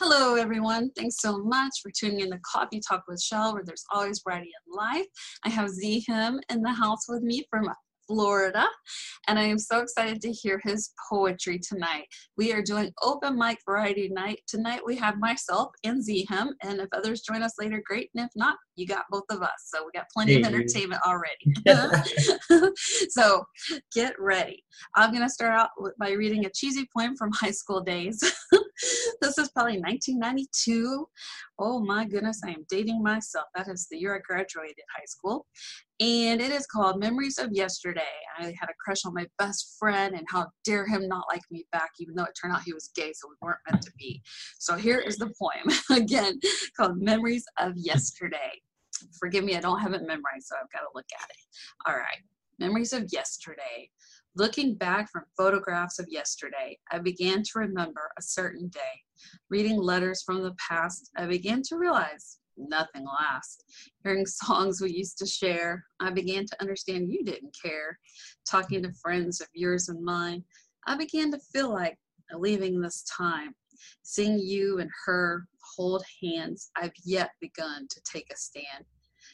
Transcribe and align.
Hello, 0.00 0.36
everyone. 0.36 0.92
Thanks 0.96 1.16
so 1.18 1.38
much 1.38 1.80
for 1.82 1.90
tuning 1.90 2.20
in 2.20 2.30
to 2.30 2.38
Coffee 2.46 2.80
Talk 2.80 3.02
with 3.08 3.20
Chelle, 3.20 3.52
where 3.52 3.64
there's 3.64 3.82
always 3.90 4.22
variety 4.24 4.50
in 4.50 4.76
life. 4.76 5.06
I 5.44 5.48
have 5.48 5.70
Z_Hymn 5.70 6.38
in 6.48 6.62
the 6.62 6.70
house 6.70 7.08
with 7.08 7.24
me 7.24 7.44
from 7.50 7.68
Florida, 8.06 8.64
and 9.26 9.40
I 9.40 9.42
am 9.42 9.58
so 9.58 9.80
excited 9.80 10.20
to 10.22 10.30
hear 10.30 10.60
his 10.62 10.92
poetry 11.10 11.58
tonight. 11.58 12.06
We 12.36 12.52
are 12.52 12.62
doing 12.62 12.92
open 13.02 13.36
mic 13.36 13.58
variety 13.66 14.08
night. 14.08 14.38
Tonight 14.46 14.82
we 14.86 14.94
have 14.98 15.18
myself 15.18 15.72
and 15.82 16.00
Z_Hymn, 16.00 16.50
and 16.62 16.78
if 16.78 16.88
others 16.92 17.22
join 17.22 17.42
us 17.42 17.54
later, 17.58 17.82
great, 17.84 18.08
and 18.14 18.24
if 18.24 18.30
not, 18.36 18.56
you 18.76 18.86
got 18.86 19.04
both 19.10 19.26
of 19.30 19.42
us. 19.42 19.50
So 19.66 19.84
we 19.84 19.90
got 19.98 20.06
plenty 20.14 20.36
of 20.36 20.46
entertainment 20.46 21.02
already. 21.04 21.34
so 23.10 23.44
get 23.92 24.14
ready. 24.20 24.62
I'm 24.94 25.10
going 25.10 25.24
to 25.24 25.28
start 25.28 25.54
out 25.54 25.70
by 25.98 26.12
reading 26.12 26.46
a 26.46 26.50
cheesy 26.54 26.86
poem 26.96 27.16
from 27.16 27.32
high 27.32 27.50
school 27.50 27.80
days. 27.80 28.22
this 29.20 29.38
is 29.38 29.50
probably 29.50 29.80
1992. 29.80 31.06
Oh 31.58 31.80
my 31.80 32.04
goodness, 32.04 32.40
I 32.44 32.50
am 32.50 32.64
dating 32.68 33.02
myself. 33.02 33.46
That 33.54 33.68
is 33.68 33.86
the 33.90 33.98
year 33.98 34.16
I 34.16 34.20
graduated 34.20 34.84
high 34.96 35.06
school 35.06 35.46
and 36.00 36.40
it 36.40 36.52
is 36.52 36.66
called 36.66 37.00
Memories 37.00 37.38
of 37.38 37.50
Yesterday. 37.52 38.02
I 38.38 38.54
had 38.58 38.68
a 38.68 38.74
crush 38.84 39.04
on 39.04 39.14
my 39.14 39.26
best 39.38 39.74
friend, 39.78 40.14
and 40.14 40.24
how 40.28 40.46
dare 40.64 40.86
him 40.86 41.08
not 41.08 41.24
like 41.30 41.42
me 41.50 41.66
back, 41.72 41.90
even 41.98 42.14
though 42.14 42.24
it 42.24 42.36
turned 42.40 42.54
out 42.54 42.62
he 42.62 42.72
was 42.72 42.90
gay, 42.94 43.12
so 43.12 43.28
we 43.28 43.34
weren't 43.42 43.58
meant 43.68 43.82
to 43.82 43.92
be. 43.98 44.22
So 44.58 44.76
here 44.76 45.00
is 45.00 45.16
the 45.16 45.32
poem 45.40 45.76
again 46.02 46.38
called 46.76 47.00
Memories 47.00 47.44
of 47.58 47.72
Yesterday. 47.76 48.60
Forgive 49.18 49.44
me, 49.44 49.56
I 49.56 49.60
don't 49.60 49.80
have 49.80 49.92
it 49.92 50.02
memorized, 50.02 50.46
so 50.46 50.56
I've 50.56 50.70
got 50.72 50.80
to 50.80 50.90
look 50.94 51.06
at 51.20 51.28
it. 51.28 51.90
All 51.90 51.96
right, 51.96 52.22
Memories 52.60 52.92
of 52.92 53.06
Yesterday. 53.10 53.90
Looking 54.38 54.76
back 54.76 55.10
from 55.10 55.24
photographs 55.36 55.98
of 55.98 56.06
yesterday, 56.08 56.78
I 56.92 57.00
began 57.00 57.42
to 57.42 57.58
remember 57.58 58.12
a 58.16 58.22
certain 58.22 58.68
day. 58.68 59.02
Reading 59.50 59.76
letters 59.76 60.22
from 60.22 60.44
the 60.44 60.54
past, 60.68 61.10
I 61.16 61.26
began 61.26 61.60
to 61.62 61.76
realize 61.76 62.38
nothing 62.56 63.04
lasts. 63.04 63.64
Hearing 64.04 64.26
songs 64.26 64.80
we 64.80 64.92
used 64.92 65.18
to 65.18 65.26
share, 65.26 65.84
I 65.98 66.10
began 66.10 66.46
to 66.46 66.60
understand 66.60 67.12
you 67.12 67.24
didn't 67.24 67.56
care. 67.60 67.98
Talking 68.48 68.84
to 68.84 68.92
friends 69.02 69.40
of 69.40 69.48
yours 69.54 69.88
and 69.88 70.04
mine, 70.04 70.44
I 70.86 70.96
began 70.96 71.32
to 71.32 71.40
feel 71.52 71.74
like 71.74 71.98
leaving 72.32 72.80
this 72.80 73.02
time. 73.02 73.56
Seeing 74.04 74.38
you 74.38 74.78
and 74.78 74.90
her 75.06 75.48
hold 75.76 76.04
hands, 76.22 76.70
I've 76.76 76.92
yet 77.04 77.30
begun 77.40 77.88
to 77.90 78.00
take 78.04 78.32
a 78.32 78.36
stand. 78.36 78.84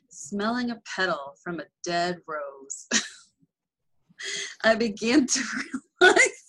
Smelling 0.09 0.71
a 0.71 0.81
petal 0.97 1.35
from 1.43 1.61
a 1.61 1.65
dead 1.85 2.21
rose, 2.27 2.89
I 4.63 4.75
began 4.75 5.27
to 5.27 5.41
realize 6.01 6.45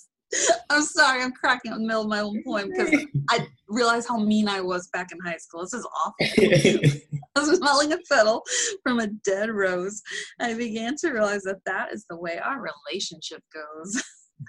I'm 0.69 0.81
sorry, 0.81 1.23
I'm 1.23 1.31
cracking 1.31 1.71
in 1.71 1.79
the 1.79 1.87
middle 1.87 2.03
of 2.03 2.09
my 2.09 2.19
own 2.19 2.43
poem 2.43 2.69
because 2.69 3.05
I 3.29 3.47
realized 3.67 4.07
how 4.07 4.17
mean 4.17 4.47
I 4.47 4.61
was 4.61 4.89
back 4.91 5.11
in 5.11 5.19
high 5.19 5.37
school. 5.37 5.61
This 5.61 5.73
is 5.73 5.87
awful. 6.05 6.15
I 7.35 7.39
was 7.39 7.57
smelling 7.57 7.93
a 7.93 7.97
fiddle 8.09 8.43
from 8.83 8.99
a 8.99 9.07
dead 9.23 9.49
rose. 9.49 10.01
I 10.39 10.53
began 10.53 10.95
to 10.97 11.11
realize 11.11 11.43
that 11.43 11.59
that 11.65 11.93
is 11.93 12.05
the 12.09 12.17
way 12.17 12.37
our 12.37 12.61
relationship 12.61 13.41
goes. 13.53 14.03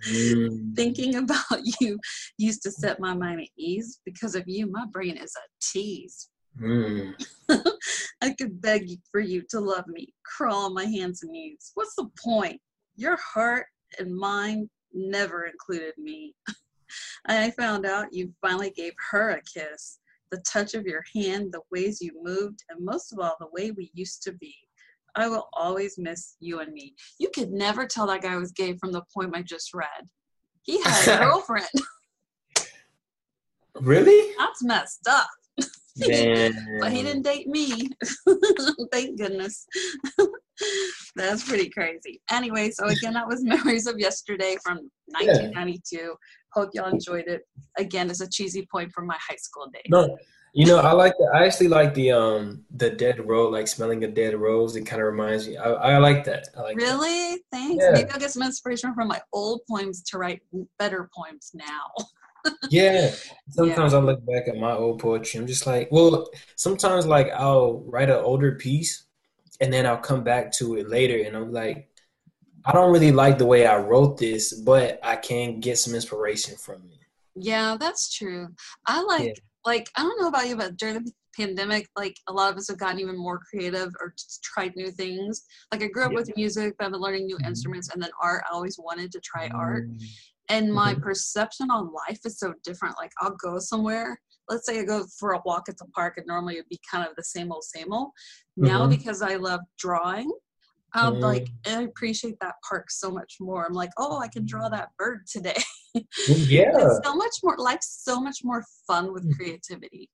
Mm. 0.09 0.75
Thinking 0.75 1.15
about 1.17 1.61
you 1.81 1.99
used 2.39 2.63
to 2.63 2.71
set 2.71 2.99
my 2.99 3.15
mind 3.15 3.41
at 3.41 3.49
ease. 3.57 4.01
Because 4.05 4.35
of 4.35 4.45
you, 4.47 4.71
my 4.71 4.85
brain 4.91 5.17
is 5.17 5.33
a 5.37 5.47
tease. 5.61 6.29
Mm. 6.61 7.15
I 8.23 8.35
could 8.39 8.61
beg 8.61 8.89
for 9.11 9.21
you 9.21 9.43
to 9.51 9.61
love 9.61 9.87
me, 9.87 10.09
crawl 10.25 10.67
on 10.67 10.75
my 10.75 10.85
hands 10.85 11.23
and 11.23 11.31
knees. 11.31 11.71
What's 11.75 11.95
the 11.97 12.09
point? 12.25 12.61
Your 12.97 13.17
heart 13.17 13.67
and 13.99 14.15
mind 14.15 14.69
never 14.93 15.45
included 15.45 15.95
me. 15.99 16.35
I 17.27 17.51
found 17.51 17.87
out 17.87 18.13
you 18.13 18.33
finally 18.41 18.71
gave 18.71 18.93
her 19.11 19.31
a 19.31 19.43
kiss. 19.43 19.99
The 20.31 20.39
touch 20.39 20.75
of 20.75 20.87
your 20.87 21.05
hand, 21.15 21.53
the 21.53 21.61
ways 21.71 22.01
you 22.01 22.13
moved, 22.23 22.65
and 22.69 22.85
most 22.85 23.13
of 23.13 23.19
all, 23.21 23.37
the 23.39 23.49
way 23.53 23.71
we 23.71 23.91
used 23.95 24.23
to 24.25 24.33
be. 24.33 24.55
I 25.15 25.29
will 25.29 25.49
always 25.55 25.99
miss 25.99 26.37
you 26.41 26.61
and 26.61 26.73
me. 26.73 26.95
You 27.19 27.31
could 27.35 27.51
never 27.51 27.87
tell 27.87 28.07
that 28.09 28.23
guy 28.23 28.37
was 28.37 28.53
gay 28.53 28.77
from 28.77 28.93
the 28.93 29.03
poem 29.15 29.33
I 29.35 29.43
just 29.43 29.73
read. 29.73 29.87
He 30.63 30.83
had 30.83 31.09
a 31.09 31.19
girlfriend. 31.25 31.69
really? 33.81 34.35
That's 34.39 34.65
messed 34.65 35.07
up. 35.09 35.29
but 35.57 36.93
he 36.93 37.03
didn't 37.03 37.23
date 37.23 37.49
me. 37.49 37.89
Thank 38.93 39.19
goodness. 39.19 39.67
That's 41.17 41.45
pretty 41.45 41.71
crazy. 41.71 42.21
Anyway, 42.31 42.71
so 42.71 42.87
again, 42.87 43.15
that 43.15 43.27
was 43.27 43.43
Memories 43.45 43.87
of 43.87 43.99
Yesterday 43.99 44.57
from 44.63 44.91
1992. 45.07 45.97
Yeah. 45.97 46.09
Hope 46.53 46.71
y'all 46.75 46.89
enjoyed 46.89 47.27
it. 47.27 47.43
Again, 47.79 48.11
it's 48.11 48.21
a 48.21 48.29
cheesy 48.29 48.67
point 48.71 48.93
from 48.93 49.07
my 49.07 49.17
high 49.21 49.37
school 49.37 49.67
days. 49.73 49.85
No, 49.89 50.17
you 50.57 50.65
know, 50.65 50.79
I 50.79 50.93
like 50.93 51.13
the, 51.19 51.31
I 51.35 51.45
actually 51.45 51.69
like 51.69 51.93
the 51.93 52.13
um 52.13 52.65
the 52.75 52.89
dead 52.89 53.27
rose, 53.29 53.53
like 53.53 53.69
smelling 53.69 54.05
a 54.05 54.09
dead 54.09 54.35
rose. 54.35 54.75
It 54.75 54.85
kind 54.85 55.03
of 55.03 55.07
reminds 55.09 55.47
me. 55.47 55.59
I, 55.59 55.71
I 55.71 55.99
like 55.99 56.25
that. 56.25 56.49
I 56.57 56.63
like 56.63 56.77
really. 56.77 57.33
That. 57.33 57.41
Thanks. 57.53 57.85
Yeah. 57.85 57.91
Maybe 57.93 58.11
I'll 58.11 58.19
get 58.19 58.31
some 58.31 58.43
inspiration 58.43 58.95
from 58.95 59.09
my 59.09 59.21
old 59.35 59.61
poems 59.69 60.03
to 60.05 60.19
write 60.19 60.41
better 60.79 61.11
poems 61.15 61.51
now. 61.53 62.53
yeah. 62.71 63.11
Sometimes 63.51 63.93
yeah. 63.93 63.99
I 63.99 64.03
look 64.03 64.25
back 64.25 64.49
at 64.49 64.57
my 64.57 64.73
old 64.73 64.99
poetry. 64.99 65.41
I'm 65.41 65.47
just 65.47 65.67
like, 65.67 65.89
well, 65.91 66.31
sometimes 66.55 67.07
like 67.07 67.29
I'll 67.33 67.81
write 67.87 68.09
an 68.09 68.17
older 68.17 68.53
piece 68.53 69.06
and 69.61 69.73
then 69.73 69.87
I'll 69.87 69.97
come 69.97 70.23
back 70.23 70.53
to 70.53 70.77
it 70.77 70.89
later 70.89 71.23
and 71.27 71.37
I'm 71.37 71.53
like, 71.53 71.89
I 72.65 72.73
don't 72.73 72.93
really 72.93 73.13
like 73.13 73.39
the 73.39 73.47
way 73.47 73.67
I 73.67 73.79
wrote 73.79 74.19
this, 74.19 74.53
but 74.53 74.99
I 75.03 75.17
can 75.17 75.61
get 75.61 75.79
some 75.79 75.95
inspiration 75.95 76.57
from 76.57 76.83
it. 76.91 76.99
Yeah, 77.37 77.77
that's 77.79 78.13
true. 78.13 78.49
I 78.87 79.03
like 79.03 79.27
yeah. 79.27 79.33
like 79.65 79.89
I 79.97 80.03
don't 80.03 80.21
know 80.21 80.29
about 80.29 80.49
you, 80.49 80.57
but 80.57 80.77
during 80.77 80.97
the 80.97 81.13
pandemic, 81.37 81.87
like 81.97 82.17
a 82.29 82.33
lot 82.33 82.51
of 82.51 82.57
us 82.57 82.69
have 82.69 82.79
gotten 82.79 82.99
even 82.99 83.17
more 83.17 83.39
creative 83.39 83.93
or 84.01 84.15
just 84.19 84.43
tried 84.43 84.75
new 84.75 84.91
things. 84.91 85.45
Like 85.71 85.83
I 85.83 85.89
grew 85.89 86.05
up 86.05 86.13
yeah. 86.13 86.19
with 86.19 86.37
music, 86.37 86.75
but 86.79 86.87
I've 86.87 86.93
been 86.93 87.01
learning 87.01 87.27
new 87.27 87.37
mm-hmm. 87.37 87.47
instruments 87.47 87.91
and 87.93 88.03
then 88.03 88.11
art. 88.21 88.43
I 88.51 88.55
always 88.55 88.79
wanted 88.79 89.13
to 89.13 89.21
try 89.21 89.49
art. 89.49 89.89
Mm-hmm. 89.89 90.05
And 90.49 90.73
my 90.73 90.93
mm-hmm. 90.93 91.03
perception 91.03 91.71
on 91.71 91.93
life 91.93 92.21
is 92.25 92.39
so 92.39 92.55
different. 92.65 92.97
Like 92.99 93.13
I'll 93.21 93.37
go 93.37 93.59
somewhere 93.59 94.19
let's 94.49 94.67
say 94.67 94.81
I 94.81 94.85
go 94.85 95.05
for 95.19 95.33
a 95.33 95.43
walk 95.45 95.69
at 95.69 95.77
the 95.79 95.87
park 95.87 96.15
and 96.17 96.27
normally 96.27 96.55
it'd 96.55 96.69
be 96.69 96.81
kind 96.89 97.07
of 97.09 97.15
the 97.17 97.25
same 97.25 97.53
old, 97.53 97.65
same 97.65 97.93
old. 97.93 98.11
Mm-hmm. 98.59 98.67
Now 98.67 98.87
because 98.87 99.23
I 99.23 99.37
love 99.37 99.61
drawing, 99.79 100.31
I'm 100.93 101.15
mm-hmm. 101.15 101.23
like 101.23 101.49
I 101.67 101.83
appreciate 101.83 102.37
that 102.41 102.55
park 102.67 102.91
so 102.91 103.11
much 103.11 103.37
more. 103.41 103.67
I'm 103.67 103.75
like, 103.75 103.91
oh, 103.99 104.19
I 104.19 104.29
can 104.29 104.47
draw 104.47 104.69
that 104.71 104.89
bird 104.97 105.27
today. 105.27 105.63
yeah. 105.95 106.73
it's 106.75 107.01
so 107.05 107.15
much 107.15 107.37
more 107.43 107.57
life's 107.59 108.03
so 108.03 108.21
much 108.21 108.39
more 108.45 108.65
fun 108.87 109.13
with 109.13 109.29
mm. 109.29 109.37
creativity. 109.37 110.09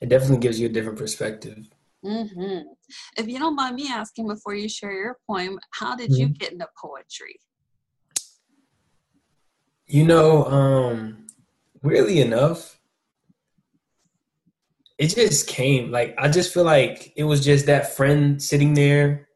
It 0.00 0.08
definitely 0.08 0.38
gives 0.38 0.60
you 0.60 0.66
a 0.66 0.70
different 0.70 0.98
perspective. 0.98 1.68
Mm-hmm. 2.04 2.68
If 3.16 3.28
you 3.28 3.38
don't 3.38 3.56
mind 3.56 3.76
me 3.76 3.88
asking 3.90 4.28
before 4.28 4.54
you 4.54 4.68
share 4.68 4.92
your 4.92 5.16
poem, 5.28 5.58
how 5.70 5.96
did 5.96 6.10
mm-hmm. 6.10 6.20
you 6.20 6.28
get 6.28 6.52
into 6.52 6.68
poetry? 6.80 7.40
You 9.86 10.04
know, 10.04 10.44
um, 10.44 11.26
weirdly 11.82 12.20
enough, 12.20 12.78
it 14.98 15.08
just 15.08 15.48
came. 15.48 15.90
Like 15.90 16.14
I 16.18 16.28
just 16.28 16.52
feel 16.52 16.64
like 16.64 17.12
it 17.16 17.24
was 17.24 17.44
just 17.44 17.66
that 17.66 17.94
friend 17.96 18.40
sitting 18.40 18.74
there, 18.74 19.28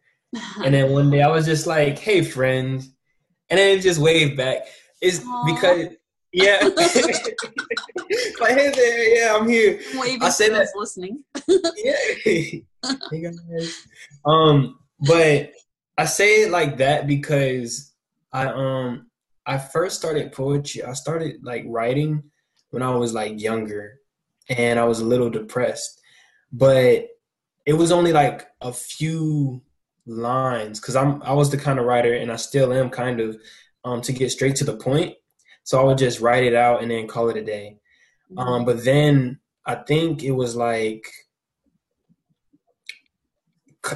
and 0.65 0.75
then 0.75 0.93
one 0.93 1.11
day 1.11 1.23
I 1.23 1.29
was 1.29 1.47
just 1.47 1.67
like, 1.67 1.99
"Hey, 1.99 2.23
friend," 2.23 2.83
and 3.51 3.59
then 3.59 3.79
it 3.79 3.83
just 3.83 4.01
waved 4.01 4.37
back. 4.37 4.67
It's 5.01 5.21
Aww. 5.21 5.47
because 5.47 5.97
yeah, 6.33 6.59
like 8.41 8.59
hey 8.59 8.71
there, 8.75 9.17
yeah, 9.17 9.37
I'm 9.37 9.49
here. 9.49 9.81
Waving 9.97 10.23
I 10.23 10.29
said 10.29 10.53
that 10.53 10.69
listening. 10.75 11.25
yeah, 11.49 11.97
hey 12.25 12.65
guys. 13.11 13.85
Um, 14.25 14.79
but 15.01 15.53
I 15.97 16.05
say 16.05 16.43
it 16.43 16.51
like 16.51 16.77
that 16.79 17.07
because 17.07 17.93
I 18.33 18.47
um 18.47 19.11
I 19.47 19.59
first 19.59 19.97
started 19.97 20.33
poetry. 20.33 20.85
I 20.85 20.93
started 20.93 21.37
like 21.43 21.65
writing 21.67 22.23
when 22.71 22.83
I 22.83 22.95
was 22.95 23.15
like 23.15 23.41
younger 23.41 23.98
and 24.49 24.79
I 24.79 24.85
was 24.85 25.01
a 25.01 25.05
little 25.05 25.31
depressed. 25.31 26.01
But 26.53 27.09
it 27.67 27.75
was 27.75 27.93
only 27.93 28.13
like 28.13 28.47
a 28.61 28.73
few 28.73 29.63
lines 30.07 30.81
because 30.81 30.97
I'm 30.97 31.23
I 31.23 31.35
was 31.35 31.51
the 31.51 31.59
kind 31.59 31.79
of 31.79 31.85
writer 31.85 32.15
and 32.15 32.33
I 32.33 32.37
still 32.37 32.73
am 32.73 32.89
kind 32.89 33.21
of 33.21 33.37
um, 33.85 34.01
to 34.03 34.13
get 34.13 34.31
straight 34.31 34.57
to 34.57 34.65
the 34.65 34.77
point. 34.77 35.15
So 35.65 35.79
I 35.79 35.85
would 35.85 35.99
just 35.99 36.21
write 36.21 36.45
it 36.45 36.55
out 36.55 36.83
and 36.83 36.91
then 36.91 37.07
call 37.07 37.29
it 37.29 37.37
a 37.37 37.45
day. 37.45 37.79
Mm-hmm. 38.33 38.39
Um, 38.39 38.65
but 38.65 38.85
then 38.85 39.39
I 39.67 39.75
think 39.75 40.23
it 40.23 40.31
was 40.31 40.57
like 40.57 41.07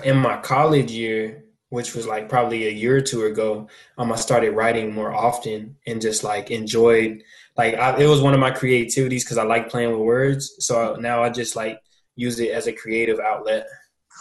in 0.05 0.17
my 0.17 0.39
college 0.39 0.91
year, 0.91 1.45
which 1.71 1.95
was 1.95 2.07
like 2.07 2.29
probably 2.29 2.67
a 2.67 2.71
year 2.71 2.97
or 2.97 3.01
two 3.01 3.25
ago, 3.25 3.69
um, 3.97 4.13
I 4.13 4.17
started 4.17 4.51
writing 4.51 4.93
more 4.93 5.13
often 5.13 5.77
and 5.87 6.01
just 6.01 6.25
like 6.25 6.51
enjoyed 6.51 7.23
like 7.57 7.75
I, 7.75 7.99
it 8.01 8.07
was 8.07 8.21
one 8.21 8.35
of 8.35 8.41
my 8.41 8.51
creativities 8.51 9.25
because 9.25 9.39
I 9.39 9.45
like 9.45 9.69
playing 9.69 9.91
with 9.91 10.01
words. 10.01 10.55
So 10.61 10.97
now 10.99 11.23
I 11.23 11.31
just 11.31 11.57
like 11.57 11.79
use 12.17 12.41
it 12.41 12.51
as 12.51 12.67
a 12.67 12.73
creative 12.73 13.21
outlet. 13.21 13.67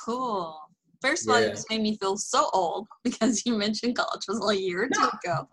Cool. 0.05 0.57
First 1.01 1.27
of 1.27 1.33
all, 1.33 1.39
Yeah. 1.41 1.47
you 1.47 1.51
just 1.53 1.69
made 1.69 1.81
me 1.81 1.97
feel 1.97 2.15
so 2.15 2.49
old 2.53 2.87
because 3.03 3.43
you 3.45 3.57
mentioned 3.57 3.95
college 3.95 4.21
was 4.27 4.39
a 4.49 4.59
year 4.61 4.83
or 4.83 4.89
two 4.89 5.09
ago. 5.23 5.47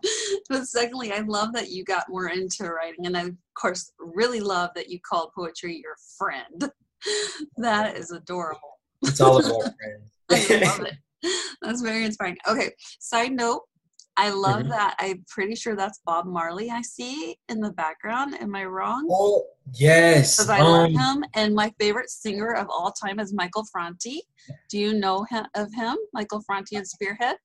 But 0.47 0.65
secondly, 0.65 1.11
I 1.11 1.19
love 1.21 1.53
that 1.53 1.69
you 1.69 1.83
got 1.83 2.05
more 2.09 2.27
into 2.27 2.65
writing. 2.71 3.07
And 3.07 3.17
I, 3.17 3.21
of 3.23 3.35
course, 3.59 3.91
really 3.97 4.41
love 4.41 4.69
that 4.75 4.89
you 4.89 4.99
called 4.99 5.31
poetry 5.35 5.81
your 5.81 5.95
friend. 6.17 6.71
That 7.55 7.95
is 7.95 8.11
adorable. 8.11 8.77
It's 9.03 9.21
all 9.21 9.37
about 9.39 9.71
friends. 10.29 10.51
I 10.51 10.65
love 10.65 10.85
it. 10.85 10.95
That's 11.61 11.79
very 11.81 12.03
inspiring. 12.03 12.35
Okay, 12.45 12.71
side 12.99 13.31
note. 13.31 13.61
I 14.19 14.31
love 14.31 14.63
Mhm. 14.63 14.69
that. 14.69 14.95
I'm 14.99 15.23
pretty 15.29 15.55
sure 15.55 15.77
that's 15.77 15.99
Bob 16.05 16.25
Marley 16.25 16.69
I 16.69 16.81
see 16.81 17.37
in 17.47 17.61
the 17.61 17.71
background. 17.71 18.35
Am 18.41 18.53
I 18.53 18.65
wrong? 18.65 19.07
Oh 19.09 19.45
yes. 19.73 20.35
Because 20.35 20.49
I 20.49 20.61
love 20.61 20.87
Um, 20.89 20.93
him. 20.93 21.25
And 21.35 21.55
my 21.55 21.73
favorite 21.79 22.09
singer 22.09 22.53
of 22.53 22.67
all 22.69 22.91
time 22.91 23.21
is 23.21 23.33
Michael 23.33 23.63
Franti. 23.71 24.23
Do 24.69 24.77
you 24.77 24.93
know 24.93 25.23
him, 25.23 25.45
of 25.55 25.71
him? 25.73 25.95
Michael 26.13 26.41
Franti 26.41 26.75
and 26.75 26.85
Spearhead? 26.85 27.37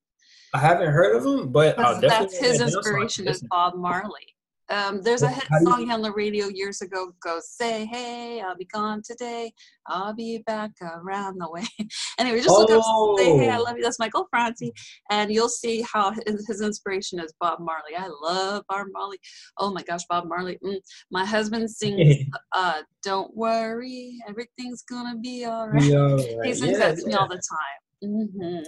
I 0.53 0.59
haven't 0.59 0.91
heard 0.91 1.15
of 1.15 1.25
him, 1.25 1.53
but 1.53 1.79
I'll 1.79 2.01
That's, 2.01 2.01
definitely 2.01 2.39
that's 2.39 2.39
his 2.39 2.61
add 2.61 2.67
that 2.69 2.73
on 2.73 2.79
inspiration 2.79 3.29
is. 3.29 3.43
Bob 3.49 3.77
Marley. 3.77 4.34
Um, 4.71 5.03
there's 5.03 5.23
a 5.23 5.29
hit 5.29 5.45
how 5.51 5.59
do 5.59 5.65
you- 5.65 5.71
song 5.71 5.91
on 5.91 6.01
the 6.03 6.13
radio 6.13 6.49
years 6.49 6.81
ago 6.81 7.13
goes, 7.23 7.51
Say, 7.51 7.85
hey, 7.87 8.41
I'll 8.41 8.57
be 8.57 8.65
gone 8.65 9.03
today. 9.05 9.53
I'll 9.87 10.15
be 10.15 10.39
back 10.47 10.71
around 10.83 11.39
the 11.39 11.51
way. 11.51 11.65
anyway, 12.19 12.41
just 12.41 12.49
look 12.57 12.71
up 12.71 12.83
Say, 13.19 13.37
hey, 13.37 13.51
I 13.51 13.59
Oh. 13.59 13.63
love 13.63 13.77
you. 13.77 13.83
That's 13.83 13.99
Michael 13.99 14.27
Franti. 14.31 14.73
And 15.11 15.31
you'll 15.31 15.51
see 15.51 15.83
how 15.93 16.13
his, 16.27 16.47
his 16.47 16.61
inspiration 16.63 17.19
is 17.21 17.33
Bob 17.41 17.59
Marley. 17.61 17.95
I 17.99 18.09
love 18.23 18.65
Bob 18.69 18.87
Marley. 18.93 19.19
Oh 19.59 19.71
my 19.73 19.83
gosh, 19.83 20.03
Bob 20.09 20.27
Marley. 20.27 20.59
Mm. 20.65 20.79
My 21.11 21.25
husband 21.27 21.71
sings, 21.71 22.25
uh, 22.53 22.81
Don't 23.03 23.37
worry, 23.37 24.19
everything's 24.27 24.83
gonna 24.83 25.17
be 25.19 25.45
all 25.45 25.69
right. 25.69 25.83
He 25.83 26.55
sings 26.55 26.73
yeah, 26.73 26.79
that 26.79 26.99
to 26.99 27.07
me 27.07 27.13
all 27.13 27.29
the 27.29 27.41
time. 27.53 27.81
hmm 28.03 28.61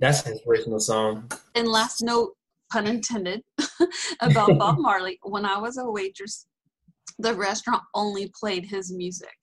That's 0.00 0.24
an 0.24 0.32
inspirational 0.32 0.80
song. 0.80 1.30
And 1.54 1.68
last 1.68 2.02
note, 2.02 2.34
pun 2.72 2.86
intended, 2.86 3.42
about 4.20 4.58
Bob 4.58 4.78
Marley. 4.78 5.18
When 5.22 5.44
I 5.44 5.58
was 5.58 5.76
a 5.78 5.90
waitress, 5.90 6.46
the 7.18 7.34
restaurant 7.34 7.82
only 7.94 8.30
played 8.38 8.66
his 8.66 8.92
music, 8.92 9.34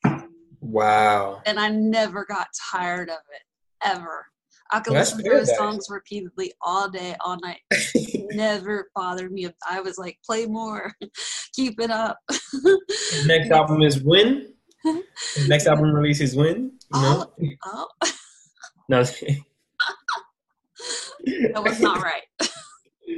Wow. 0.62 1.42
and 1.46 1.60
I 1.60 1.70
never 1.70 2.26
got 2.26 2.48
tired 2.72 3.10
of 3.10 3.18
it 3.34 3.42
ever. 3.88 4.26
I 4.72 4.80
could 4.80 4.96
That's 4.96 5.12
listen 5.16 5.32
to 5.32 5.40
his 5.40 5.56
songs 5.56 5.86
repeatedly 5.90 6.52
all 6.62 6.90
day, 6.90 7.16
all 7.24 7.38
night. 7.44 7.60
Never 8.32 8.90
bothered 8.96 9.32
me. 9.32 9.48
I 9.70 9.82
was 9.82 10.00
like, 10.00 10.18
play 10.26 10.48
more, 10.48 10.92
keep 11.54 11.80
it 11.80 11.92
up. 11.92 12.18
Next 13.28 13.52
album 13.52 13.84
is 13.84 14.02
When. 14.04 14.52
His 15.36 15.48
next 15.48 15.68
album 15.68 15.92
release 15.94 16.22
is 16.22 16.36
When. 16.36 16.72
You 16.96 17.02
know? 17.02 17.32
oh, 17.38 17.48
oh. 18.02 18.12
No, 18.90 19.04
that 19.04 19.44
was 21.64 21.80
not 21.80 22.02
right. 22.02 22.24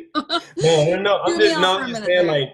no, 0.16 0.96
no, 0.96 1.02
no. 1.02 1.20
I'm 1.24 1.40
just 1.40 1.60
no, 1.60 1.80
I'm 1.80 1.90
just 1.90 2.06
saying 2.06 2.28
like 2.28 2.50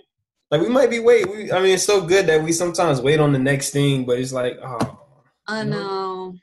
like 0.52 0.62
we 0.62 0.70
might 0.70 0.90
be 0.90 1.00
wait. 1.00 1.30
We, 1.30 1.52
I 1.52 1.62
mean, 1.62 1.74
it's 1.76 1.84
so 1.86 2.02
good 2.06 2.28
that 2.28 2.44
we 2.44 2.52
sometimes 2.52 3.02
wait 3.02 3.20
on 3.20 3.32
the 3.34 3.40
next 3.40 3.72
thing, 3.72 4.06
but 4.06 4.20
it's 4.20 4.34
like 4.34 4.58
oh, 4.64 5.00
I 5.48 5.64
know? 5.64 6.36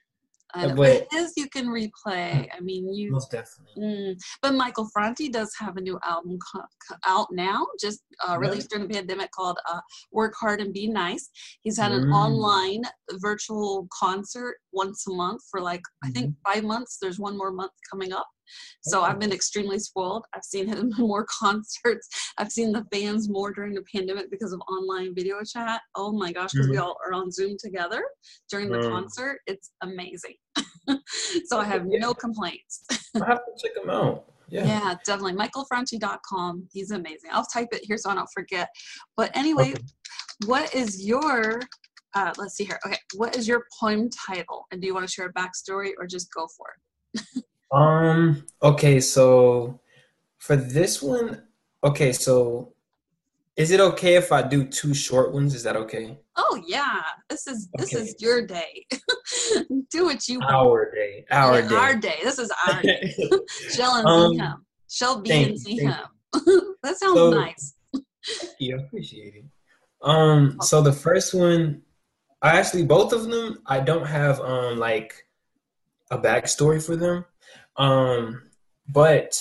I 0.55 0.67
know. 0.67 0.75
But- 0.75 0.77
But 0.77 1.09
his 1.12 1.35
you 1.37 1.47
can 1.50 1.67
replay. 1.67 2.49
I 2.56 2.61
mean, 2.61 2.93
you 2.95 3.11
most 3.12 3.31
definitely. 3.31 3.75
Mm. 3.83 4.19
But 4.41 4.55
Michael 4.55 4.89
Franti 4.95 5.29
does 5.29 5.53
have 5.59 5.77
a 5.77 5.81
new 5.81 5.99
album 6.05 6.39
co- 6.50 6.62
co- 6.89 6.97
out 7.06 7.29
now, 7.31 7.67
just 7.79 8.01
uh, 8.27 8.39
released 8.39 8.71
during 8.71 8.89
the 8.89 8.94
pandemic 8.94 9.31
called 9.33 9.59
uh, 9.71 9.81
"Work 10.11 10.33
Hard 10.41 10.61
and 10.62 10.73
Be 10.73 10.87
Nice." 10.89 11.29
He's 11.62 11.79
had 11.79 11.93
an 11.93 12.05
Mm. 12.06 12.15
online 12.15 12.83
virtual 13.21 13.87
concert 13.93 14.56
once 14.73 15.06
a 15.06 15.11
month 15.12 15.43
for 15.51 15.61
like 15.61 15.83
I 16.03 16.09
think 16.11 16.27
Mm-hmm. 16.31 16.51
five 16.53 16.65
months. 16.65 16.97
There's 17.01 17.19
one 17.21 17.37
more 17.37 17.53
month 17.53 17.73
coming 17.91 18.12
up. 18.15 18.27
So. 18.83 19.03
I've 19.03 19.19
been 19.19 19.33
extremely 19.33 19.79
spoiled. 19.79 20.25
I've 20.35 20.45
seen 20.45 20.67
him 20.69 20.93
more 20.99 21.27
concerts. 21.27 22.09
I've 22.39 22.50
seen 22.53 22.73
the 22.73 22.85
fans 22.93 23.29
more 23.29 23.53
during 23.53 23.75
the 23.75 23.85
pandemic 23.95 24.31
because 24.31 24.53
of 24.53 24.61
online 24.69 25.15
video 25.15 25.37
chat. 25.45 25.81
Oh 25.95 26.12
my 26.12 26.33
gosh, 26.33 26.53
because 26.53 26.69
we 26.69 26.77
Mhm. 26.77 26.83
all 26.83 26.97
are 27.06 27.12
on 27.15 27.31
Zoom 27.31 27.56
together 27.59 28.03
during 28.50 28.71
the 28.71 28.79
Mm. 28.79 28.91
concert. 28.91 29.41
It's 29.47 29.71
amazing. 29.83 30.35
so 31.47 31.59
I 31.59 31.65
have 31.65 31.85
no 31.87 32.15
complaints. 32.15 32.85
I 32.91 33.27
have 33.27 33.39
to 33.45 33.53
check 33.62 33.77
him 33.83 33.91
out. 33.91 34.25
Yeah. 34.51 34.65
Yeah, 34.65 34.94
definitely. 35.05 35.35
MichaelFranti.com. 35.35 36.69
He's 36.73 36.91
amazing. 36.91 37.31
I'll 37.33 37.44
type 37.44 37.69
it 37.73 37.83
here 37.85 37.99
so 37.99 38.11
I 38.11 38.15
don't 38.15 38.31
forget. 38.33 38.69
But 39.17 39.37
anyway, 39.37 39.73
Okay. 39.73 39.83
what 40.47 40.75
is 40.75 41.05
your, 41.06 41.61
uh, 42.15 42.33
let's 42.39 42.55
see 42.55 42.65
here. 42.65 42.79
Okay, 42.87 42.97
what 43.17 43.37
is 43.37 43.47
your 43.47 43.67
poem 43.79 44.09
title? 44.09 44.67
And 44.71 44.81
do 44.81 44.87
you 44.87 44.94
want 44.94 45.06
to 45.06 45.12
share 45.12 45.27
a 45.27 45.33
backstory 45.35 45.91
or 45.99 46.06
just 46.06 46.33
go 46.33 46.49
for 46.56 46.67
it? 46.75 47.44
Um. 47.70 48.44
Okay. 48.62 49.00
So 49.00 49.81
for 50.38 50.56
this 50.56 51.03
one, 51.03 51.43
okay. 51.85 52.12
So 52.12 52.73
is 53.56 53.70
it 53.70 53.81
okay 53.81 54.15
if 54.15 54.32
I 54.32 54.43
do 54.43 54.65
two 54.65 54.94
short 54.94 55.32
ones? 55.32 55.55
Is 55.55 55.62
that 55.65 55.76
okay? 55.76 56.19
Oh 56.37 56.62
yeah, 56.67 57.03
this 57.29 57.47
is 57.47 57.69
this 57.76 57.93
Okay. 57.94 58.05
is 58.05 58.15
your 58.20 58.47
day. 58.47 58.87
do 59.91 60.05
what 60.05 60.26
you 60.29 60.38
want. 60.38 60.53
Our 60.55 60.91
day. 60.94 61.25
Our 61.31 61.61
Yeah, 61.61 61.69
day. 61.69 61.75
Our 61.75 61.97
day. 61.97 62.19
This 62.23 62.38
is 62.38 62.50
our 62.67 62.81
day. 62.82 63.15
Chelle 63.75 63.97
and 63.97 64.06
Um, 64.06 64.32
Z_Hymn. 64.32 64.55
Shell 64.91 65.20
be 65.20 65.29
thank 65.31 65.49
and 65.49 65.67
him. 65.81 66.03
that 66.82 66.97
sounds 66.97 67.15
So- 67.17 67.31
nice. 67.31 67.75
Yeah, 68.59 68.76
appreciate 68.76 69.35
it. 69.35 69.44
Um, 70.03 70.59
so 70.62 70.81
the 70.82 70.93
first 70.93 71.32
one, 71.35 71.82
I 72.43 72.59
actually 72.59 72.85
both 72.85 73.12
of 73.12 73.25
them, 73.29 73.59
I 73.67 73.81
don't 73.81 74.06
have 74.06 74.38
um 74.41 74.79
like 74.79 75.26
a 76.11 76.19
backstory 76.19 76.81
for 76.85 76.94
them. 76.94 77.25
Um, 77.79 78.43
but 78.89 79.41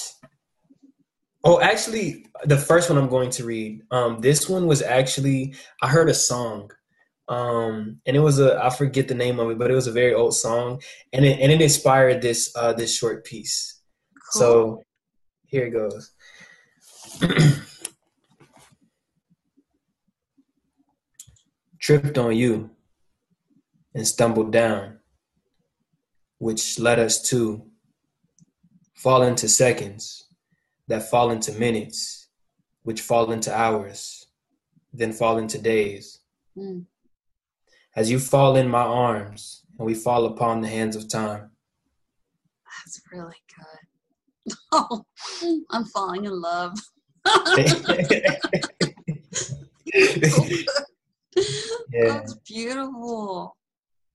oh, 1.44 1.60
actually, 1.60 2.28
the 2.46 2.58
first 2.58 2.90
one 2.90 2.98
I'm 2.98 3.10
going 3.10 3.32
to 3.32 3.44
read. 3.44 3.82
Um, 3.92 4.22
this 4.22 4.48
one 4.48 4.68
was 4.68 4.82
actually 4.82 5.56
I 5.82 5.90
heard 5.90 6.10
a 6.10 6.14
song, 6.14 6.72
um, 7.28 8.00
and 8.06 8.16
it 8.16 8.22
was 8.22 8.40
a 8.40 8.64
I 8.64 8.70
forget 8.70 9.08
the 9.08 9.16
name 9.16 9.40
of 9.40 9.50
it, 9.50 9.58
but 9.58 9.72
it 9.72 9.76
was 9.76 9.88
a 9.88 9.92
very 9.92 10.14
old 10.14 10.36
song, 10.36 10.82
and 11.12 11.26
it 11.26 11.40
and 11.40 11.52
it 11.52 11.62
inspired 11.62 12.22
this 12.22 12.52
uh 12.56 12.74
this 12.74 12.96
short 12.96 13.26
piece. 13.26 13.82
Cool. 14.34 14.42
So 14.42 14.84
here 15.48 15.66
it 15.66 15.72
goes. 15.72 16.12
Tripped 21.80 22.18
on 22.18 22.36
you 22.36 22.70
and 23.96 24.06
stumbled 24.06 24.52
down, 24.52 25.00
which 26.38 26.78
led 26.80 27.00
us 27.00 27.22
to 27.30 27.66
fall 28.98 29.22
into 29.22 29.48
seconds 29.48 30.26
that 30.88 31.10
fall 31.10 31.30
into 31.32 31.52
minutes, 31.54 32.28
which 32.84 33.00
fall 33.02 33.32
into 33.32 33.56
hours, 33.56 34.26
then 34.92 35.14
fall 35.14 35.38
into 35.38 35.58
days. 35.60 36.20
Mm. 36.58 36.86
As 37.96 38.10
you 38.12 38.20
fall 38.20 38.56
in 38.56 38.68
my 38.68 38.82
arms 38.82 39.64
and 39.78 39.86
we 39.86 39.94
fall 39.94 40.26
upon 40.26 40.62
the 40.62 40.68
hands 40.68 40.96
of 40.96 41.08
time. 41.08 41.52
That's 42.84 43.02
really 43.12 43.42
good. 43.56 44.54
Oh, 44.72 45.06
I'm 45.72 45.86
falling 45.86 46.26
in 46.26 46.42
love. 46.42 46.78
Yeah. 51.94 52.18
That's 52.18 52.34
beautiful. 52.46 53.56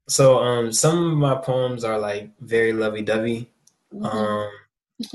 So 0.09 0.39
um 0.39 0.73
some 0.73 1.13
of 1.13 1.19
my 1.19 1.37
poems 1.37 1.85
are 1.85 1.99
like 1.99 2.31
very 2.41 2.73
lovey 2.73 3.03
dovey. 3.03 3.51
Mhm. 3.95 4.05
Um 4.05 4.51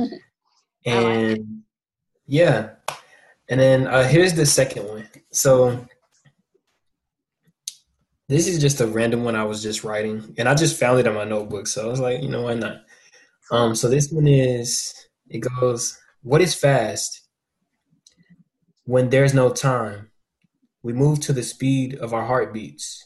I 0.87 0.99
like 0.99 1.19
and 1.19 1.63
yeah. 2.25 2.69
And 3.49 3.59
then 3.59 3.87
uh 3.87 4.07
here's 4.07 4.33
the 4.33 4.45
second 4.45 4.87
one. 4.87 5.07
So 5.31 5.85
this 8.29 8.47
is 8.47 8.59
just 8.59 8.81
a 8.81 8.87
random 8.87 9.23
one 9.23 9.35
I 9.35 9.43
was 9.43 9.63
just 9.63 9.83
writing 9.83 10.35
and 10.37 10.49
I 10.49 10.55
just 10.55 10.79
found 10.79 10.99
it 10.99 11.07
in 11.07 11.13
my 11.13 11.23
notebook. 11.23 11.67
So 11.67 11.85
I 11.85 11.89
was 11.89 11.99
like, 11.99 12.21
you 12.21 12.29
know, 12.29 12.43
why 12.43 12.55
not? 12.55 12.77
Um 13.51 13.75
so 13.75 13.89
this 13.89 14.11
one 14.11 14.27
is 14.27 14.93
it 15.29 15.39
goes, 15.39 15.97
What 16.23 16.41
is 16.41 16.53
fast? 16.53 17.27
When 18.85 19.09
there's 19.09 19.33
no 19.33 19.49
time. 19.49 20.11
We 20.83 20.93
move 20.93 21.19
to 21.21 21.33
the 21.33 21.43
speed 21.43 21.95
of 21.95 22.13
our 22.13 22.25
heartbeats. 22.25 23.03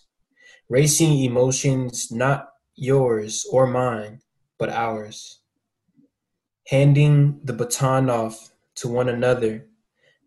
Racing 0.69 1.23
emotions 1.23 2.11
not 2.11 2.49
yours 2.75 3.45
or 3.51 3.65
mine, 3.65 4.21
but 4.59 4.69
ours. 4.69 5.40
Handing 6.71 7.41
the 7.43 7.51
baton 7.51 8.09
off 8.09 8.49
to 8.75 8.87
one 8.87 9.09
another 9.09 9.67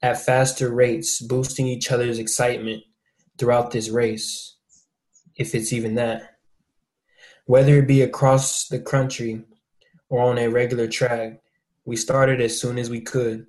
at 0.03 0.23
faster 0.23 0.69
rates, 0.69 1.23
boosting 1.23 1.67
each 1.67 1.91
other's 1.91 2.19
excitement 2.19 2.83
throughout 3.39 3.71
this 3.71 3.89
race, 3.89 4.57
if 5.37 5.55
it's 5.55 5.73
even 5.73 5.95
that. 5.95 6.37
Whether 7.47 7.79
it 7.79 7.89
be 7.89 8.03
across 8.03 8.69
the 8.69 8.79
country 8.79 9.43
or 10.11 10.21
on 10.21 10.37
a 10.37 10.49
regular 10.49 10.87
track, 10.87 11.41
we 11.87 11.97
started 11.97 12.43
as 12.43 12.61
soon 12.61 12.77
as 12.77 12.91
we 12.91 13.01
could, 13.01 13.47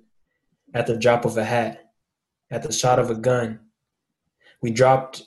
at 0.72 0.86
the 0.86 0.96
drop 0.96 1.26
of 1.26 1.36
a 1.36 1.44
hat, 1.44 1.92
at 2.50 2.62
the 2.62 2.72
shot 2.72 2.98
of 2.98 3.10
a 3.10 3.14
gun. 3.14 3.60
We 4.62 4.70
dropped 4.70 5.24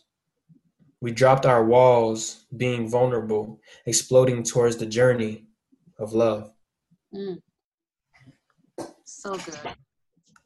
we 1.01 1.11
dropped 1.11 1.45
our 1.45 1.63
walls, 1.63 2.45
being 2.57 2.89
vulnerable, 2.89 3.61
exploding 3.85 4.41
towards 4.41 4.77
the 4.77 4.87
journey 4.87 5.45
of 5.99 6.13
love. 6.13 6.51
Mm. 7.13 7.41
So 9.19 9.33
good. 9.33 9.59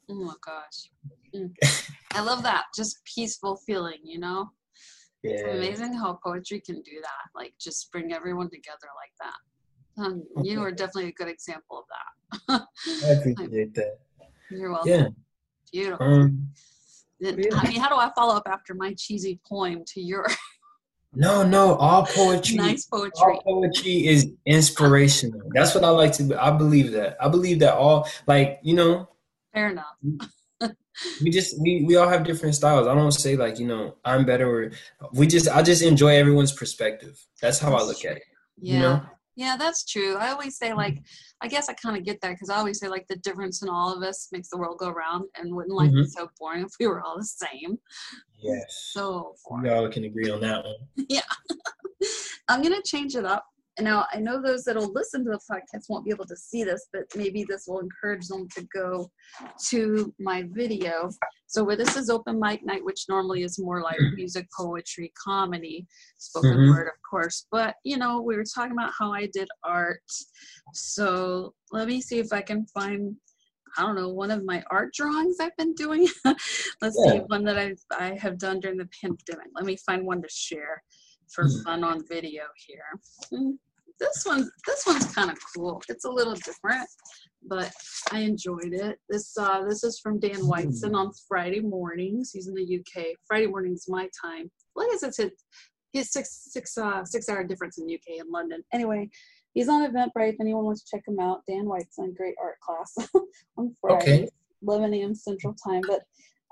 Oh 0.09 0.15
my 0.15 0.33
gosh. 0.43 0.89
Mm. 1.35 1.53
I 2.15 2.21
love 2.21 2.41
that. 2.41 2.63
Just 2.75 3.05
peaceful 3.05 3.55
feeling, 3.67 3.99
you 4.03 4.19
know? 4.19 4.49
Yeah. 5.21 5.33
It's 5.33 5.43
amazing 5.43 5.93
how 5.93 6.17
poetry 6.25 6.59
can 6.59 6.81
do 6.81 6.99
that. 6.99 7.39
Like 7.39 7.53
just 7.61 7.91
bring 7.91 8.13
everyone 8.13 8.49
together 8.49 8.87
like 8.97 9.13
that. 9.21 10.03
Um, 10.03 10.23
you 10.43 10.59
are 10.63 10.71
definitely 10.71 11.09
a 11.09 11.13
good 11.13 11.27
example 11.27 11.77
of 11.77 11.85
that. 12.49 12.61
I 13.05 13.11
appreciate 13.11 13.75
that. 13.75 13.99
You're 14.49 14.71
welcome. 14.71 14.89
Yeah. 14.91 15.07
Beautiful. 15.71 16.05
Um. 16.07 16.49
I 17.23 17.31
mean, 17.35 17.79
how 17.79 17.89
do 17.89 17.95
I 17.95 18.11
follow 18.15 18.35
up 18.35 18.47
after 18.47 18.73
my 18.73 18.95
cheesy 18.97 19.39
poem 19.47 19.83
to 19.89 20.01
your 20.01 20.25
no, 21.15 21.43
no, 21.43 21.75
all 21.75 22.05
poetry. 22.05 22.55
nice 22.55 22.85
poetry? 22.85 23.11
All 23.21 23.41
poetry 23.43 24.07
is 24.07 24.29
inspirational. 24.45 25.49
That's 25.53 25.75
what 25.75 25.83
I 25.83 25.89
like 25.89 26.13
to. 26.13 26.37
I 26.43 26.51
believe 26.51 26.91
that. 26.93 27.17
I 27.21 27.29
believe 27.29 27.59
that 27.59 27.75
all, 27.75 28.07
like 28.27 28.59
you 28.63 28.73
know, 28.73 29.09
Fair 29.53 29.69
enough. 29.69 29.95
we 31.21 31.29
just 31.29 31.59
we 31.61 31.83
we 31.85 31.95
all 31.95 32.07
have 32.09 32.23
different 32.23 32.55
styles. 32.55 32.87
I 32.87 32.95
don't 32.95 33.11
say 33.11 33.35
like 33.35 33.59
you 33.59 33.67
know 33.67 33.95
I'm 34.03 34.25
better. 34.25 34.49
Or, 34.49 34.71
we 35.13 35.27
just 35.27 35.47
I 35.47 35.61
just 35.61 35.83
enjoy 35.83 36.15
everyone's 36.15 36.51
perspective. 36.51 37.23
That's 37.41 37.59
how 37.59 37.73
I 37.73 37.83
look 37.83 38.03
at 38.03 38.17
it. 38.17 38.23
Yeah. 38.59 38.73
You 38.73 38.79
know? 38.79 39.01
Yeah, 39.35 39.57
that's 39.57 39.83
true. 39.85 40.15
I 40.17 40.31
always 40.31 40.57
say 40.57 40.73
like, 40.73 40.93
mm-hmm. 40.93 41.03
I 41.41 41.47
guess 41.47 41.67
I 41.69 41.73
kind 41.73 41.97
of 41.97 42.05
get 42.05 42.21
that 42.21 42.31
because 42.31 42.49
I 42.49 42.57
always 42.57 42.79
say 42.79 42.87
like 42.87 43.07
the 43.07 43.17
difference 43.17 43.61
in 43.63 43.69
all 43.69 43.95
of 43.95 44.03
us 44.03 44.29
makes 44.31 44.49
the 44.49 44.57
world 44.57 44.77
go 44.79 44.91
round, 44.91 45.25
and 45.37 45.55
wouldn't 45.55 45.75
life 45.75 45.91
be 45.91 46.01
mm-hmm. 46.01 46.07
so 46.07 46.29
boring 46.39 46.63
if 46.63 46.71
we 46.79 46.87
were 46.87 47.01
all 47.01 47.17
the 47.17 47.25
same? 47.25 47.77
Yes. 48.41 48.89
So 48.91 49.35
We 49.61 49.69
all 49.69 49.89
can 49.89 50.03
agree 50.03 50.29
on 50.29 50.41
that 50.41 50.63
one. 50.63 50.75
Yeah. 51.09 51.21
I'm 52.49 52.61
gonna 52.61 52.81
change 52.83 53.15
it 53.15 53.25
up. 53.25 53.45
And 53.77 53.85
now 53.85 54.05
I 54.13 54.19
know 54.19 54.41
those 54.41 54.63
that'll 54.63 54.91
listen 54.93 55.25
to 55.25 55.31
the 55.31 55.39
podcast 55.49 55.89
won't 55.89 56.05
be 56.05 56.11
able 56.11 56.27
to 56.27 56.35
see 56.35 56.63
this, 56.63 56.87
but 56.93 57.03
maybe 57.15 57.43
this 57.43 57.65
will 57.67 57.79
encourage 57.79 58.27
them 58.27 58.47
to 58.49 58.67
go 58.73 59.09
to 59.69 60.13
my 60.19 60.43
video. 60.51 61.09
So 61.47 61.63
where 61.63 61.75
this 61.75 61.95
is 61.95 62.09
open 62.09 62.39
mic 62.39 62.63
night, 62.63 62.85
which 62.85 63.05
normally 63.09 63.43
is 63.43 63.57
more 63.59 63.81
like 63.81 63.99
music, 64.15 64.47
poetry, 64.55 65.11
comedy, 65.23 65.87
spoken 66.17 66.57
Mhm. 66.57 66.69
word, 66.69 66.87
of 66.87 66.93
course. 67.09 67.47
But 67.51 67.75
you 67.83 67.97
know, 67.97 68.21
we 68.21 68.35
were 68.35 68.43
talking 68.43 68.73
about 68.73 68.93
how 68.97 69.11
I 69.11 69.25
did 69.27 69.47
art. 69.63 70.03
So 70.73 71.53
let 71.71 71.87
me 71.87 72.01
see 72.01 72.19
if 72.19 72.31
I 72.31 72.41
can 72.41 72.65
find 72.67 73.17
I 73.75 73.81
don't 73.81 73.95
know, 73.95 74.09
one 74.09 74.29
of 74.29 74.45
my 74.45 74.63
art 74.69 74.93
drawings 74.93 75.37
I've 75.39 75.57
been 75.57 75.73
doing. 75.73 76.07
Let's 76.79 76.95
see, 76.95 77.17
one 77.25 77.43
that 77.45 77.57
I 77.57 77.75
I 77.97 78.15
have 78.17 78.37
done 78.37 78.59
during 78.59 78.77
the 78.77 78.87
pandemic. 79.01 79.47
Let 79.55 79.65
me 79.65 79.77
find 79.77 80.05
one 80.05 80.21
to 80.21 80.29
share 80.29 80.83
for 81.33 81.45
Hmm. 81.45 81.61
fun 81.63 81.83
on 81.83 82.05
video 82.07 82.43
here. 82.67 82.99
Hmm, 83.29 83.51
This 83.99 84.25
one, 84.25 84.49
this 84.65 84.85
one's 84.87 85.13
kind 85.13 85.29
of 85.31 85.37
cool. 85.55 85.81
It's 85.87 86.03
a 86.05 86.09
little 86.09 86.33
different, 86.33 86.89
but 87.43 87.71
I 88.11 88.19
enjoyed 88.21 88.73
it. 88.73 88.99
This 89.07 89.37
uh, 89.37 89.63
this 89.65 89.83
is 89.83 89.99
from 89.99 90.19
Dan 90.19 90.47
Whiteson 90.47 90.95
on 90.95 91.11
Friday 91.27 91.59
mornings. 91.61 92.31
He's 92.31 92.47
in 92.47 92.55
the 92.55 92.79
UK. 92.79 93.15
Friday 93.27 93.47
mornings 93.47 93.85
my 93.87 94.09
time. 94.19 94.49
Well, 94.75 94.87
I 94.87 94.91
guess 94.91 95.03
it's 95.03 95.17
his, 95.17 95.31
his 95.93 96.11
six 96.11 96.47
six 96.51 96.75
uh, 96.77 97.05
six 97.05 97.29
hour 97.29 97.43
difference 97.43 97.77
in 97.77 97.85
UK 97.85 98.19
and 98.19 98.29
London. 98.31 98.63
Anyway, 98.73 99.09
he's 99.53 99.69
on 99.69 99.85
Eventbrite. 99.89 100.33
If 100.33 100.41
anyone 100.41 100.65
wants 100.65 100.83
to 100.83 100.97
check 100.97 101.03
him 101.07 101.19
out, 101.19 101.41
Dan 101.47 101.65
Whiteson, 101.69 102.13
great 102.17 102.35
art 102.41 102.59
class 102.61 103.09
on 103.57 103.75
Friday, 103.79 104.27
11 104.67 104.93
a.m. 104.95 105.13
Central 105.13 105.53
Time. 105.65 105.81
But 105.87 106.01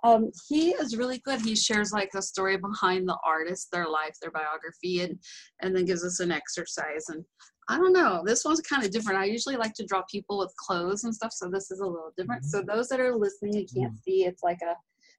um, 0.04 0.32
he 0.48 0.72
is 0.72 0.98
really 0.98 1.20
good. 1.26 1.42
He 1.42 1.56
shares 1.56 1.92
like 1.92 2.12
the 2.12 2.22
story 2.22 2.58
behind 2.58 3.08
the 3.08 3.18
artist, 3.26 3.70
their 3.72 3.88
life, 3.88 4.16
their 4.22 4.32
biography, 4.32 5.02
and 5.02 5.18
and 5.62 5.76
then 5.76 5.86
gives 5.86 6.04
us 6.04 6.20
an 6.20 6.32
exercise. 6.32 7.06
And 7.10 7.24
I 7.70 7.78
don't 7.78 7.94
know, 7.94 8.24
this 8.26 8.44
one's 8.44 8.62
kind 8.62 8.84
of 8.84 8.92
different. 8.92 9.20
I 9.20 9.26
usually 9.26 9.56
like 9.58 9.74
to 9.76 9.86
draw 9.86 10.02
people 10.12 10.38
with 10.40 10.54
clothes 10.58 11.04
and 11.04 11.14
stuff, 11.14 11.32
so 11.34 11.50
this 11.50 11.72
is 11.72 11.80
a 11.80 11.86
little 11.86 12.12
different. 12.18 12.46
So 12.46 12.62
those 12.62 12.88
that 12.90 13.00
are 13.00 13.16
listening 13.16 13.56
and 13.58 13.70
can't 13.74 14.04
see, 14.04 14.26
it's 14.26 14.44
like 14.44 14.60
a 14.64 14.76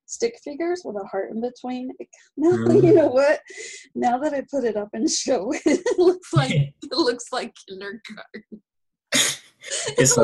stick 0.06 0.34
figures 0.44 0.82
with 0.84 0.96
a 0.96 1.06
heart 1.06 1.30
in 1.30 1.40
between. 1.40 1.90
It, 1.98 2.08
now 2.36 2.50
Mm. 2.56 2.82
you 2.84 2.94
know 2.94 3.08
what? 3.08 3.40
Now 3.94 4.18
that 4.18 4.34
I 4.34 4.42
put 4.50 4.64
it 4.64 4.76
up 4.76 4.88
and 4.92 5.08
show 5.08 5.52
it, 5.52 5.62
it 5.66 5.98
looks 5.98 6.32
like 6.32 6.50
it 6.52 6.74
looks 6.92 7.26
like 7.32 7.54
kindergarten. 7.68 8.62
It's 9.98 10.18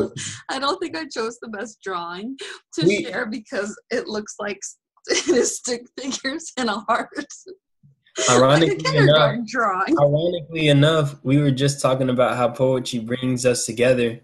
I 0.49 0.59
don't 0.59 0.79
think 0.79 0.97
I 0.97 1.05
chose 1.07 1.39
the 1.41 1.49
best 1.49 1.79
drawing 1.83 2.37
to 2.75 2.87
We- 2.87 3.05
share 3.05 3.27
because 3.27 3.79
it 3.91 4.09
looks 4.09 4.35
like 4.39 4.61
it 5.07 5.29
is 5.29 5.57
stick 5.57 5.83
figures 5.99 6.53
and 6.57 6.69
a 6.69 6.81
heart. 6.89 7.11
like 7.17 8.29
a 8.29 8.33
ironically 8.33 8.97
enough. 8.97 9.37
drawing. 9.47 9.99
Ironically 9.99 10.69
enough, 10.69 11.17
we 11.23 11.39
were 11.39 11.51
just 11.53 11.81
talking 11.81 12.11
about 12.11 12.37
how 12.37 12.49
poetry 12.49 12.99
brings 13.01 13.47
us 13.47 13.65
together. 13.65 14.21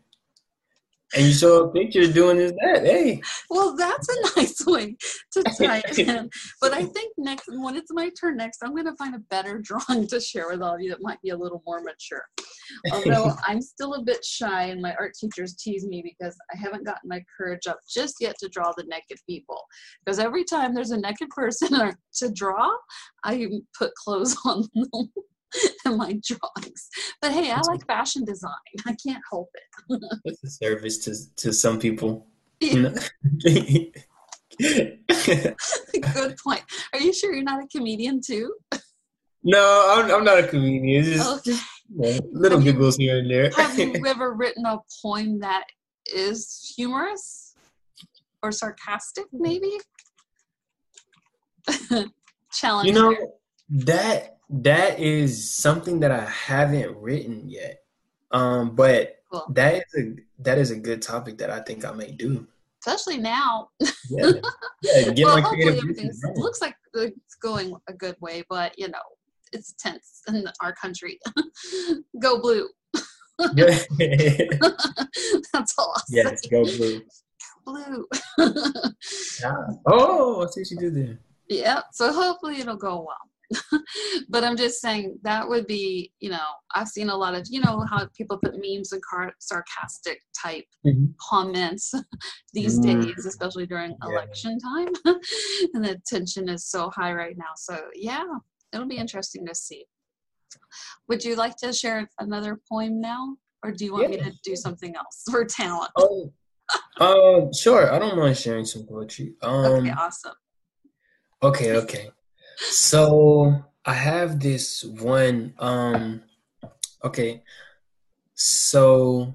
And 1.14 1.26
you 1.26 1.32
show 1.32 1.64
a 1.64 1.72
picture 1.72 2.10
doing 2.10 2.38
this 2.38 2.50
that. 2.52 2.82
Hey. 2.84 3.22
Well, 3.48 3.76
that's 3.76 4.08
a 4.08 4.40
nice 4.40 4.66
way 4.66 4.96
to 5.32 5.42
tie 5.44 5.82
it 5.86 5.98
in. 6.00 6.28
But 6.60 6.72
I 6.72 6.84
think 6.84 7.12
next, 7.18 7.44
when 7.48 7.76
it's 7.76 7.92
my 7.92 8.10
turn 8.20 8.36
next, 8.36 8.58
I'm 8.64 8.72
going 8.72 8.86
to 8.86 8.96
find 8.96 9.14
a 9.14 9.20
better 9.30 9.58
drawing 9.62 10.08
to 10.08 10.20
share 10.20 10.48
with 10.48 10.60
all 10.60 10.74
of 10.74 10.80
you 10.80 10.90
that 10.90 11.02
might 11.02 11.22
be 11.22 11.28
a 11.30 11.36
little 11.36 11.62
more 11.64 11.82
mature. 11.82 12.24
Although 12.92 13.32
I'm 13.46 13.60
still 13.60 13.94
a 13.94 14.02
bit 14.02 14.24
shy, 14.24 14.64
and 14.64 14.80
my 14.80 14.94
art 14.98 15.12
teachers 15.18 15.54
tease 15.54 15.86
me 15.86 16.02
because 16.02 16.36
I 16.52 16.58
haven't 16.58 16.84
gotten 16.84 17.08
my 17.08 17.22
courage 17.36 17.66
up 17.66 17.78
just 17.88 18.16
yet 18.20 18.36
to 18.40 18.48
draw 18.48 18.72
the 18.76 18.84
naked 18.84 19.18
people. 19.28 19.60
Because 20.04 20.18
every 20.18 20.44
time 20.44 20.74
there's 20.74 20.90
a 20.90 21.00
naked 21.00 21.28
person 21.30 21.68
to 22.14 22.32
draw, 22.32 22.70
I 23.24 23.48
put 23.78 23.94
clothes 23.94 24.36
on 24.44 24.64
them 24.74 25.12
in 25.86 25.96
my 25.96 26.18
drawings. 26.26 26.88
But 27.20 27.32
hey, 27.32 27.50
I 27.50 27.60
like 27.66 27.86
fashion 27.86 28.24
design. 28.24 28.50
I 28.86 28.96
can't 29.06 29.22
help 29.30 29.48
it. 29.54 30.00
It's 30.24 30.42
a 30.44 30.50
service 30.50 30.98
to 30.98 31.14
to 31.36 31.52
some 31.52 31.78
people. 31.78 32.26
You 32.60 32.82
know? 32.82 32.94
Good 34.58 36.36
point. 36.42 36.62
Are 36.92 37.00
you 37.00 37.12
sure 37.12 37.32
you're 37.32 37.42
not 37.42 37.62
a 37.62 37.66
comedian 37.68 38.20
too? 38.24 38.54
no, 39.42 39.92
I'm, 39.94 40.10
I'm 40.10 40.24
not 40.24 40.38
a 40.38 40.46
comedian. 40.46 41.04
Just, 41.04 41.48
Okay. 41.48 41.58
You 41.90 42.20
little 42.32 42.58
Have 42.58 42.66
you- 42.66 42.72
giggles 42.72 42.96
here 42.96 43.18
and 43.18 43.30
there. 43.30 43.50
Have 43.50 43.78
you 43.78 43.94
ever 44.06 44.32
written 44.32 44.64
a 44.66 44.78
poem 45.02 45.40
that 45.40 45.64
is 46.12 46.72
humorous 46.76 47.54
or 48.42 48.52
sarcastic, 48.52 49.26
maybe? 49.32 49.78
Challenge. 52.52 52.86
you 52.86 52.92
know 52.92 53.16
that 53.70 54.36
that 54.50 55.00
is 55.00 55.50
something 55.52 56.00
that 56.00 56.10
I 56.12 56.24
haven't 56.26 56.96
written 56.96 57.48
yet. 57.48 57.80
Um, 58.30 58.74
but 58.74 59.16
Cool. 59.32 59.46
that 59.50 59.76
is 59.76 59.82
a 59.98 60.14
that 60.42 60.58
is 60.58 60.70
a 60.70 60.76
good 60.76 61.02
topic 61.02 61.38
that 61.38 61.50
I 61.50 61.60
think 61.60 61.84
I 61.84 61.92
may 61.92 62.10
do. 62.12 62.46
especially 62.86 63.16
now. 63.18 63.70
Yeah, 64.10 64.30
yeah. 64.82 65.10
Get 65.10 65.24
well, 65.24 65.36
my 65.36 65.40
hopefully 65.40 65.62
creative 65.64 65.82
everything 65.82 66.10
looks 66.36 66.60
like 66.60 66.76
it's 66.94 67.34
going 67.36 67.74
a 67.88 67.92
good 67.94 68.16
way, 68.20 68.44
but 68.48 68.78
you 68.78 68.88
know, 68.88 68.98
it's 69.54 69.72
tense 69.78 70.20
in 70.28 70.44
our 70.60 70.72
country. 70.74 71.18
go 72.20 72.40
blue. 72.40 72.68
That's 75.52 75.74
all 75.78 75.92
I'll 75.96 76.02
yes, 76.10 76.42
say. 76.42 76.48
go 76.50 76.64
blue. 76.64 77.02
Blue. 77.64 78.06
Yeah. 79.40 79.54
Oh, 79.86 80.42
I 80.42 80.46
see 80.50 80.60
what 80.60 80.70
you 80.70 80.76
did 80.78 80.94
there. 80.94 81.18
Yeah, 81.48 81.80
so 81.92 82.12
hopefully 82.12 82.58
it'll 82.60 82.76
go 82.76 83.06
well. 83.06 83.16
but 84.30 84.42
I'm 84.42 84.56
just 84.56 84.80
saying 84.80 85.18
that 85.22 85.46
would 85.48 85.66
be, 85.66 86.10
you 86.18 86.30
know, 86.30 86.44
I've 86.74 86.88
seen 86.88 87.08
a 87.10 87.16
lot 87.16 87.34
of, 87.34 87.46
you 87.50 87.60
know, 87.60 87.84
how 87.88 88.06
people 88.16 88.38
put 88.38 88.54
memes 88.58 88.92
and 88.92 89.02
car- 89.02 89.34
sarcastic 89.38 90.20
type 90.40 90.64
Mhm. 90.86 91.14
comments 91.20 91.92
these 92.54 92.78
Mm. 92.80 92.82
days, 93.02 93.26
especially 93.26 93.66
during 93.66 93.90
Yeah. 94.02 94.08
election 94.08 94.58
time. 94.58 94.88
and 95.74 95.84
the 95.84 96.00
tension 96.06 96.48
is 96.48 96.64
so 96.66 96.90
high 96.90 97.12
right 97.12 97.36
now. 97.36 97.52
So, 97.56 97.78
yeah, 97.94 98.24
it'll 98.74 98.88
be 98.88 98.96
interesting 98.96 99.46
to 99.46 99.54
see. 99.54 99.86
Would 101.08 101.24
you 101.24 101.36
like 101.36 101.56
to 101.58 101.72
share 101.72 102.08
another 102.18 102.60
poem 102.68 103.00
now? 103.00 103.36
Or 103.62 103.72
do 103.72 103.84
you 103.84 103.94
want 103.94 104.10
me 104.10 104.18
to 104.18 104.32
do 104.44 104.56
something 104.56 104.94
else 104.94 105.22
for 105.30 105.44
talent? 105.44 105.90
Oh, 105.96 106.32
um, 107.00 107.52
sure. 107.52 107.92
I 107.92 107.98
don't 107.98 108.18
mind 108.18 108.36
sharing 108.36 108.66
some 108.66 108.86
poetry. 108.86 109.34
Um, 109.42 109.64
okay, 109.64 109.90
awesome. 109.90 110.34
Okay, 111.42 111.76
okay. 111.76 112.10
So 112.58 113.64
I 113.84 113.94
have 113.94 114.40
this 114.40 114.84
one. 114.84 115.54
Um, 115.58 116.22
okay. 117.02 117.42
So 118.34 119.34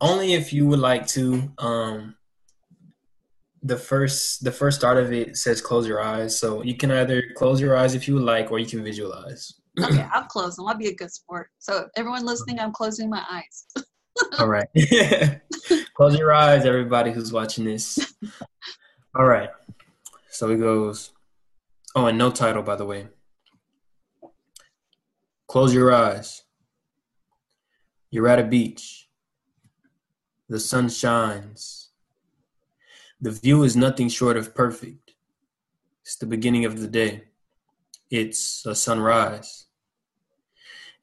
only 0.00 0.34
if 0.34 0.52
you 0.52 0.66
would 0.66 0.78
like 0.78 1.06
to. 1.08 1.52
Um, 1.58 2.16
the 3.62 3.76
first 3.76 4.42
the 4.42 4.52
first 4.52 4.78
start 4.78 4.96
of 4.96 5.12
it 5.12 5.36
says 5.36 5.60
close 5.60 5.86
your 5.86 6.02
eyes. 6.02 6.38
So 6.38 6.62
you 6.62 6.76
can 6.76 6.90
either 6.90 7.22
close 7.36 7.60
your 7.60 7.76
eyes 7.76 7.94
if 7.94 8.08
you 8.08 8.18
like, 8.18 8.50
or 8.50 8.58
you 8.58 8.66
can 8.66 8.82
visualize. 8.82 9.60
Okay, 9.78 10.06
I'll 10.12 10.24
close 10.24 10.56
them. 10.56 10.66
I'll 10.66 10.76
be 10.76 10.88
a 10.88 10.94
good 10.94 11.12
sport. 11.12 11.48
So, 11.58 11.88
everyone 11.96 12.24
listening, 12.24 12.58
I'm 12.58 12.72
closing 12.72 13.08
my 13.08 13.24
eyes. 13.30 13.66
All 14.38 14.48
right. 14.48 14.66
Close 15.94 16.18
your 16.18 16.32
eyes, 16.32 16.64
everybody 16.64 17.10
who's 17.12 17.32
watching 17.32 17.64
this. 17.64 18.14
All 19.14 19.24
right. 19.24 19.48
So 20.30 20.50
it 20.50 20.58
goes. 20.58 21.12
Oh, 21.94 22.06
and 22.06 22.18
no 22.18 22.30
title, 22.30 22.62
by 22.62 22.76
the 22.76 22.84
way. 22.84 23.08
Close 25.46 25.74
your 25.74 25.92
eyes. 25.92 26.42
You're 28.10 28.28
at 28.28 28.38
a 28.38 28.44
beach. 28.44 29.08
The 30.48 30.60
sun 30.60 30.88
shines. 30.88 31.89
The 33.22 33.30
view 33.30 33.64
is 33.64 33.76
nothing 33.76 34.08
short 34.08 34.38
of 34.38 34.54
perfect. 34.54 35.12
It's 36.02 36.16
the 36.16 36.26
beginning 36.26 36.64
of 36.64 36.80
the 36.80 36.88
day. 36.88 37.24
It's 38.10 38.64
a 38.64 38.74
sunrise. 38.74 39.66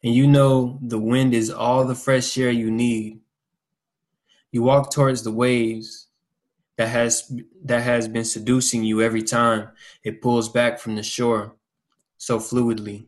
And 0.04 0.16
you 0.16 0.26
know 0.26 0.80
the 0.82 0.98
wind 0.98 1.36
is 1.36 1.52
all 1.52 1.86
the 1.86 1.96
fresh 1.96 2.36
air 2.38 2.50
you 2.50 2.72
need. 2.72 3.20
You 4.52 4.64
walk 4.64 4.92
towards 4.92 5.22
the 5.24 5.32
waves 5.32 6.08
that 6.78 6.90
has 6.90 7.32
that 7.64 7.84
has 7.84 8.08
been 8.08 8.26
seducing 8.26 8.84
you 8.84 9.02
every 9.02 9.24
time 9.24 9.70
it 10.04 10.22
pulls 10.22 10.50
back 10.50 10.80
from 10.80 10.96
the 10.96 11.04
shore 11.04 11.56
so 12.18 12.40
fluidly. 12.40 13.06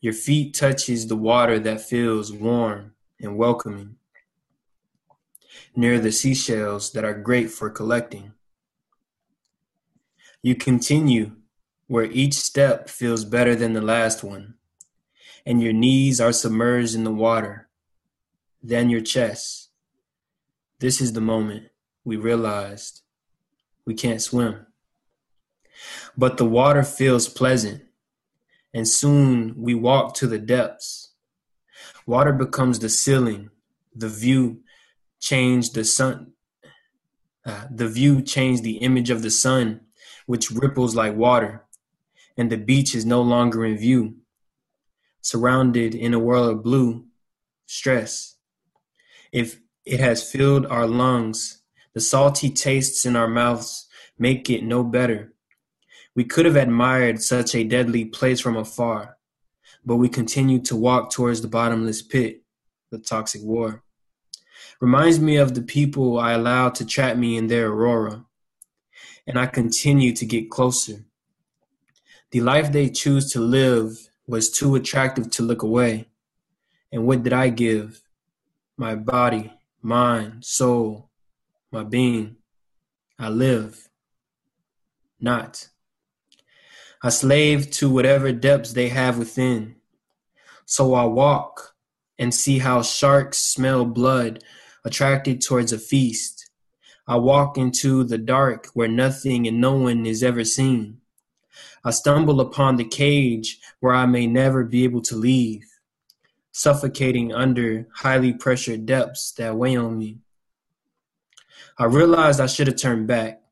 Your 0.00 0.14
feet 0.14 0.54
touches 0.54 1.06
the 1.06 1.16
water 1.16 1.58
that 1.60 1.80
feels 1.80 2.32
warm 2.32 2.94
and 3.20 3.36
welcoming 3.36 3.96
near 5.76 5.98
the 5.98 6.12
seashells 6.12 6.92
that 6.92 7.04
are 7.04 7.14
great 7.14 7.50
for 7.50 7.70
collecting. 7.70 8.32
You 10.42 10.54
continue 10.54 11.32
where 11.86 12.04
each 12.04 12.34
step 12.34 12.88
feels 12.88 13.24
better 13.24 13.54
than 13.54 13.72
the 13.72 13.80
last 13.80 14.24
one, 14.24 14.54
and 15.46 15.62
your 15.62 15.72
knees 15.72 16.20
are 16.20 16.32
submerged 16.32 16.94
in 16.94 17.04
the 17.04 17.10
water, 17.10 17.68
then 18.62 18.90
your 18.90 19.00
chest. 19.00 19.70
This 20.80 21.00
is 21.00 21.12
the 21.12 21.20
moment 21.20 21.68
we 22.04 22.16
realized 22.16 23.02
we 23.86 23.94
can't 23.94 24.20
swim. 24.20 24.66
But 26.16 26.36
the 26.36 26.44
water 26.44 26.82
feels 26.82 27.28
pleasant, 27.28 27.82
and 28.72 28.88
soon 28.88 29.54
we 29.56 29.74
walk 29.74 30.14
to 30.16 30.26
the 30.26 30.38
depths. 30.38 31.12
Water 32.06 32.32
becomes 32.32 32.78
the 32.78 32.88
ceiling, 32.88 33.50
the 33.94 34.08
view 34.08 34.63
change 35.24 35.70
the 35.70 35.84
sun. 35.84 36.32
Uh, 37.46 37.66
the 37.70 37.88
view 37.88 38.20
changed 38.20 38.62
the 38.62 38.76
image 38.88 39.08
of 39.08 39.22
the 39.22 39.30
sun, 39.30 39.80
which 40.26 40.50
ripples 40.50 40.94
like 40.94 41.16
water, 41.16 41.64
and 42.36 42.50
the 42.50 42.58
beach 42.58 42.94
is 42.94 43.06
no 43.06 43.22
longer 43.22 43.64
in 43.64 43.78
view. 43.78 44.16
Surrounded 45.22 45.94
in 45.94 46.12
a 46.12 46.18
world 46.18 46.50
of 46.50 46.62
blue, 46.62 47.06
stress. 47.64 48.36
If 49.32 49.60
it 49.86 49.98
has 49.98 50.30
filled 50.30 50.66
our 50.66 50.86
lungs, 50.86 51.62
the 51.94 52.00
salty 52.02 52.50
tastes 52.50 53.06
in 53.06 53.16
our 53.16 53.28
mouths 53.28 53.88
make 54.18 54.50
it 54.50 54.62
no 54.62 54.84
better. 54.84 55.32
We 56.14 56.24
could 56.24 56.44
have 56.44 56.56
admired 56.56 57.22
such 57.22 57.54
a 57.54 57.64
deadly 57.64 58.04
place 58.04 58.40
from 58.40 58.58
afar, 58.58 59.16
but 59.86 59.96
we 59.96 60.10
continue 60.10 60.60
to 60.64 60.76
walk 60.76 61.10
towards 61.10 61.40
the 61.40 61.48
bottomless 61.48 62.02
pit, 62.02 62.42
the 62.90 62.98
toxic 62.98 63.42
war. 63.42 63.84
Reminds 64.80 65.20
me 65.20 65.36
of 65.36 65.54
the 65.54 65.62
people 65.62 66.18
I 66.18 66.32
allowed 66.32 66.74
to 66.76 66.86
trap 66.86 67.16
me 67.16 67.36
in 67.36 67.46
their 67.46 67.68
aurora. 67.68 68.24
And 69.26 69.38
I 69.38 69.46
continue 69.46 70.12
to 70.14 70.26
get 70.26 70.50
closer. 70.50 71.04
The 72.30 72.40
life 72.40 72.72
they 72.72 72.88
choose 72.90 73.32
to 73.32 73.40
live 73.40 74.10
was 74.26 74.50
too 74.50 74.74
attractive 74.74 75.30
to 75.30 75.42
look 75.42 75.62
away. 75.62 76.08
And 76.92 77.06
what 77.06 77.22
did 77.22 77.32
I 77.32 77.48
give? 77.48 78.02
My 78.76 78.94
body, 78.94 79.52
mind, 79.82 80.44
soul, 80.44 81.10
my 81.70 81.84
being. 81.84 82.36
I 83.18 83.28
live. 83.28 83.88
Not. 85.20 85.68
I 87.02 87.10
slave 87.10 87.70
to 87.72 87.90
whatever 87.90 88.32
depths 88.32 88.72
they 88.72 88.88
have 88.88 89.18
within. 89.18 89.76
So 90.64 90.94
I 90.94 91.04
walk 91.04 91.73
and 92.18 92.34
see 92.34 92.58
how 92.58 92.82
sharks 92.82 93.38
smell 93.38 93.84
blood 93.84 94.42
attracted 94.84 95.40
towards 95.40 95.72
a 95.72 95.78
feast. 95.78 96.50
I 97.06 97.16
walk 97.16 97.58
into 97.58 98.04
the 98.04 98.18
dark 98.18 98.68
where 98.74 98.88
nothing 98.88 99.46
and 99.46 99.60
no 99.60 99.74
one 99.74 100.06
is 100.06 100.22
ever 100.22 100.44
seen. 100.44 101.00
I 101.84 101.90
stumble 101.90 102.40
upon 102.40 102.76
the 102.76 102.84
cage 102.84 103.58
where 103.80 103.94
I 103.94 104.06
may 104.06 104.26
never 104.26 104.64
be 104.64 104.84
able 104.84 105.02
to 105.02 105.16
leave, 105.16 105.66
suffocating 106.52 107.32
under 107.32 107.86
highly 107.96 108.32
pressured 108.32 108.86
depths 108.86 109.32
that 109.32 109.56
weigh 109.56 109.76
on 109.76 109.98
me. 109.98 110.18
I 111.76 111.84
realized 111.84 112.40
I 112.40 112.46
should 112.46 112.68
have 112.68 112.76
turned 112.76 113.06
back. 113.06 113.42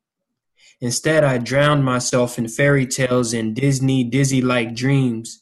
Instead, 0.81 1.23
I 1.23 1.37
drowned 1.37 1.85
myself 1.85 2.37
in 2.37 2.47
fairy 2.47 2.87
tales 2.87 3.33
and 3.33 3.55
Disney 3.55 4.03
dizzy 4.03 4.41
like 4.41 4.75
dreams. 4.75 5.41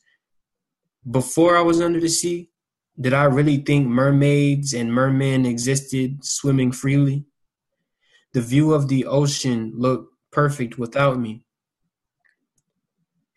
Before 1.10 1.58
I 1.58 1.62
was 1.62 1.82
under 1.82 2.00
the 2.00 2.10
sea, 2.10 2.51
did 3.00 3.14
I 3.14 3.24
really 3.24 3.58
think 3.58 3.88
mermaids 3.88 4.74
and 4.74 4.94
mermen 4.94 5.46
existed 5.46 6.24
swimming 6.24 6.72
freely? 6.72 7.26
The 8.34 8.42
view 8.42 8.74
of 8.74 8.88
the 8.88 9.06
ocean 9.06 9.74
looked 9.76 10.14
perfect 10.32 10.78
without 10.78 11.20
me. 11.20 11.46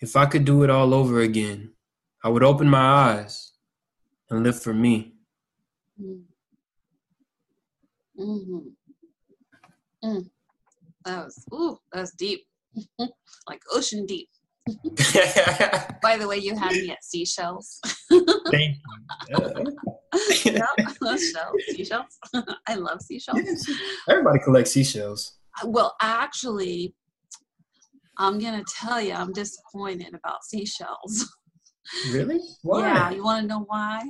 If 0.00 0.16
I 0.16 0.26
could 0.26 0.44
do 0.44 0.62
it 0.62 0.70
all 0.70 0.92
over 0.92 1.20
again, 1.20 1.72
I 2.22 2.28
would 2.28 2.42
open 2.42 2.68
my 2.68 2.78
eyes 2.78 3.52
and 4.30 4.42
live 4.42 4.60
for 4.60 4.74
me. 4.74 5.14
Mm-hmm. 8.18 8.58
Mm. 10.04 10.30
That 11.04 11.24
was 11.24 11.44
ooh, 11.52 11.78
that 11.92 12.00
was 12.00 12.12
deep, 12.12 12.46
like 13.48 13.62
ocean 13.72 14.06
deep. 14.06 14.28
By 16.02 16.16
the 16.16 16.26
way, 16.26 16.38
you 16.38 16.56
had 16.56 16.72
me 16.72 16.90
at 16.90 17.04
seashells. 17.04 17.80
Thank 18.50 18.76
you. 19.28 19.76
yep, 20.44 20.66
shells, 20.96 21.52
seashells. 21.68 22.18
I 22.66 22.74
love 22.74 23.02
seashells. 23.02 23.68
Everybody 24.08 24.38
collects 24.38 24.72
seashells. 24.72 25.36
Well, 25.64 25.94
actually, 26.00 26.94
I'm 28.18 28.38
gonna 28.38 28.64
tell 28.68 29.00
you, 29.00 29.12
I'm 29.12 29.32
disappointed 29.32 30.14
about 30.14 30.44
seashells. 30.44 31.36
Really? 32.10 32.40
Why? 32.62 32.80
Yeah, 32.80 33.10
you 33.10 33.22
want 33.22 33.42
to 33.42 33.46
know 33.46 33.64
why? 33.66 34.02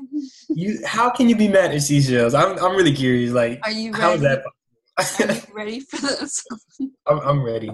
you 0.49 0.79
how 0.87 1.11
can 1.11 1.29
you 1.29 1.35
be 1.37 1.49
mad 1.49 1.75
at 1.75 1.83
seashells? 1.83 2.33
I'm 2.35 2.57
I'm 2.59 2.77
really 2.77 2.95
curious. 2.95 3.33
Like, 3.33 3.59
are 3.65 3.73
you 3.73 3.91
ready? 3.91 4.03
How 4.03 4.13
is 4.13 4.21
that? 4.21 4.45
are 4.99 5.33
you 5.35 5.55
ready 5.55 5.81
for 5.81 6.01
this? 6.01 6.45
I'm 7.07 7.19
I'm 7.21 7.43
ready. 7.43 7.73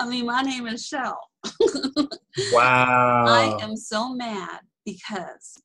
I 0.00 0.06
mean, 0.06 0.26
my 0.26 0.42
name 0.42 0.66
is 0.66 0.88
Chelle. 0.88 1.18
wow. 2.52 3.24
I 3.26 3.58
am 3.62 3.76
so 3.76 4.14
mad 4.14 4.60
because 4.84 5.62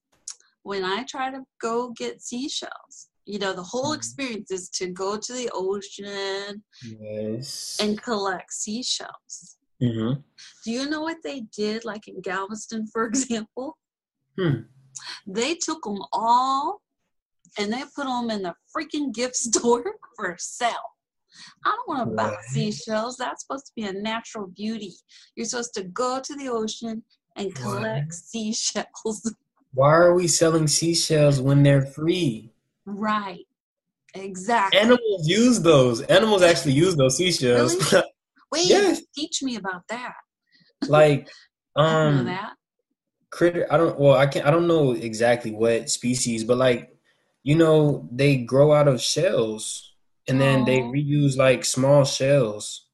when 0.63 0.83
I 0.83 1.03
try 1.03 1.31
to 1.31 1.41
go 1.61 1.91
get 1.97 2.21
seashells, 2.21 3.09
you 3.25 3.39
know, 3.39 3.53
the 3.53 3.63
whole 3.63 3.91
mm-hmm. 3.91 3.99
experience 3.99 4.51
is 4.51 4.69
to 4.71 4.87
go 4.87 5.17
to 5.17 5.33
the 5.33 5.49
ocean 5.53 6.63
yes. 6.83 7.77
and 7.79 8.01
collect 8.01 8.51
seashells. 8.51 9.57
Mm-hmm. 9.81 10.19
Do 10.65 10.71
you 10.71 10.89
know 10.89 11.01
what 11.01 11.17
they 11.23 11.41
did, 11.55 11.85
like 11.85 12.07
in 12.07 12.21
Galveston, 12.21 12.87
for 12.87 13.05
example? 13.07 13.77
Hmm. 14.37 14.61
They 15.27 15.55
took 15.55 15.83
them 15.83 15.99
all 16.11 16.81
and 17.57 17.71
they 17.71 17.83
put 17.95 18.05
them 18.05 18.29
in 18.29 18.43
the 18.43 18.53
freaking 18.75 19.13
gift 19.13 19.35
store 19.47 19.95
for 20.15 20.35
sale. 20.39 20.73
I 21.65 21.75
don't 21.75 21.87
want 21.87 22.09
to 22.09 22.15
buy 22.15 22.35
seashells. 22.47 23.17
That's 23.17 23.43
supposed 23.43 23.67
to 23.67 23.71
be 23.75 23.83
a 23.83 23.93
natural 23.93 24.47
beauty. 24.47 24.93
You're 25.35 25.45
supposed 25.45 25.73
to 25.75 25.83
go 25.83 26.19
to 26.19 26.35
the 26.35 26.49
ocean 26.49 27.03
and 27.35 27.53
collect 27.55 28.07
what? 28.07 28.13
seashells. 28.13 29.33
Why 29.73 29.93
are 29.93 30.13
we 30.13 30.27
selling 30.27 30.67
seashells 30.67 31.39
when 31.39 31.63
they're 31.63 31.85
free? 31.85 32.51
Right. 32.85 33.45
Exactly. 34.15 34.79
Animals 34.79 35.27
use 35.27 35.59
those. 35.61 36.01
Animals 36.01 36.41
actually 36.41 36.73
use 36.73 36.95
those 36.95 37.17
seashells. 37.17 37.91
Really? 37.91 38.05
Wait, 38.51 38.65
yes. 38.65 39.01
teach 39.15 39.43
me 39.43 39.55
about 39.55 39.87
that. 39.89 40.13
Like, 40.87 41.27
um, 41.75 42.23
that. 42.23 42.53
critter. 43.31 43.67
I 43.69 43.75
don't. 43.75 43.99
Well, 43.99 44.15
I 44.15 44.27
can't. 44.27 44.45
I 44.45 44.49
don't 44.49 44.65
know 44.65 44.93
exactly 44.93 45.51
what 45.51 45.89
species, 45.89 46.45
but 46.45 46.55
like, 46.55 46.95
you 47.43 47.55
know, 47.55 48.07
they 48.13 48.37
grow 48.37 48.71
out 48.71 48.87
of 48.87 49.01
shells 49.01 49.88
and 50.29 50.39
then 50.39 50.65
they 50.65 50.79
reuse 50.79 51.37
like 51.37 51.65
small 51.65 52.05
shells 52.05 52.85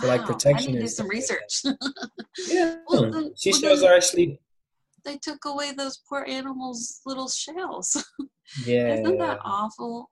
for 0.00 0.06
like 0.06 0.24
protection. 0.24 0.70
I 0.70 0.72
need 0.72 0.78
to 0.78 0.82
do 0.82 0.88
some 0.88 1.08
research. 1.08 1.62
yeah, 2.48 2.76
well, 2.88 3.32
seashells 3.34 3.82
well, 3.82 3.92
are 3.92 3.96
actually. 3.96 4.40
They 5.04 5.16
took 5.18 5.44
away 5.44 5.72
those 5.72 6.00
poor 6.08 6.24
animals' 6.28 7.00
little 7.06 7.28
shells. 7.28 8.04
Yeah, 8.64 8.94
isn't 8.94 9.18
that 9.18 9.40
awful? 9.44 10.08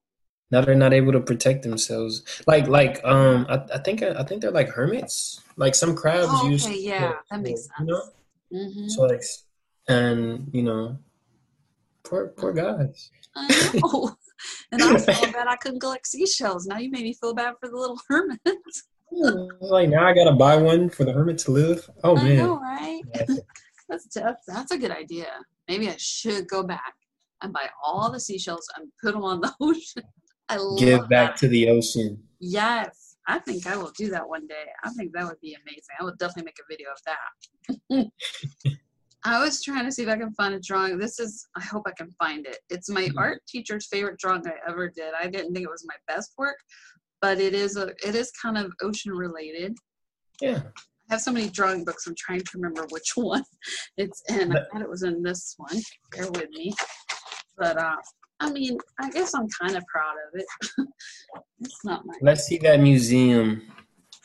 Now 0.50 0.61
they're 0.61 0.74
not 0.74 0.92
able 0.92 1.12
to 1.12 1.20
protect 1.20 1.62
themselves. 1.62 2.22
Like, 2.48 2.66
like, 2.66 3.00
um, 3.05 3.46
I, 3.48 3.62
I 3.74 3.79
think, 3.79 4.03
I 4.03 4.24
think 4.24 4.42
they're 4.42 4.50
like 4.50 4.70
hermits. 4.70 5.40
Like 5.57 5.77
some 5.77 5.94
crabs 5.94 6.27
oh, 6.29 6.40
okay, 6.42 6.50
use. 6.50 6.68
yeah, 6.68 7.12
that 7.31 7.40
makes 7.40 7.62
sense. 7.62 7.72
You 7.79 7.87
know? 7.87 8.03
mm-hmm. 8.53 8.88
So 8.88 9.03
like, 9.03 9.22
and 9.88 10.50
you 10.53 10.62
know, 10.62 10.98
poor, 12.03 12.29
poor 12.29 12.53
guys. 12.53 13.11
I 13.37 13.81
know. 13.83 14.16
And 14.72 14.83
I 14.83 14.92
was 14.92 15.04
feeling 15.11 15.33
bad 15.33 15.48
I 15.48 15.57
couldn't 15.57 15.80
collect 15.80 16.07
seashells. 16.07 16.66
Now 16.66 16.78
you 16.78 16.90
made 16.90 17.02
me 17.02 17.14
feel 17.14 17.35
bad 17.35 17.54
for 17.61 17.68
the 17.68 17.76
little 17.76 18.00
hermits. 18.09 18.85
Hmm, 19.12 19.46
like 19.61 19.88
now 19.88 20.07
I 20.07 20.14
gotta 20.14 20.33
buy 20.33 20.57
one 20.57 20.88
for 20.90 21.04
the 21.04 21.12
hermit 21.12 21.38
to 21.38 21.50
live. 21.50 21.88
Oh 22.02 22.16
I 22.16 22.24
man, 22.24 22.37
know, 22.37 22.59
right? 22.59 23.02
that's 23.88 24.09
tough. 24.09 24.37
That's 24.46 24.72
a 24.72 24.78
good 24.78 24.90
idea. 24.90 25.28
Maybe 25.68 25.88
I 25.88 25.96
should 25.98 26.48
go 26.48 26.62
back 26.62 26.94
and 27.42 27.52
buy 27.52 27.68
all 27.85 28.11
the 28.11 28.20
seashells 28.20 28.68
and 28.76 28.88
put 29.02 29.12
them 29.12 29.24
on 29.24 29.40
the 29.40 29.52
ocean. 29.61 30.02
I 30.48 30.57
love 30.57 30.78
Give 30.78 31.09
back 31.09 31.33
that. 31.33 31.37
to 31.38 31.48
the 31.48 31.68
ocean. 31.68 32.22
Yes, 32.40 33.16
I 33.26 33.38
think 33.38 33.66
I 33.66 33.76
will 33.76 33.92
do 33.96 34.11
that 34.11 34.28
one 34.28 34.46
day. 34.46 34.64
I 34.83 34.90
think 34.90 35.12
that 35.12 35.24
would 35.24 35.40
be 35.40 35.54
amazing. 35.54 35.94
I 36.00 36.04
would 36.04 36.18
definitely 36.18 36.44
make 36.44 36.59
a 36.59 36.66
video 36.68 36.88
of 36.90 36.98
that. 37.07 38.11
I 39.26 39.42
was 39.42 39.62
trying 39.62 39.87
to 39.87 39.92
see 39.92 40.02
if 40.02 40.08
I 40.08 40.18
can 40.18 40.32
find 40.34 40.54
a 40.54 40.60
drawing. 40.60 40.98
This 40.98 41.18
is, 41.18 41.46
I 41.56 41.62
hope 41.62 41.84
I 41.87 41.92
can 41.96 42.10
find 42.18 42.46
it. 42.46 42.58
It's 42.68 42.90
my 42.90 43.04
Mhm. 43.04 43.14
art 43.16 43.42
teacher's 43.48 43.87
favorite 43.87 44.18
drawing 44.18 44.46
I 44.46 44.54
ever 44.68 44.88
did. 44.88 45.14
I 45.14 45.28
didn't 45.28 45.54
think 45.54 45.64
it 45.64 45.70
was 45.70 45.87
my 45.87 45.96
best 46.06 46.34
work, 46.37 46.58
but 47.22 47.40
it 47.40 47.54
is 47.54 47.76
a, 47.76 47.88
it 48.06 48.14
is 48.14 48.30
kind 48.32 48.58
of 48.58 48.72
ocean 48.82 49.12
related. 49.12 49.76
Yeah. 50.42 50.62
I 51.10 51.14
have 51.14 51.20
so 51.22 51.32
many 51.32 51.48
drawing 51.48 51.84
books. 51.84 52.06
I'm 52.06 52.14
trying 52.18 52.40
to 52.40 52.50
remember 52.54 52.87
which 52.90 53.12
one 53.16 53.44
it's 53.96 54.22
in. 54.28 54.52
I 54.56 54.64
thought 54.70 54.82
it 54.82 54.88
was 54.88 55.02
in 55.04 55.22
this 55.22 55.54
one. 55.56 55.80
Bear 56.12 56.30
with 56.30 56.50
me. 56.50 56.74
But 57.56 57.78
uh, 57.78 57.96
I 58.40 58.50
mean, 58.50 58.78
I 59.00 59.10
guess 59.10 59.34
I'm 59.34 59.48
kind 59.48 59.76
of 59.76 59.84
proud 59.87 60.16
of 60.28 60.40
it. 60.40 60.46
it's 61.60 61.84
not 61.84 62.04
my 62.04 62.14
Let's 62.20 62.44
see 62.44 62.58
that 62.58 62.80
museum. 62.80 63.62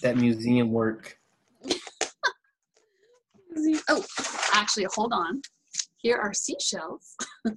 That 0.02 0.18
museum 0.18 0.72
work. 0.72 1.19
Oh, 3.90 4.06
actually, 4.54 4.88
hold 4.94 5.14
on. 5.14 5.42
Here 5.98 6.18
are 6.18 6.34
seashells. 6.34 7.16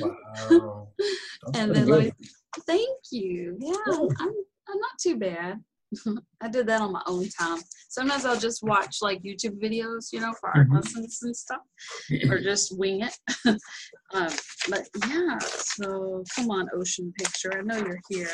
Wow. 0.00 0.88
That's 0.98 1.58
and 1.58 1.74
then 1.74 1.86
good. 1.86 2.04
me, 2.04 2.12
thank 2.66 2.98
you. 3.12 3.56
Yeah, 3.60 3.74
I'm, 3.86 4.08
I'm 4.20 4.78
not 4.78 4.98
too 5.00 5.16
bad. 5.16 5.62
I 6.40 6.48
did 6.48 6.66
that 6.68 6.80
on 6.80 6.92
my 6.92 7.02
own 7.06 7.28
time. 7.28 7.60
Sometimes 7.88 8.24
I'll 8.24 8.38
just 8.38 8.62
watch 8.62 8.98
like 9.02 9.22
YouTube 9.22 9.60
videos, 9.62 10.12
you 10.12 10.20
know, 10.20 10.32
for 10.40 10.50
art 10.50 10.68
Mhm. 10.68 10.76
lessons 10.76 11.18
and 11.22 11.36
stuff, 11.36 11.60
or 12.30 12.38
just 12.38 12.76
wing 12.78 13.02
it. 13.02 13.16
um, 14.14 14.28
but 14.68 14.88
yeah, 15.08 15.38
so 15.40 16.24
come 16.34 16.50
on, 16.50 16.68
ocean 16.74 17.12
picture. 17.18 17.58
I 17.58 17.62
know 17.62 17.76
you're 17.76 18.00
here. 18.08 18.30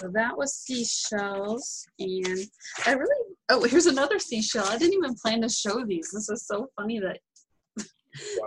So 0.00 0.10
that 0.12 0.36
was 0.36 0.54
seashells, 0.54 1.86
and 1.98 2.38
I 2.86 2.92
really. 2.92 3.25
Oh, 3.48 3.62
here's 3.64 3.86
another 3.86 4.18
seashell. 4.18 4.64
I 4.64 4.76
didn't 4.76 4.94
even 4.94 5.14
plan 5.14 5.42
to 5.42 5.48
show 5.48 5.84
these. 5.84 6.10
This 6.12 6.28
is 6.28 6.46
so 6.46 6.68
funny 6.76 6.98
that 7.00 7.20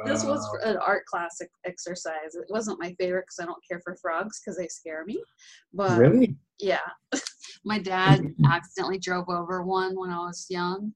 this 0.05 0.23
was 0.23 0.45
an 0.63 0.77
art 0.77 1.05
class 1.05 1.39
exercise. 1.65 2.33
It 2.33 2.45
wasn't 2.49 2.81
my 2.81 2.93
favorite 2.99 3.25
because 3.27 3.39
I 3.41 3.45
don't 3.45 3.63
care 3.69 3.79
for 3.83 3.95
frogs 4.01 4.41
because 4.41 4.57
they 4.57 4.67
scare 4.67 5.05
me. 5.05 5.21
But 5.73 5.97
Really? 5.99 6.35
yeah, 6.59 6.79
my 7.65 7.79
dad 7.79 8.19
mm-hmm. 8.19 8.45
accidentally 8.45 8.99
drove 8.99 9.29
over 9.29 9.63
one 9.63 9.97
when 9.97 10.09
I 10.09 10.19
was 10.19 10.45
young. 10.49 10.93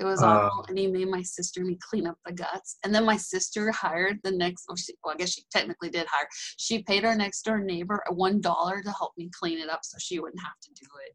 It 0.00 0.04
was 0.04 0.22
Oh. 0.22 0.26
awful, 0.26 0.64
and 0.68 0.70
um, 0.70 0.76
he 0.78 0.86
made 0.86 1.08
my 1.08 1.20
sister 1.22 1.60
and 1.60 1.68
me 1.68 1.78
clean 1.88 2.06
up 2.06 2.16
the 2.24 2.32
guts. 2.32 2.78
And 2.84 2.94
then 2.94 3.04
my 3.04 3.16
sister 3.18 3.70
hired 3.70 4.18
the 4.24 4.30
next. 4.32 4.64
Well, 4.66 4.76
she, 4.76 4.94
well 5.04 5.14
I 5.14 5.18
guess 5.18 5.30
she 5.34 5.42
technically 5.52 5.90
did 5.90 6.06
hire. 6.10 6.26
She 6.56 6.82
paid 6.82 7.04
our 7.04 7.14
next 7.14 7.42
door 7.42 7.60
neighbor 7.60 8.02
one 8.10 8.40
dollar 8.40 8.82
to 8.82 8.90
help 8.92 9.12
me 9.18 9.28
clean 9.38 9.58
it 9.58 9.68
up, 9.68 9.80
so 9.84 9.98
she 10.00 10.18
wouldn't 10.18 10.40
have 10.42 10.58
to 10.62 10.70
do 10.80 10.88
it. 11.06 11.14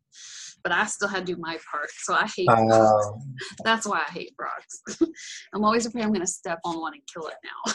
But 0.64 0.72
I 0.72 0.86
still 0.86 1.08
had 1.08 1.26
to 1.26 1.34
do 1.34 1.42
my 1.42 1.58
part, 1.72 1.90
so 2.04 2.14
I 2.14 2.28
hate. 2.36 2.48
Um, 2.50 2.68
wow. 2.68 3.20
That's 3.64 3.88
why 3.88 4.04
I 4.08 4.12
hate 4.12 4.34
frogs. 4.38 5.02
I'm 5.54 5.64
always 5.64 5.86
afraid 5.88 6.04
I'm 6.04 6.10
going 6.10 6.22
to 6.22 6.28
step 6.28 6.60
on 6.64 6.80
one 6.80 6.94
and 6.94 7.02
kill 7.12 7.28
it 7.28 7.36
now. 7.44 7.74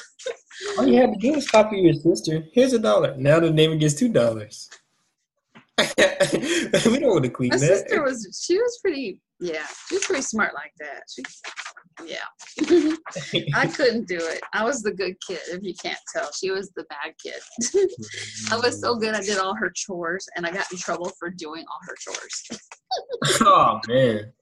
All 0.78 0.86
you 0.86 1.00
had 1.00 1.12
to 1.12 1.18
do 1.18 1.32
was 1.32 1.48
copy 1.48 1.78
your 1.78 1.94
sister. 1.94 2.44
Here's 2.52 2.72
a 2.72 2.78
dollar. 2.78 3.16
Now 3.16 3.40
the 3.40 3.50
neighbor 3.50 3.74
gets 3.76 3.94
two 3.94 4.08
dollars. 4.08 4.68
we 5.78 6.98
don't 6.98 7.10
want 7.12 7.24
to 7.24 7.30
clean 7.30 7.50
My 7.50 7.56
that. 7.56 7.66
sister 7.66 8.02
was, 8.02 8.42
she 8.46 8.58
was 8.58 8.78
pretty, 8.82 9.20
yeah, 9.40 9.66
she's 9.88 10.04
pretty 10.06 10.22
smart 10.22 10.54
like 10.54 10.72
that. 10.78 11.02
She, 11.08 11.22
yeah. 12.06 12.96
I 13.54 13.66
couldn't 13.66 14.06
do 14.06 14.18
it. 14.18 14.40
I 14.52 14.64
was 14.64 14.82
the 14.82 14.92
good 14.92 15.16
kid, 15.26 15.40
if 15.48 15.62
you 15.62 15.74
can't 15.74 15.98
tell. 16.14 16.30
She 16.32 16.50
was 16.50 16.70
the 16.76 16.84
bad 16.84 17.14
kid. 17.22 17.40
I 18.52 18.56
was 18.56 18.80
so 18.80 18.96
good, 18.96 19.14
I 19.14 19.22
did 19.22 19.38
all 19.38 19.54
her 19.54 19.70
chores, 19.74 20.26
and 20.36 20.46
I 20.46 20.50
got 20.50 20.70
in 20.70 20.78
trouble 20.78 21.10
for 21.18 21.30
doing 21.30 21.64
all 21.70 21.78
her 21.86 21.96
chores. 22.00 22.60
Oh 23.42 23.78
man. 23.86 24.32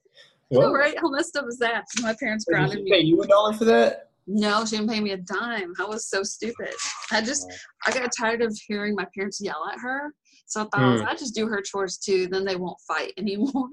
What? 0.47 0.73
right? 0.73 0.95
How 0.99 1.09
messed 1.11 1.37
up 1.37 1.45
is 1.47 1.59
that? 1.59 1.85
My 2.01 2.15
parents 2.19 2.45
Did 2.45 2.53
grounded 2.53 2.83
me. 2.83 2.89
pay 2.89 3.01
you 3.01 3.21
a 3.21 3.27
dollar 3.27 3.53
for 3.53 3.65
that? 3.65 4.09
No, 4.25 4.65
she 4.65 4.77
didn't 4.77 4.89
pay 4.89 4.99
me 4.99 5.11
a 5.11 5.17
dime. 5.17 5.73
I 5.79 5.85
was 5.85 6.07
so 6.07 6.23
stupid. 6.23 6.73
I 7.11 7.21
just, 7.21 7.45
I 7.85 7.91
got 7.91 8.09
tired 8.17 8.41
of 8.41 8.57
hearing 8.67 8.95
my 8.95 9.05
parents 9.15 9.39
yell 9.39 9.63
at 9.71 9.79
her. 9.79 10.13
So 10.49 10.61
I 10.61 10.63
thought, 10.63 10.97
Mm. 10.99 11.05
I 11.05 11.13
just 11.15 11.35
do 11.35 11.47
her 11.47 11.61
chores 11.61 11.97
too. 11.97 12.27
Then 12.27 12.43
they 12.43 12.55
won't 12.55 12.79
fight 12.87 13.13
anymore. 13.17 13.69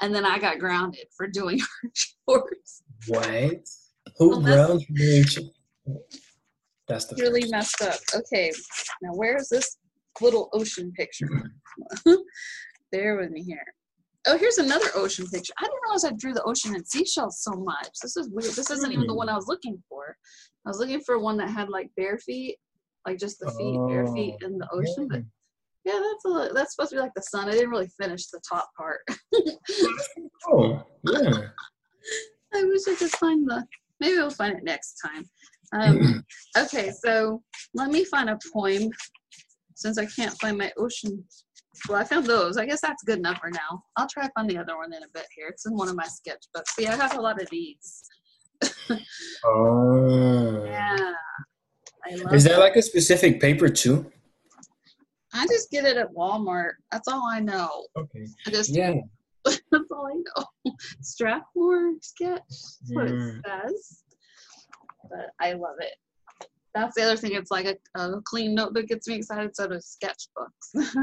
And 0.00 0.14
then 0.14 0.24
I 0.24 0.38
got 0.38 0.60
grounded 0.60 1.06
for 1.16 1.26
doing 1.26 1.58
her 1.82 1.90
chores. 1.94 2.82
What? 3.08 3.66
Who 4.18 4.28
Well, 4.30 4.40
grounds 4.42 4.84
for 4.86 4.92
doing 4.92 5.24
ch- 5.24 5.38
That's 6.86 7.06
the 7.06 7.16
Really 7.16 7.42
first. 7.42 7.52
messed 7.52 7.82
up. 7.82 7.98
Okay, 8.14 8.52
now 9.02 9.10
where's 9.14 9.48
this 9.48 9.76
little 10.20 10.50
ocean 10.52 10.92
picture? 10.92 11.28
Bear 12.92 13.16
with 13.16 13.30
me 13.30 13.42
here. 13.42 13.64
Oh, 14.26 14.38
here's 14.38 14.58
another 14.58 14.86
ocean 14.94 15.26
picture. 15.26 15.52
I 15.58 15.64
didn't 15.64 15.80
realize 15.82 16.04
I 16.04 16.12
drew 16.16 16.32
the 16.32 16.44
ocean 16.44 16.74
and 16.76 16.86
seashells 16.86 17.40
so 17.42 17.50
much. 17.52 17.88
This 18.02 18.16
is 18.16 18.28
weird. 18.30 18.54
This 18.54 18.70
isn't 18.70 18.92
even 18.92 19.06
the 19.06 19.12
Hmm. 19.12 19.18
one 19.18 19.28
I 19.28 19.34
was 19.34 19.48
looking 19.48 19.82
for. 19.88 20.16
I 20.64 20.70
was 20.70 20.78
looking 20.78 21.00
for 21.00 21.18
one 21.18 21.36
that 21.38 21.50
had 21.50 21.68
like 21.68 21.90
bare 21.96 22.18
feet, 22.18 22.56
like 23.06 23.18
just 23.18 23.40
the 23.40 23.50
feet, 23.50 23.78
bare 23.88 24.06
feet 24.14 24.36
Oh, 24.42 24.46
in 24.46 24.58
the 24.58 24.68
ocean. 24.72 25.08
But 25.10 25.22
yeah. 25.84 26.00
that's 26.00 26.24
a, 26.24 26.52
that's 26.54 26.74
supposed 26.74 26.90
to 26.90 26.96
be 26.96 27.00
like 27.00 27.14
the 27.14 27.22
sun. 27.22 27.48
I 27.48 27.52
didn't 27.52 27.70
really 27.70 27.90
finish 28.00 28.26
the 28.28 28.40
top 28.48 28.68
part. 28.76 29.00
Oh, 30.46 30.82
yeah. 31.04 31.30
I 32.54 32.64
wish 32.64 32.82
I 32.86 32.94
could 32.96 33.10
find 33.12 33.48
the. 33.48 33.64
Maybe 34.00 34.16
we'll 34.16 34.30
find 34.30 34.56
it 34.56 34.64
next 34.64 34.96
time. 35.04 35.24
Um, 35.74 36.24
okay, 36.58 36.90
so 36.90 37.42
let 37.74 37.90
me 37.90 38.04
find 38.04 38.28
a 38.28 38.38
poem 38.52 38.90
since 39.74 39.98
I 39.98 40.06
can't 40.06 40.38
find 40.40 40.58
my 40.58 40.72
ocean. 40.76 41.24
Well, 41.88 41.98
I 41.98 42.04
found 42.04 42.26
those. 42.26 42.56
I 42.56 42.66
guess 42.66 42.80
that's 42.80 43.02
good 43.04 43.18
enough 43.18 43.38
for 43.38 43.50
now. 43.50 43.82
I'll 43.96 44.08
try 44.08 44.26
to 44.26 44.32
find 44.34 44.48
the 44.48 44.58
other 44.58 44.76
one 44.76 44.92
in 44.92 45.02
a 45.02 45.08
bit 45.12 45.26
here. 45.34 45.48
It's 45.48 45.66
in 45.66 45.74
one 45.74 45.88
of 45.88 45.96
my 45.96 46.04
sketchbooks. 46.06 46.68
See, 46.76 46.86
I 46.86 46.94
have 46.94 47.16
a 47.16 47.20
lot 47.20 47.40
of 47.40 47.48
these. 47.50 48.04
Oh. 49.44 50.64
Yeah. 50.74 51.12
I 52.06 52.16
love 52.16 52.34
Is 52.34 52.44
that 52.44 52.58
like 52.58 52.76
a 52.76 52.82
specific 52.82 53.40
paper 53.40 53.68
too? 53.68 54.12
I 55.34 55.46
just 55.46 55.70
get 55.70 55.84
it 55.84 55.96
at 55.96 56.12
Walmart. 56.12 56.72
That's 56.92 57.08
all 57.08 57.28
I 57.28 57.40
know. 57.40 57.86
Okay. 57.96 58.26
I 58.46 58.50
just 58.50 58.70
Yeah. 58.74 58.94
that's 59.44 59.90
all 59.90 60.06
I 60.06 60.14
know. 60.14 60.72
Strathmore 61.02 61.94
sketch. 62.00 62.40
That's 62.48 62.80
what 62.92 63.06
Mm. 63.08 63.38
it 63.38 63.44
says. 63.46 64.02
But 65.10 65.30
I 65.40 65.52
love 65.52 65.76
it. 65.80 65.94
That's 66.74 66.94
the 66.94 67.02
other 67.02 67.16
thing. 67.16 67.32
It's 67.34 67.50
like 67.50 67.66
a, 67.66 67.76
a 68.00 68.20
clean 68.22 68.54
notebook 68.54 68.86
gets 68.86 69.06
me 69.08 69.16
excited. 69.16 69.54
So 69.54 69.68
do 69.68 69.74
sketchbooks. 69.76 70.96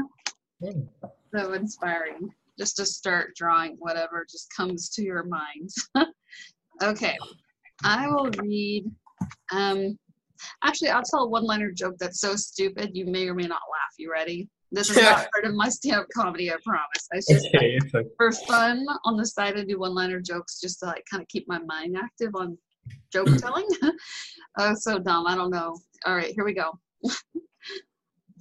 Mm. 0.62 0.88
so 1.34 1.52
inspiring. 1.52 2.30
Just 2.58 2.76
to 2.76 2.86
start 2.86 3.34
drawing 3.36 3.76
whatever 3.78 4.26
just 4.30 4.48
comes 4.54 4.88
to 4.90 5.02
your 5.02 5.24
mind. 5.24 5.70
okay. 6.82 7.16
I 7.84 8.08
will 8.08 8.30
read. 8.38 8.90
Um, 9.52 9.98
actually, 10.64 10.90
I'll 10.90 11.02
tell 11.02 11.24
a 11.24 11.28
one-liner 11.28 11.70
joke 11.72 11.96
that's 11.98 12.20
so 12.20 12.36
stupid 12.36 12.90
you 12.94 13.06
may 13.06 13.28
or 13.28 13.34
may 13.34 13.46
not 13.46 13.60
laugh. 13.70 13.94
You 13.98 14.10
ready? 14.12 14.48
This 14.70 14.90
is 14.90 14.96
not 14.96 15.28
part 15.32 15.44
of 15.44 15.54
my 15.54 15.68
stand-up 15.68 16.06
comedy. 16.14 16.50
I 16.50 16.56
promise. 16.64 17.08
It's 17.12 17.28
just 17.28 17.46
Okay, 17.54 17.78
okay. 17.94 18.08
for 18.16 18.32
fun 18.32 18.86
on 19.04 19.16
the 19.16 19.26
side 19.26 19.58
I 19.58 19.64
do 19.64 19.78
one 19.78 19.94
liner 19.94 20.20
jokes 20.20 20.60
just 20.60 20.80
to 20.80 20.86
like 20.86 21.04
kind 21.10 21.22
of 21.22 21.28
keep 21.28 21.46
my 21.46 21.58
mind 21.58 21.96
active 21.96 22.34
on 22.34 22.56
joke 23.12 23.28
telling. 23.38 23.68
oh, 24.58 24.74
so 24.74 24.98
dumb. 24.98 25.26
I 25.26 25.34
don't 25.34 25.50
know. 25.50 25.76
All 26.06 26.16
right, 26.16 26.32
here 26.34 26.44
we 26.44 26.54
go. 26.54 26.72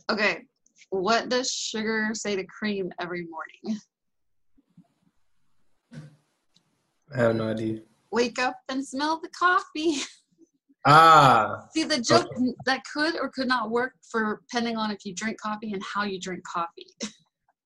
okay. 0.09 0.43
What 0.89 1.29
does 1.29 1.51
sugar 1.51 2.09
say 2.13 2.35
to 2.35 2.45
cream 2.45 2.91
every 2.99 3.25
morning? 3.27 3.79
I 7.13 7.17
have 7.17 7.35
no 7.35 7.49
idea. 7.49 7.79
Wake 8.11 8.39
up 8.39 8.55
and 8.69 8.85
smell 8.85 9.19
the 9.21 9.29
coffee. 9.29 10.01
Ah. 10.85 11.67
See, 11.75 11.83
the 11.83 11.99
joke 12.01 12.27
that 12.65 12.81
could 12.91 13.15
or 13.19 13.29
could 13.29 13.47
not 13.47 13.69
work 13.69 13.93
for 14.09 14.41
depending 14.49 14.77
on 14.77 14.91
if 14.91 15.05
you 15.05 15.13
drink 15.13 15.39
coffee 15.39 15.73
and 15.73 15.83
how 15.83 16.03
you 16.03 16.19
drink 16.19 16.43
coffee. 16.43 16.87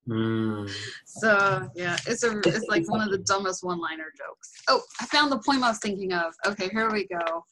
Mm. 0.07 0.69
So 1.05 1.67
yeah, 1.75 1.97
it's 2.05 2.23
a 2.23 2.39
it's 2.45 2.67
like 2.67 2.87
one 2.87 3.01
of 3.01 3.09
the 3.09 3.17
dumbest 3.19 3.63
one-liner 3.63 4.11
jokes. 4.15 4.51
Oh, 4.67 4.81
I 5.01 5.05
found 5.07 5.31
the 5.31 5.39
poem 5.39 5.63
I 5.63 5.69
was 5.69 5.79
thinking 5.79 6.13
of. 6.13 6.33
Okay, 6.45 6.69
here 6.69 6.91
we 6.91 7.07
go. 7.07 7.43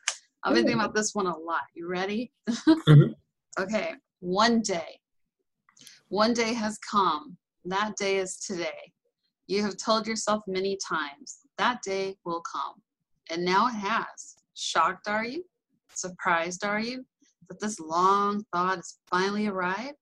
I've 0.44 0.54
been 0.54 0.66
thinking 0.66 0.82
about 0.82 0.94
this 0.94 1.16
one 1.16 1.26
a 1.26 1.36
lot. 1.36 1.62
You 1.74 1.88
ready? 1.88 2.32
Mhm. 2.88 3.16
Okay. 3.60 3.94
One 4.20 4.62
day. 4.62 5.00
One 6.10 6.34
day 6.34 6.54
has 6.54 6.78
come. 6.80 7.38
That 7.66 7.96
day 7.98 8.18
is 8.18 8.38
today. 8.38 8.92
You 9.48 9.64
have 9.64 9.78
told 9.78 10.06
yourself 10.08 10.44
many 10.48 10.78
times 10.88 11.40
that 11.58 11.82
day 11.82 12.18
will 12.26 12.42
come. 12.42 12.76
And 13.30 13.46
now 13.46 13.68
it 13.68 13.76
has. 13.76 14.36
Shocked 14.54 15.08
are 15.08 15.26
you? 15.26 15.44
Surprised 15.96 16.64
are 16.64 16.80
you 16.80 17.06
that 17.50 17.60
this 17.60 17.80
long 17.80 18.44
thought 18.54 18.78
has 18.78 18.98
finally 19.10 19.48
arrived? 19.48 19.98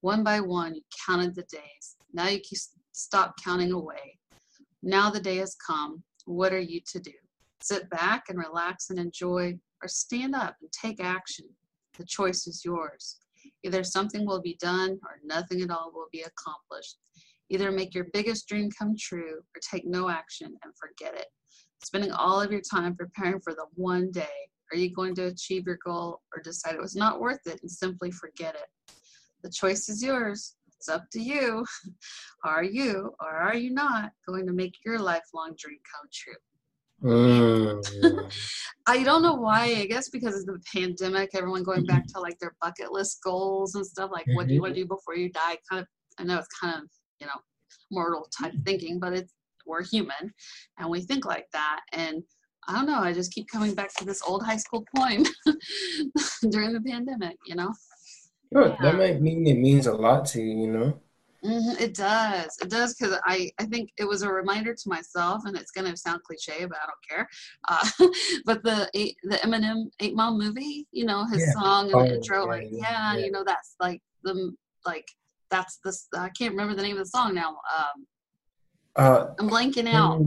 One 0.00 0.22
by 0.22 0.40
one, 0.40 0.74
you 0.74 0.82
counted 1.06 1.34
the 1.34 1.42
days. 1.42 1.96
Now 2.12 2.28
you 2.28 2.40
stop 2.92 3.34
counting 3.42 3.72
away. 3.72 4.18
Now 4.82 5.10
the 5.10 5.20
day 5.20 5.36
has 5.36 5.56
come. 5.64 6.02
What 6.26 6.52
are 6.52 6.60
you 6.60 6.80
to 6.92 7.00
do? 7.00 7.12
Sit 7.60 7.90
back 7.90 8.24
and 8.28 8.38
relax 8.38 8.90
and 8.90 8.98
enjoy, 8.98 9.58
or 9.82 9.88
stand 9.88 10.34
up 10.34 10.56
and 10.60 10.70
take 10.72 11.02
action. 11.02 11.46
The 11.96 12.04
choice 12.04 12.46
is 12.46 12.64
yours. 12.64 13.18
Either 13.64 13.82
something 13.82 14.24
will 14.26 14.40
be 14.40 14.56
done 14.60 14.98
or 15.02 15.18
nothing 15.24 15.62
at 15.62 15.70
all 15.70 15.90
will 15.92 16.08
be 16.12 16.22
accomplished. 16.22 16.96
Either 17.50 17.72
make 17.72 17.94
your 17.94 18.06
biggest 18.12 18.46
dream 18.46 18.70
come 18.70 18.94
true 18.98 19.38
or 19.38 19.60
take 19.60 19.86
no 19.86 20.08
action 20.08 20.54
and 20.62 20.72
forget 20.76 21.14
it. 21.14 21.26
Spending 21.82 22.12
all 22.12 22.40
of 22.40 22.52
your 22.52 22.60
time 22.60 22.94
preparing 22.94 23.40
for 23.40 23.54
the 23.54 23.66
one 23.74 24.10
day. 24.10 24.26
Are 24.72 24.76
you 24.76 24.92
going 24.92 25.14
to 25.16 25.26
achieve 25.26 25.66
your 25.66 25.78
goal 25.84 26.20
or 26.34 26.42
decide 26.42 26.74
it 26.74 26.80
was 26.80 26.96
not 26.96 27.20
worth 27.20 27.46
it 27.46 27.60
and 27.62 27.70
simply 27.70 28.10
forget 28.10 28.54
it? 28.54 28.94
The 29.42 29.50
choice 29.50 29.88
is 29.88 30.02
yours. 30.02 30.56
It's 30.76 30.88
up 30.88 31.08
to 31.12 31.20
you. 31.20 31.64
Are 32.44 32.62
you 32.62 33.12
or 33.20 33.28
are 33.28 33.56
you 33.56 33.70
not 33.70 34.12
going 34.28 34.46
to 34.46 34.52
make 34.52 34.74
your 34.84 34.98
lifelong 35.00 35.56
dream 35.58 35.78
come 35.92 36.08
true? 36.12 36.34
Mm. 37.02 38.32
I 38.86 39.02
don't 39.02 39.22
know 39.22 39.34
why. 39.34 39.64
I 39.64 39.86
guess 39.86 40.08
because 40.08 40.40
of 40.40 40.46
the 40.46 40.60
pandemic, 40.72 41.30
everyone 41.34 41.62
going 41.62 41.84
back 41.84 42.06
to 42.08 42.20
like 42.20 42.38
their 42.38 42.54
bucket 42.60 42.92
list 42.92 43.18
goals 43.24 43.74
and 43.74 43.86
stuff. 43.86 44.10
Like, 44.12 44.26
mm-hmm. 44.26 44.36
what 44.36 44.48
do 44.48 44.54
you 44.54 44.62
want 44.62 44.74
to 44.74 44.80
do 44.80 44.86
before 44.86 45.16
you 45.16 45.30
die? 45.30 45.58
Kind 45.68 45.82
of. 45.82 45.86
I 46.18 46.24
know 46.24 46.38
it's 46.38 46.48
kind 46.60 46.76
of 46.76 46.88
you 47.20 47.26
know 47.26 47.40
mortal 47.90 48.28
type 48.36 48.54
thinking, 48.64 48.98
but 48.98 49.12
it's 49.12 49.32
we're 49.66 49.82
human, 49.84 50.32
and 50.78 50.88
we 50.88 51.00
think 51.00 51.24
like 51.24 51.46
that. 51.52 51.80
And 51.92 52.22
I 52.68 52.72
don't 52.74 52.86
know. 52.86 53.00
I 53.00 53.12
just 53.12 53.32
keep 53.32 53.48
coming 53.48 53.74
back 53.74 53.94
to 53.96 54.04
this 54.04 54.22
old 54.22 54.44
high 54.44 54.58
school 54.58 54.84
poem 54.94 55.24
during 56.50 56.72
the 56.72 56.82
pandemic. 56.86 57.36
You 57.46 57.56
know. 57.56 57.72
Sure, 58.52 58.68
yeah. 58.68 58.76
that 58.82 58.96
might 58.96 59.20
mean 59.20 59.46
it 59.46 59.58
means 59.58 59.86
a 59.86 59.94
lot 59.94 60.26
to 60.26 60.42
you. 60.42 60.66
You 60.66 60.72
know. 60.72 61.00
Mm-hmm, 61.44 61.82
it 61.82 61.94
does. 61.94 62.58
It 62.60 62.68
does 62.68 62.94
because 62.94 63.18
I, 63.24 63.50
I 63.60 63.64
think 63.66 63.90
it 63.96 64.04
was 64.04 64.22
a 64.22 64.32
reminder 64.32 64.74
to 64.74 64.88
myself, 64.88 65.42
and 65.46 65.56
it's 65.56 65.70
going 65.70 65.88
to 65.88 65.96
sound 65.96 66.22
cliche, 66.24 66.66
but 66.66 66.78
I 66.82 66.86
don't 66.86 67.08
care. 67.08 67.28
Uh, 67.68 68.08
but 68.44 68.62
the 68.64 68.90
eight, 68.94 69.16
the 69.22 69.36
Eminem 69.36 69.84
Eight 70.00 70.16
Mile 70.16 70.36
movie, 70.36 70.86
you 70.90 71.04
know, 71.04 71.24
his 71.26 71.40
yeah. 71.40 71.52
song 71.52 71.86
and 71.86 71.94
oh, 71.94 72.02
the 72.02 72.16
intro, 72.16 72.44
yeah, 72.44 72.50
like 72.50 72.68
yeah, 72.70 73.14
yeah, 73.14 73.24
you 73.24 73.30
know, 73.30 73.44
that's 73.46 73.76
like 73.80 74.02
the 74.24 74.52
like 74.84 75.06
that's 75.50 75.78
the 75.84 75.96
I 76.18 76.30
can't 76.30 76.52
remember 76.52 76.74
the 76.74 76.82
name 76.82 76.96
of 76.96 77.04
the 77.04 77.10
song 77.10 77.34
now. 77.34 77.50
Um, 77.50 78.06
uh, 78.98 79.34
I'm 79.38 79.48
blanking 79.48 79.88
out. 79.92 80.20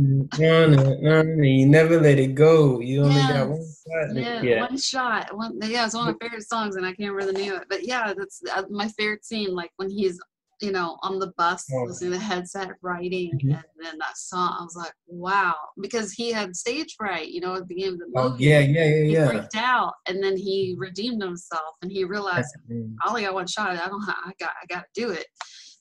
you 1.43 1.65
never 1.65 1.99
let 1.99 2.17
it 2.17 2.35
go. 2.35 2.79
You 2.79 3.03
only 3.03 3.15
yes. 3.15 3.31
got 3.31 3.49
one 3.49 3.59
shot. 3.59 4.15
Yeah, 4.15 4.41
yeah, 4.41 4.61
one 4.61 4.77
shot. 4.77 5.37
One, 5.37 5.59
yeah, 5.61 5.85
it's 5.85 5.93
one 5.93 6.07
of 6.07 6.15
my 6.15 6.25
favorite 6.25 6.47
songs, 6.47 6.77
and 6.77 6.85
I 6.85 6.93
can't 6.93 7.11
remember 7.11 7.33
the 7.33 7.39
name 7.39 7.53
of 7.53 7.61
it. 7.61 7.67
But 7.69 7.85
yeah, 7.85 8.13
that's 8.17 8.41
uh, 8.55 8.63
my 8.69 8.87
favorite 8.89 9.25
scene. 9.25 9.53
Like 9.53 9.71
when 9.75 9.89
he's 9.89 10.19
you 10.61 10.71
know, 10.71 10.97
on 11.01 11.17
the 11.17 11.33
bus, 11.37 11.65
oh. 11.73 11.83
listening 11.85 12.11
to 12.11 12.19
the 12.19 12.23
headset, 12.23 12.69
writing, 12.83 13.31
mm-hmm. 13.35 13.49
and 13.49 13.63
then 13.81 13.97
that 13.97 14.15
song. 14.15 14.57
I 14.59 14.63
was 14.63 14.75
like, 14.75 14.93
wow, 15.07 15.55
because 15.81 16.13
he 16.13 16.31
had 16.31 16.55
stage 16.55 16.95
fright, 16.97 17.29
you 17.29 17.41
know, 17.41 17.55
at 17.55 17.61
the 17.61 17.65
beginning 17.65 17.93
of 17.93 17.99
the 17.99 18.11
oh, 18.15 18.29
movie. 18.29 18.45
Oh, 18.45 18.49
yeah, 18.49 18.59
yeah, 18.59 18.85
yeah, 18.85 19.03
he 19.03 19.13
yeah. 19.13 19.27
freaked 19.27 19.55
out, 19.55 19.93
and 20.07 20.23
then 20.23 20.37
he 20.37 20.75
redeemed 20.77 21.21
himself, 21.21 21.75
and 21.81 21.91
he 21.91 22.03
realized. 22.03 22.55
I 22.71 23.09
only 23.09 23.23
got 23.23 23.33
one 23.33 23.47
shot. 23.47 23.71
I 23.71 23.87
don't. 23.87 24.03
I 24.07 24.31
got. 24.39 24.51
I 24.61 24.65
got 24.69 24.81
to 24.81 25.01
do 25.01 25.09
it. 25.09 25.25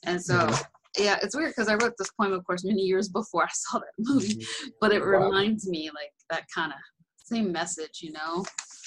And 0.04 0.20
so, 0.20 0.38
mm-hmm. 0.38 0.62
Yeah, 0.98 1.18
it's 1.22 1.36
weird 1.36 1.50
because 1.50 1.68
I 1.68 1.74
wrote 1.74 1.94
this 1.98 2.10
poem, 2.20 2.32
of 2.32 2.44
course, 2.44 2.64
many 2.64 2.82
years 2.82 3.08
before 3.08 3.44
I 3.44 3.50
saw 3.52 3.78
that 3.78 3.92
movie, 3.98 4.34
mm-hmm. 4.34 4.68
but 4.80 4.92
it 4.92 5.00
wow. 5.00 5.06
reminds 5.06 5.68
me 5.68 5.90
like 5.94 6.12
that 6.30 6.44
kind 6.54 6.72
of 6.72 6.78
same 7.16 7.52
message, 7.52 8.00
you 8.02 8.12
know. 8.12 8.44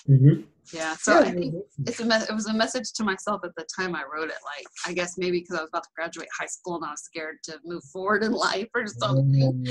Mm-hmm. 0.09 0.41
Yeah, 0.73 0.95
so 0.95 1.19
yeah. 1.19 1.27
I 1.27 1.31
think 1.31 1.55
it's 1.85 1.99
a 1.99 2.05
me- 2.05 2.15
it 2.15 2.33
was 2.33 2.47
a 2.47 2.53
message 2.53 2.91
to 2.93 3.03
myself 3.03 3.41
at 3.43 3.51
the 3.55 3.65
time 3.77 3.95
I 3.95 4.03
wrote 4.03 4.29
it. 4.29 4.37
Like, 4.45 4.65
I 4.85 4.93
guess 4.93 5.17
maybe 5.17 5.39
because 5.39 5.57
I 5.57 5.61
was 5.61 5.69
about 5.69 5.83
to 5.83 5.89
graduate 5.95 6.27
high 6.37 6.47
school 6.47 6.75
and 6.75 6.85
I 6.85 6.91
was 6.91 7.03
scared 7.03 7.37
to 7.43 7.59
move 7.65 7.83
forward 7.85 8.23
in 8.23 8.31
life 8.49 8.69
or 8.73 8.85
something. 8.87 9.65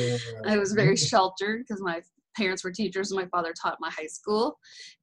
I 0.46 0.58
was 0.58 0.72
very 0.72 0.96
sheltered 0.96 1.64
because 1.66 1.82
my 1.82 2.02
parents 2.36 2.64
were 2.64 2.70
teachers 2.70 3.10
and 3.10 3.20
my 3.20 3.28
father 3.28 3.52
taught 3.52 3.78
my 3.80 3.90
high 3.90 4.06
school, 4.06 4.58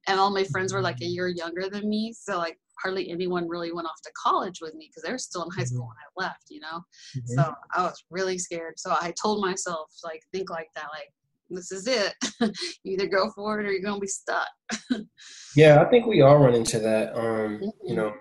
and 0.08 0.18
all 0.18 0.30
my 0.30 0.44
friends 0.44 0.72
were 0.72 0.82
like 0.82 1.00
a 1.00 1.06
year 1.06 1.28
younger 1.28 1.68
than 1.68 1.88
me. 1.88 2.12
So 2.16 2.38
like 2.38 2.58
hardly 2.82 3.10
anyone 3.10 3.48
really 3.48 3.72
went 3.72 3.86
off 3.86 4.00
to 4.04 4.10
college 4.20 4.60
with 4.60 4.74
me 4.74 4.88
because 4.88 5.02
they 5.02 5.12
were 5.12 5.18
still 5.18 5.44
in 5.44 5.50
high 5.50 5.64
school 5.64 5.82
mm-hmm. 5.82 5.88
when 6.16 6.26
I 6.26 6.28
left. 6.28 6.44
You 6.50 6.60
know, 6.60 6.82
mm-hmm. 7.16 7.34
so 7.34 7.54
I 7.74 7.82
was 7.82 8.04
really 8.10 8.38
scared. 8.38 8.74
So 8.78 8.90
I 8.90 9.12
told 9.20 9.40
myself 9.40 9.90
like 10.04 10.22
think 10.32 10.50
like 10.50 10.68
that, 10.74 10.88
like 10.92 11.12
this 11.50 11.72
is 11.72 11.86
it. 11.86 12.14
you 12.40 12.94
either 12.94 13.06
go 13.06 13.30
for 13.34 13.60
it 13.60 13.66
or 13.66 13.72
you're 13.72 13.82
gonna 13.82 14.00
be 14.00 14.06
stuck. 14.06 14.48
yeah, 15.56 15.82
I 15.82 15.84
think 15.86 16.06
we 16.06 16.22
all 16.22 16.38
run 16.38 16.54
into 16.54 16.78
that. 16.78 17.14
Um, 17.14 17.24
mm-hmm. 17.58 17.68
you 17.84 17.96
know, 17.96 18.14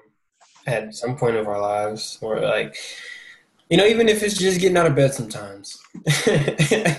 at 0.68 0.94
some 0.94 1.16
point 1.16 1.36
of 1.36 1.48
our 1.48 1.60
lives, 1.60 2.18
or 2.22 2.40
like, 2.40 2.76
you 3.70 3.78
know, 3.78 3.86
even 3.86 4.10
if 4.10 4.24
it's 4.24 4.38
just 4.38 4.60
getting 4.60 4.78
out 4.78 4.88
of 4.88 4.96
bed 4.96 5.14
sometimes. 5.14 5.78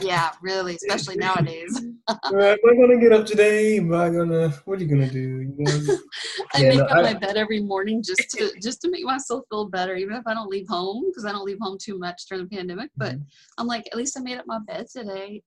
yeah, 0.03 0.31
really, 0.43 0.77
especially 0.77 1.17
nowadays. 1.17 1.81
Am 2.11 2.39
I 2.39 2.77
gonna 2.77 2.99
get 2.99 3.13
up 3.13 3.27
today? 3.27 3.79
Am 3.79 3.93
I 3.95 4.11
gonna? 4.11 4.51
What 4.65 4.79
are 4.79 4.83
you 4.83 4.89
gonna 4.89 5.11
do? 5.11 5.21
You 5.21 5.55
know? 5.59 5.99
I 6.55 6.63
yeah, 6.63 6.69
make 6.69 6.79
no, 6.79 6.85
up 6.85 6.97
I, 6.97 7.03
my 7.03 7.15
bed 7.15 7.37
every 7.37 7.61
morning 7.61 8.03
just 8.03 8.31
to 8.31 8.53
just 8.63 8.81
to 8.83 8.91
make 8.91 9.05
myself 9.05 9.45
feel 9.51 9.69
better, 9.69 9.95
even 9.95 10.17
if 10.17 10.27
I 10.27 10.35
don't 10.35 10.49
leave 10.49 10.69
home 10.69 11.05
because 11.09 11.25
I 11.25 11.33
don't 11.33 11.45
leave 11.45 11.59
home 11.61 11.79
too 11.81 11.99
much 11.99 12.23
during 12.29 12.45
the 12.45 12.57
pandemic. 12.57 12.91
But 12.97 13.15
mm-hmm. 13.15 13.23
I'm 13.59 13.67
like, 13.67 13.87
at 13.87 13.97
least 13.97 14.19
I 14.19 14.23
made 14.23 14.39
up 14.39 14.47
my 14.47 14.59
bed 14.67 14.87
today. 14.93 15.43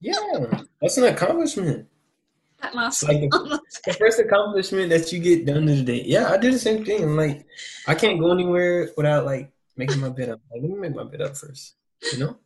Yeah, 0.00 0.14
that's 0.80 0.96
an 0.96 1.04
accomplishment. 1.04 1.86
It's 2.62 3.02
like 3.04 3.20
the, 3.20 3.60
the, 3.86 3.92
first 3.94 4.18
accomplishment 4.18 4.90
that 4.90 5.12
you 5.12 5.20
get 5.20 5.46
done 5.46 5.66
today. 5.66 6.02
Yeah, 6.04 6.30
I 6.30 6.38
do 6.38 6.50
the 6.50 6.58
same 6.58 6.84
thing. 6.84 7.04
I'm 7.04 7.16
like, 7.16 7.46
I 7.86 7.94
can't 7.94 8.18
go 8.18 8.32
anywhere 8.32 8.90
without 8.96 9.24
like 9.24 9.52
making 9.76 10.00
my 10.00 10.08
bed 10.08 10.30
up. 10.30 10.40
Like, 10.50 10.62
let 10.62 10.70
me 10.70 10.76
make 10.76 10.94
my 10.94 11.04
bed 11.04 11.22
up 11.22 11.36
first. 11.36 11.74
You 12.12 12.18
know? 12.18 12.36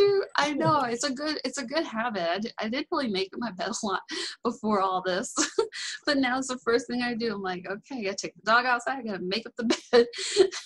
True. 0.00 0.22
I 0.36 0.52
know 0.54 0.82
it's 0.82 1.04
a 1.04 1.12
good 1.12 1.38
it's 1.44 1.58
a 1.58 1.64
good 1.64 1.84
habit. 1.84 2.28
I 2.28 2.38
did, 2.38 2.52
I 2.58 2.68
did 2.68 2.86
really 2.90 3.08
make 3.08 3.30
up 3.34 3.40
my 3.40 3.50
bed 3.56 3.68
a 3.68 3.86
lot 3.86 4.02
before 4.44 4.80
all 4.80 5.02
this, 5.04 5.34
but 6.06 6.18
now 6.18 6.38
it's 6.38 6.48
the 6.48 6.58
first 6.58 6.86
thing 6.86 7.02
I 7.02 7.14
do. 7.14 7.34
I'm 7.34 7.42
like, 7.42 7.66
okay, 7.68 8.00
I 8.00 8.04
gotta 8.04 8.16
take 8.16 8.34
the 8.36 8.50
dog 8.50 8.66
outside. 8.66 8.98
I 8.98 9.02
gotta 9.02 9.22
make 9.22 9.46
up 9.46 9.52
the 9.56 9.64
bed, 9.92 10.06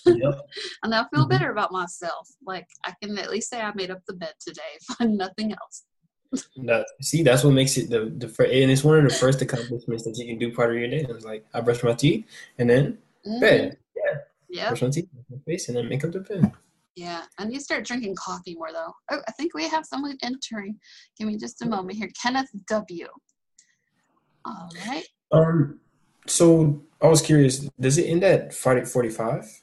yep. 0.07 0.41
and 0.83 0.95
I 0.95 1.05
feel 1.13 1.23
mm-hmm. 1.23 1.29
better 1.29 1.51
about 1.51 1.73
myself. 1.73 2.29
Like 2.47 2.67
I 2.85 2.95
can 3.03 3.17
at 3.19 3.31
least 3.31 3.51
say 3.51 3.61
I 3.61 3.73
made 3.75 3.91
up 3.91 4.01
the 4.07 4.15
bed 4.15 4.35
today, 4.41 4.63
if 4.77 4.97
I'm 5.01 5.17
nothing 5.17 5.53
else. 5.53 5.85
No, 6.57 6.85
see, 7.01 7.23
that's 7.23 7.45
what 7.45 7.53
makes 7.53 7.77
it 7.77 7.91
the 7.91 8.13
the 8.17 8.27
and 8.27 8.71
it's 8.71 8.83
one 8.83 8.99
of 8.99 9.05
the 9.05 9.17
first 9.17 9.41
accomplishments 9.43 10.05
that 10.05 10.17
you 10.17 10.27
can 10.27 10.39
do 10.39 10.53
part 10.53 10.71
of 10.71 10.77
your 10.77 10.89
day. 10.89 11.07
It's 11.09 11.25
like 11.25 11.45
I 11.55 11.61
brush 11.61 11.83
my 11.83 11.95
teeth 11.95 12.27
and 12.59 12.69
then 12.69 12.99
mm-hmm. 13.27 13.41
bed. 13.41 13.79
Yeah. 13.97 14.19
Yeah. 14.49 14.69
Brush 14.69 14.83
my 14.83 14.91
teeth, 14.91 15.09
my 15.31 15.39
face, 15.47 15.69
and 15.69 15.77
then 15.77 15.89
make 15.89 16.05
up 16.05 16.13
the 16.13 16.21
bed. 16.21 16.53
Yeah, 16.97 17.23
I 17.39 17.45
need 17.45 17.59
to 17.59 17.61
start 17.61 17.85
drinking 17.85 18.15
coffee 18.15 18.55
more 18.55 18.73
though. 18.73 18.93
Oh, 19.11 19.21
I 19.27 19.33
think 19.33 19.55
we 19.55 19.69
have 19.69 19.85
someone 19.85 20.17
entering. 20.23 20.79
Give 21.19 21.27
me 21.27 21.37
just 21.37 21.63
a 21.63 21.67
moment 21.67 21.99
here. 21.99 22.09
Kenneth 22.21 22.51
W. 22.69 23.09
All 24.45 24.71
right. 24.87 25.05
Um. 25.33 25.81
So 26.27 26.83
I 27.03 27.09
was 27.09 27.21
curious. 27.21 27.69
Does 27.81 27.99
it 27.99 28.05
end 28.05 28.23
at 28.23 28.55
forty-five? 28.55 29.63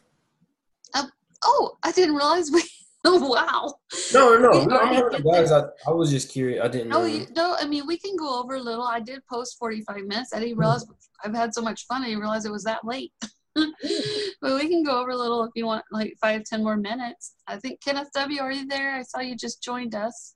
Uh, 0.93 1.07
oh, 1.45 1.77
I 1.83 1.91
didn't 1.91 2.15
realize 2.15 2.51
we. 2.51 2.63
wow. 3.03 3.73
No, 4.13 4.37
no, 4.37 4.63
no. 4.65 4.77
I'm 4.77 5.23
guys. 5.23 5.51
I, 5.51 5.63
I 5.87 5.91
was 5.91 6.11
just 6.11 6.31
curious. 6.31 6.63
I 6.63 6.67
didn't. 6.67 6.89
No, 6.89 7.05
you, 7.05 7.25
no. 7.35 7.55
I 7.59 7.65
mean, 7.65 7.87
we 7.87 7.97
can 7.97 8.15
go 8.15 8.39
over 8.39 8.55
a 8.55 8.61
little. 8.61 8.83
I 8.83 8.99
did 8.99 9.25
post 9.25 9.57
forty-five 9.57 10.03
minutes. 10.03 10.33
I 10.33 10.39
didn't 10.39 10.57
realize 10.57 10.85
I've 11.23 11.33
had 11.33 11.53
so 11.53 11.61
much 11.61 11.85
fun. 11.87 12.03
I 12.03 12.07
didn't 12.07 12.19
realize 12.19 12.45
it 12.45 12.51
was 12.51 12.65
that 12.65 12.85
late. 12.85 13.13
but 13.55 14.55
we 14.55 14.69
can 14.69 14.83
go 14.83 15.01
over 15.01 15.09
a 15.09 15.17
little 15.17 15.43
if 15.43 15.51
you 15.55 15.65
want, 15.65 15.83
like 15.91 16.15
five, 16.21 16.43
ten 16.43 16.63
more 16.63 16.77
minutes. 16.77 17.35
I 17.47 17.57
think 17.57 17.81
Kenneth 17.81 18.09
W. 18.13 18.41
Are 18.41 18.51
you 18.51 18.65
there? 18.67 18.95
I 18.95 19.01
saw 19.03 19.19
you 19.19 19.35
just 19.35 19.61
joined 19.61 19.95
us. 19.95 20.35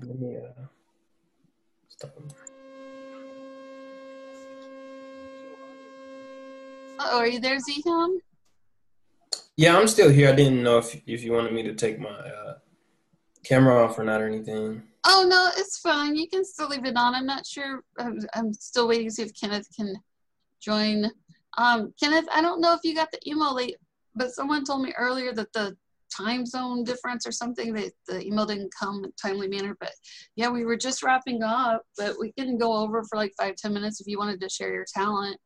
Let 0.00 0.18
me 0.18 0.36
uh, 0.36 0.62
stop. 1.88 2.14
Oh, 7.02 7.18
are 7.18 7.26
you 7.26 7.40
there, 7.40 7.56
Z_Hymn? 7.56 8.18
Yeah, 9.56 9.76
I'm 9.76 9.88
still 9.88 10.10
here. 10.10 10.28
I 10.28 10.32
didn't 10.32 10.62
know 10.62 10.78
if 10.78 11.00
if 11.06 11.22
you 11.22 11.32
wanted 11.32 11.52
me 11.52 11.62
to 11.62 11.74
take 11.74 11.98
my 11.98 12.10
uh, 12.10 12.54
camera 13.42 13.84
off 13.84 13.98
or 13.98 14.04
not 14.04 14.20
or 14.20 14.26
anything. 14.26 14.82
Oh 15.06 15.24
no, 15.26 15.50
it's 15.56 15.78
fine. 15.78 16.14
You 16.14 16.28
can 16.28 16.44
still 16.44 16.68
leave 16.68 16.84
it 16.84 16.96
on. 16.96 17.14
I'm 17.14 17.26
not 17.26 17.46
sure. 17.46 17.82
I'm, 17.98 18.18
I'm 18.34 18.52
still 18.52 18.86
waiting 18.86 19.08
to 19.08 19.14
see 19.14 19.22
if 19.22 19.32
Kenneth 19.38 19.68
can 19.74 19.96
join 20.60 21.10
um, 21.58 21.92
Kenneth, 22.00 22.26
I 22.32 22.40
don't 22.40 22.60
know 22.60 22.74
if 22.74 22.80
you 22.84 22.94
got 22.94 23.10
the 23.10 23.20
email 23.26 23.54
late, 23.54 23.76
but 24.14 24.32
someone 24.32 24.64
told 24.64 24.82
me 24.82 24.94
earlier 24.96 25.32
that 25.32 25.52
the 25.52 25.76
time 26.10 26.44
zone 26.44 26.84
difference 26.84 27.26
or 27.26 27.32
something 27.32 27.72
that 27.74 27.92
the 28.06 28.24
email 28.26 28.46
didn't 28.46 28.72
come 28.78 29.04
in 29.04 29.12
timely 29.20 29.48
manner. 29.48 29.76
But 29.78 29.92
yeah, 30.36 30.48
we 30.50 30.64
were 30.64 30.76
just 30.76 31.02
wrapping 31.02 31.42
up, 31.42 31.82
but 31.96 32.16
we 32.18 32.32
can 32.32 32.58
go 32.58 32.72
over 32.72 33.02
for 33.04 33.16
like 33.16 33.32
five, 33.38 33.56
ten 33.56 33.72
minutes 33.72 34.00
if 34.00 34.06
you 34.06 34.18
wanted 34.18 34.40
to 34.40 34.48
share 34.48 34.72
your 34.72 34.86
talent. 34.92 35.38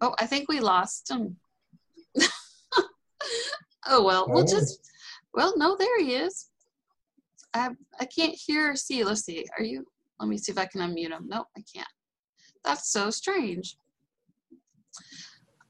Oh, 0.00 0.14
I 0.20 0.26
think 0.26 0.48
we 0.48 0.60
lost 0.60 1.10
him. 1.10 1.36
oh 3.86 4.04
well, 4.04 4.26
we'll 4.28 4.44
just 4.44 4.90
well, 5.32 5.54
no, 5.56 5.76
there 5.76 6.00
he 6.00 6.14
is. 6.14 6.50
I 7.54 7.70
I 8.00 8.04
can't 8.04 8.34
hear 8.34 8.72
or 8.72 8.76
see. 8.76 9.04
Let's 9.04 9.22
see. 9.22 9.46
Are 9.58 9.64
you? 9.64 9.84
Let 10.20 10.28
me 10.28 10.38
see 10.38 10.52
if 10.52 10.58
I 10.58 10.66
can 10.66 10.80
unmute 10.80 11.10
him. 11.10 11.26
Nope, 11.26 11.46
I 11.56 11.62
can't. 11.74 11.88
That's 12.64 12.90
so 12.90 13.10
strange. 13.10 13.76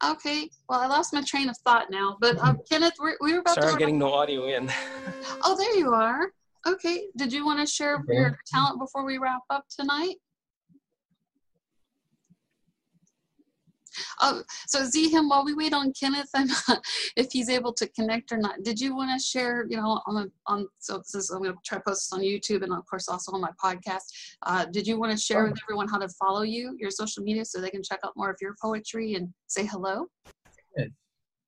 Okay, 0.04 0.50
well, 0.68 0.80
I 0.80 0.86
lost 0.86 1.14
my 1.14 1.22
train 1.22 1.48
of 1.48 1.56
thought 1.58 1.90
now. 1.90 2.16
But 2.20 2.38
um, 2.38 2.58
Kenneth, 2.68 2.94
we, 3.02 3.12
we 3.20 3.32
were 3.32 3.40
about 3.40 3.54
Sorry, 3.54 3.72
to. 3.72 3.78
getting 3.78 3.98
no 3.98 4.12
audio 4.12 4.46
in. 4.46 4.70
oh, 5.44 5.56
there 5.56 5.74
you 5.76 5.92
are. 5.92 6.30
Okay, 6.66 7.06
did 7.16 7.32
you 7.32 7.44
want 7.44 7.60
to 7.60 7.66
share 7.66 7.96
okay. 7.96 8.14
your 8.14 8.38
talent 8.46 8.78
before 8.80 9.04
we 9.04 9.18
wrap 9.18 9.42
up 9.50 9.64
tonight? 9.68 10.16
Oh, 14.20 14.42
so 14.66 14.80
Z_Hymn 14.80 15.28
while 15.28 15.44
we 15.44 15.54
wait 15.54 15.72
on 15.72 15.92
Kenneth. 15.92 16.28
I'm 16.34 16.48
if 17.16 17.28
he's 17.32 17.48
able 17.48 17.72
to 17.74 17.86
connect 17.88 18.32
or 18.32 18.38
not. 18.38 18.62
Did 18.62 18.80
you 18.80 18.94
want 18.96 19.10
to 19.18 19.24
share? 19.24 19.66
You 19.68 19.76
know, 19.76 20.00
on 20.06 20.30
on 20.46 20.68
so 20.78 20.98
this 20.98 21.14
is, 21.14 21.30
I'm 21.30 21.42
going 21.42 21.52
to 21.52 21.58
try 21.64 21.78
to 21.78 21.84
post 21.84 22.10
this 22.10 22.12
on 22.12 22.24
YouTube 22.24 22.62
and 22.62 22.72
of 22.72 22.84
course 22.86 23.08
also 23.08 23.32
on 23.32 23.40
my 23.40 23.50
podcast. 23.62 24.04
Uh, 24.42 24.64
did 24.66 24.86
you 24.86 24.98
want 24.98 25.12
to 25.12 25.18
share 25.18 25.44
with 25.44 25.58
everyone 25.64 25.88
how 25.88 25.98
to 25.98 26.08
follow 26.20 26.42
you, 26.42 26.76
your 26.78 26.90
social 26.90 27.22
media, 27.22 27.44
so 27.44 27.60
they 27.60 27.70
can 27.70 27.82
check 27.82 28.00
out 28.04 28.12
more 28.16 28.30
of 28.30 28.36
your 28.40 28.54
poetry 28.60 29.14
and 29.14 29.32
say 29.46 29.66
hello? 29.66 30.06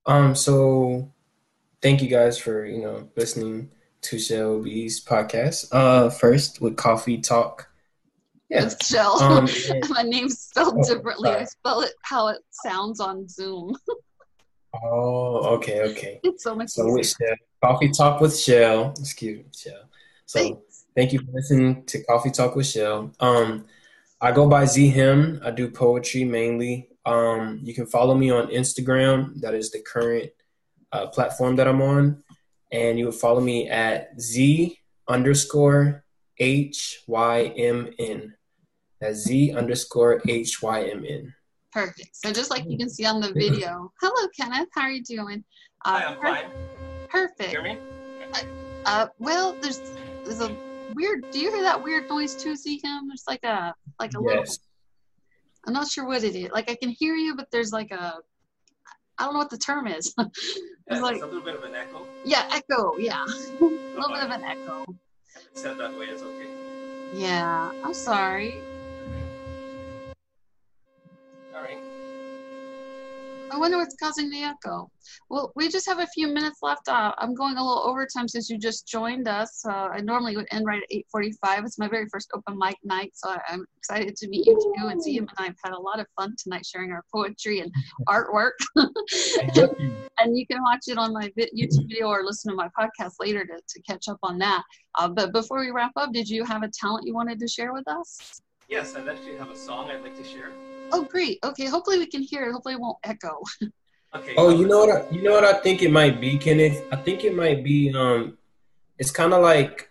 Um. 0.07 0.37
So, 0.37 1.13
thank 1.83 2.01
you 2.01 2.09
guys 2.09 2.39
for 2.39 2.65
you 2.65 2.81
know 2.81 3.09
listening 3.17 3.71
to 4.03 4.19
Shelby's 4.19 5.05
podcast. 5.05 5.69
Uh, 5.73 6.11
first 6.11 6.61
with 6.61 6.77
Coffee 6.77 7.19
Talk 7.19 7.69
yeah. 8.49 8.65
with 8.65 8.79
Chelle. 8.79 9.21
Um, 9.21 9.49
My 9.91 10.03
name's 10.03 10.41
spelled 10.41 10.77
oh, 10.79 10.95
differently. 10.95 11.31
Sorry. 11.31 11.41
I 11.41 11.45
spell 11.45 11.81
it 11.81 11.93
how 12.03 12.29
it 12.29 12.39
sounds 12.51 13.01
on 13.01 13.29
Zoom. 13.29 13.77
oh, 14.85 15.57
okay, 15.57 15.83
okay. 15.91 16.21
It's 16.23 16.45
so 16.45 16.55
much 16.55 16.71
so 16.71 16.85
Chelle, 16.85 17.37
Coffee 17.65 17.91
Talk 17.91 18.21
with 18.21 18.33
Chelle. 18.33 18.99
Excuse 18.99 19.39
me, 19.39 19.45
Chelle. 19.53 19.89
So 20.27 20.41
Thanks. 20.41 20.87
thank 20.95 21.13
you 21.13 21.21
for 21.21 21.33
listening 21.33 21.85
to 21.87 22.03
Coffee 22.05 22.31
Talk 22.31 22.57
with 22.57 22.67
Chelle. 22.67 23.15
Um, 23.21 23.67
I 24.21 24.33
go 24.33 24.49
by 24.49 24.65
Z_Hymn. 24.65 25.45
I 25.45 25.51
do 25.51 25.71
poetry 25.71 26.25
mainly. 26.25 26.89
Um, 27.05 27.61
you 27.63 27.75
can 27.75 27.87
follow 27.87 28.15
me 28.15 28.31
on 28.31 28.49
Instagram. 28.49 29.41
That 29.41 29.55
is 29.55 29.71
the 29.71 29.81
current 29.81 30.31
uh, 30.91 31.07
platform 31.09 31.57
that 31.57 31.69
I'm 31.69 31.83
on. 31.83 32.23
And 32.73 32.99
you 32.99 33.07
will 33.07 33.13
follow 33.13 33.41
me 33.41 33.69
at 33.69 34.21
Z 34.21 34.79
underscore 35.09 36.05
H 36.39 37.03
Y 37.07 37.53
M 37.57 37.91
N. 37.99 38.36
That's 39.07 39.21
Z 39.21 39.53
underscore 39.53 40.21
H 40.27 40.61
Y 40.63 40.83
M 40.85 41.05
N. 41.09 41.33
Perfect. 41.73 42.11
So 42.13 42.33
just 42.33 42.51
like 42.51 42.65
you 42.67 42.77
can 42.77 42.91
see 42.91 43.05
on 43.05 43.21
the 43.21 43.33
video. 43.33 43.93
Hello, 44.01 44.29
Kenneth. 44.37 44.69
How 44.73 44.83
are 44.83 44.91
you 44.91 45.05
doing? 45.05 45.45
Uh, 45.85 46.01
Hi, 46.01 46.05
I'm 46.05 46.19
per- 46.19 46.35
fine. 46.35 46.45
Perfect. 47.09 47.51
Hear 47.51 47.63
me? 47.63 47.79
Uh, 48.35 48.41
uh, 48.85 49.07
well, 49.19 49.57
there's 49.61 49.79
there's 50.25 50.41
a 50.41 50.55
weird. 50.95 51.31
Do 51.31 51.39
you 51.39 51.53
hear 51.53 51.63
that 51.63 51.81
weird 51.81 52.09
noise 52.09 52.35
too, 52.35 52.57
Hymn? 52.65 53.07
There's 53.07 53.25
like 53.29 53.45
a 53.45 53.75
like 54.01 54.11
a 54.11 54.19
yes. 54.21 54.23
little. 54.25 54.55
I'm 55.69 55.73
not 55.73 55.89
sure 55.89 56.05
what 56.05 56.25
it 56.25 56.35
is. 56.35 56.51
Like 56.51 56.69
I 56.69 56.75
can 56.75 56.89
hear 56.89 57.15
you, 57.15 57.37
but 57.37 57.49
there's 57.53 57.73
like 57.73 57.93
a. 57.93 58.15
I 59.19 59.25
don't 59.25 59.35
know 59.35 59.39
what 59.39 59.51
the 59.51 59.59
term 59.59 59.87
is. 59.87 60.13
it's 60.19 60.61
yeah, 60.91 61.01
like 61.01 61.23
a 61.23 61.27
little 61.27 61.43
bit 61.43 61.55
of 61.55 61.63
an 61.63 61.77
echo. 61.77 62.07
Yeah, 62.25 62.49
echo. 62.53 62.97
Yeah, 62.99 63.23
a 63.61 63.65
little 63.65 64.09
bit 64.09 64.25
of 64.25 64.31
an 64.31 64.43
echo. 64.43 64.85
Said 65.55 65.79
that 65.79 65.97
way. 65.97 66.07
It's 66.07 66.23
okay. 66.23 66.49
Yeah, 67.15 67.71
I'm 67.85 67.95
sorry. 67.95 68.61
I 73.51 73.59
wonder 73.59 73.79
what's 73.79 73.97
causing 73.97 74.29
the 74.29 74.43
echo. 74.43 74.91
Well, 75.31 75.53
we 75.57 75.69
just 75.69 75.87
have 75.87 76.01
a 76.01 76.07
few 76.09 76.29
minutes 76.29 76.59
left. 76.63 76.89
Uh, 76.89 77.13
I'm 77.19 77.35
going 77.35 77.57
a 77.57 77.67
little 77.67 77.83
overtime 77.85 78.29
since 78.29 78.51
you 78.51 78.59
just 78.59 78.87
joined 78.87 79.29
us. 79.29 79.65
Uh, 79.65 79.89
I 79.93 80.01
normally 80.01 80.37
would 80.37 80.47
end 80.51 80.67
right 80.67 80.83
at 80.83 80.91
8:45. 81.15 81.65
It's 81.65 81.79
my 81.79 81.89
very 81.89 82.07
first 82.09 82.31
open 82.35 82.59
mic 82.59 82.77
night, 82.85 83.13
so 83.15 83.35
I'm 83.49 83.65
excited 83.79 84.17
to 84.17 84.29
meet 84.29 84.47
you 84.47 84.55
too 84.55 84.89
and 84.89 85.03
see 85.03 85.13
you. 85.13 85.21
And 85.21 85.31
I've 85.39 85.57
had 85.65 85.73
a 85.73 85.79
lot 85.79 86.01
of 86.01 86.07
fun 86.17 86.35
tonight 86.43 86.67
sharing 86.67 86.93
our 86.93 87.05
poetry 87.13 87.61
and 87.61 87.73
artwork. 88.09 88.53
and 90.19 90.37
you 90.37 90.47
can 90.47 90.63
watch 90.63 90.85
it 90.89 90.99
on 90.99 91.13
my 91.13 91.31
YouTube 91.39 91.89
video 91.89 92.09
or 92.09 92.25
listen 92.25 92.51
to 92.51 92.57
my 92.57 92.69
podcast 92.79 93.15
later 93.21 93.47
to, 93.47 93.61
to 93.67 93.83
catch 93.83 94.09
up 94.09 94.19
on 94.23 94.39
that. 94.39 94.63
Uh, 94.97 95.09
but 95.09 95.33
before 95.33 95.61
we 95.61 95.71
wrap 95.71 95.93
up, 95.97 96.13
did 96.13 96.29
you 96.29 96.45
have 96.45 96.63
a 96.63 96.69
talent 96.69 97.07
you 97.07 97.15
wanted 97.15 97.39
to 97.39 97.49
share 97.49 97.73
with 97.73 97.87
us? 97.89 98.43
Yes, 98.69 98.97
I 98.97 99.09
actually 99.09 99.37
have 99.37 99.51
a 99.51 99.57
song 99.57 99.91
I'd 99.91 100.03
like 100.03 100.17
to 100.17 100.25
share. 100.25 100.53
Oh, 100.93 101.05
great. 101.05 101.39
Okay, 101.43 101.67
hopefully 101.67 101.99
we 101.99 102.07
can 102.07 102.23
hear 102.23 102.45
it. 102.45 102.53
Hopefully 102.53 102.75
it 102.75 102.81
won't 102.81 102.99
echo. 103.05 103.43
Okay. 104.15 104.35
Oh, 104.39 104.49
you 104.49 104.67
know 104.67 104.87
what? 104.87 104.91
I, 104.91 105.15
you 105.15 105.23
know 105.23 105.33
what 105.33 105.45
I 105.45 105.55
think 105.61 105.83
it 105.83 105.91
might 105.91 106.21
be, 106.21 106.39
Kenneth. 106.39 106.83
I 106.91 106.97
think 106.97 107.25
it 107.25 107.35
might 107.35 107.63
be. 107.63 107.93
Um, 107.93 108.39
it's 108.99 109.11
kind 109.11 109.35
of 109.35 109.43
like 109.43 109.91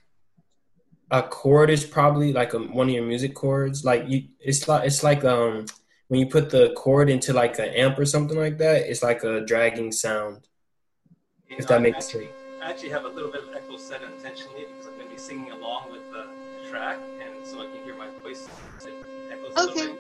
a 1.12 1.22
chord 1.22 1.70
is 1.70 1.84
probably 1.86 2.34
like 2.34 2.54
a, 2.54 2.58
one 2.58 2.88
of 2.90 2.96
your 2.96 3.06
music 3.06 3.36
chords. 3.36 3.86
Like 3.86 4.06
you, 4.08 4.24
it's 4.40 4.68
like 4.68 4.86
it's 4.86 5.04
like 5.04 5.24
um 5.24 5.66
when 6.08 6.20
you 6.20 6.26
put 6.26 6.50
the 6.50 6.74
chord 6.76 7.10
into 7.10 7.34
like 7.34 7.60
an 7.60 7.70
amp 7.70 8.00
or 8.00 8.06
something 8.06 8.38
like 8.38 8.58
that. 8.58 8.90
It's 8.90 9.04
like 9.04 9.24
a 9.24 9.42
dragging 9.42 9.92
sound. 9.92 10.48
You 11.48 11.58
if 11.58 11.66
know, 11.66 11.76
that 11.76 11.82
makes 11.82 12.06
actually, 12.06 12.26
sense. 12.26 12.38
I 12.64 12.70
actually 12.72 12.90
have 12.90 13.06
a 13.06 13.10
little 13.10 13.30
bit 13.30 13.44
of 13.44 13.50
echo 13.56 13.78
set 13.78 14.02
intentionally 14.02 14.66
because 14.72 14.88
I'm 14.88 14.96
going 14.96 15.08
to 15.08 15.14
be 15.14 15.20
singing 15.22 15.52
along 15.52 15.92
with 15.92 16.02
the 16.12 16.26
track, 16.68 17.00
and 17.22 17.46
so 17.46 17.62
I 17.62 17.68
can 17.68 17.84
hear 17.84 17.96
my 17.96 18.08
voice. 18.24 18.48
Okay 19.58 19.94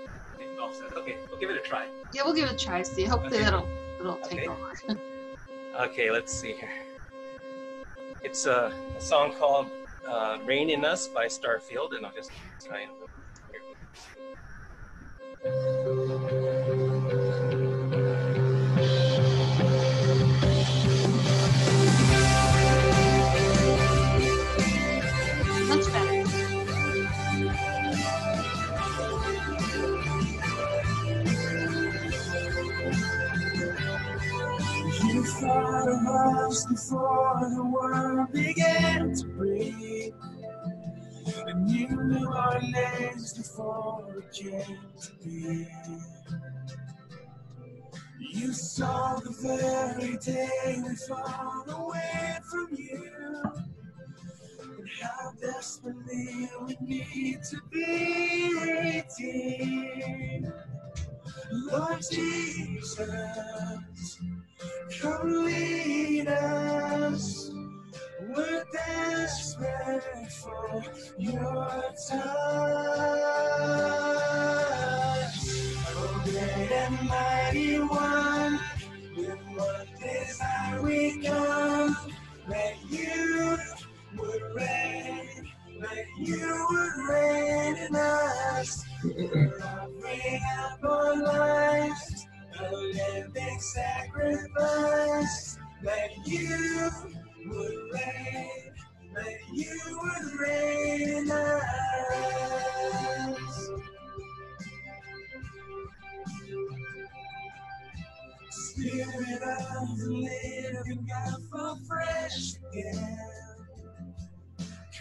offset. 0.59 0.93
Okay, 0.93 1.17
we'll 1.29 1.39
give 1.39 1.49
it 1.49 1.57
a 1.57 1.61
try. 1.61 1.87
Yeah, 2.13 2.23
we'll 2.25 2.33
give 2.33 2.49
it 2.49 2.53
a 2.53 2.65
try. 2.65 2.81
See, 2.83 3.03
hopefully 3.05 3.37
okay. 3.37 3.43
that'll 3.43 3.67
it'll 3.99 4.15
take 4.17 4.39
okay. 4.39 4.47
over. 4.47 4.99
okay, 5.79 6.11
let's 6.11 6.33
see 6.33 6.53
here. 6.53 6.69
It's 8.23 8.45
a, 8.45 8.73
a 8.97 9.01
song 9.01 9.33
called 9.33 9.67
uh, 10.07 10.39
"Reign 10.45 10.69
in 10.69 10.85
Us" 10.85 11.07
by 11.07 11.27
Starfield, 11.27 11.95
and 11.95 12.05
I'll 12.05 12.13
just 12.13 12.31
try 12.65 12.81
and. 12.81 12.91
of 25.95 26.14
us 36.25 36.65
before 36.65 37.39
the 37.55 37.63
world 37.63 38.31
began 38.31 39.13
to 39.15 39.25
breathe. 39.27 40.13
And 41.47 41.69
you 41.69 41.87
knew 41.87 42.27
our 42.27 42.59
names 42.61 43.33
before 43.33 44.15
it 44.17 44.31
came 44.33 44.79
to 45.01 45.11
be. 45.23 45.67
You 48.19 48.53
saw 48.53 49.15
the 49.19 49.31
very 49.41 50.17
day 50.17 50.81
we 50.87 50.95
fall 50.95 51.63
away 51.69 52.37
from 52.49 52.67
you. 52.75 53.11
And 54.77 54.89
how 55.01 55.31
desperately 55.41 56.49
we 56.65 56.77
need 56.81 57.39
to 57.49 57.57
be 57.71 58.53
redeemed. 59.15 60.53
Lord 61.51 62.01
Jesus. 62.11 62.99
Come 65.01 65.45
lead 65.45 66.27
us. 66.27 67.51
We're 68.35 68.65
desperate 68.71 70.31
for 70.31 70.83
your 71.17 71.83
touch. 72.09 72.19
Oh, 75.87 76.21
great 76.23 76.71
and 76.71 77.09
mighty 77.09 77.79
one, 77.79 78.59
with 79.17 79.39
what 79.55 79.87
desire 80.01 80.81
we 80.81 81.21
come, 81.21 81.97
that 82.49 82.75
you 82.89 83.57
would 84.17 84.41
reign, 84.55 85.51
that 85.81 86.05
you 86.17 86.67
would 86.69 87.09
reign 87.09 87.75
in 87.77 87.95
us. 87.95 88.83
Bring 89.03 90.41
up 90.59 90.83
our 90.83 91.15
lives 91.23 92.24
a 92.59 92.71
living 92.71 93.59
sacrifice 93.59 95.57
that 95.83 96.09
you 96.25 96.89
would 97.47 97.75
reign, 97.93 98.49
that 99.15 99.37
you 99.53 100.01
would 100.03 100.39
reign 100.39 101.01
in 101.19 101.31
us. 101.31 101.63
Spirit 108.51 109.41
of 109.43 109.97
the 109.97 110.09
living 110.09 111.07
God, 111.09 111.39
fall 111.51 111.79
fresh 111.87 112.53
again. 112.71 113.17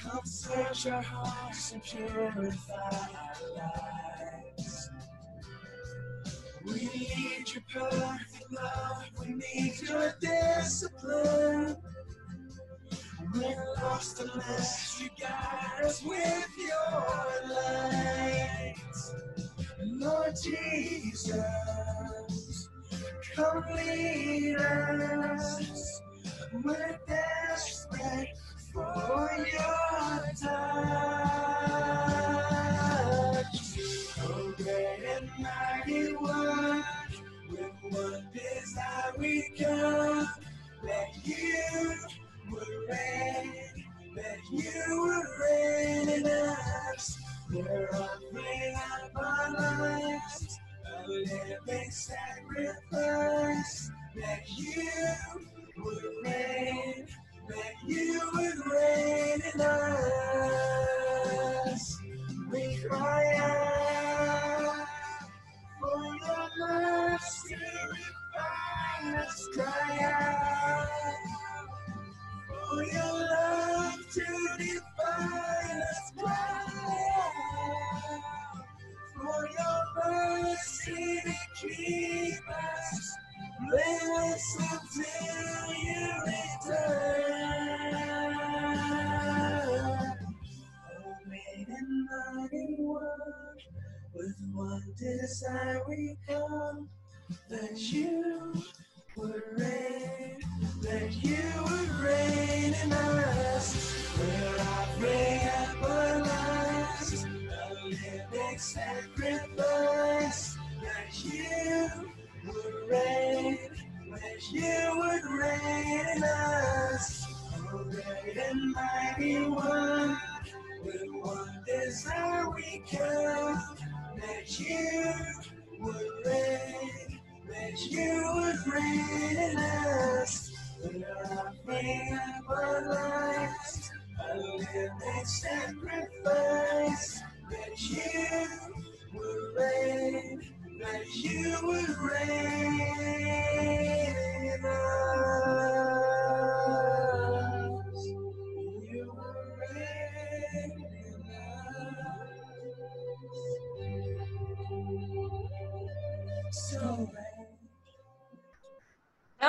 Come 0.02 0.20
search 0.24 0.86
our 0.88 1.02
hearts 1.02 1.72
and 1.72 1.82
purify 1.82 2.74
our 2.74 3.56
lives. 3.56 3.73
Perfect 7.74 8.52
love. 8.52 9.04
We 9.20 9.34
need 9.34 9.74
your 9.82 10.14
discipline. 10.20 11.76
We're 13.34 13.64
lost 13.82 14.20
unless 14.20 15.00
you 15.02 15.08
guide 15.20 15.82
us 15.84 16.02
with 16.04 16.48
your 16.58 17.54
light. 17.54 18.74
Lord 19.84 20.34
Jesus, 20.42 21.40
come 23.34 23.64
lead 23.74 24.56
us. 24.56 26.00
We're 26.62 26.98
try. 62.88 63.13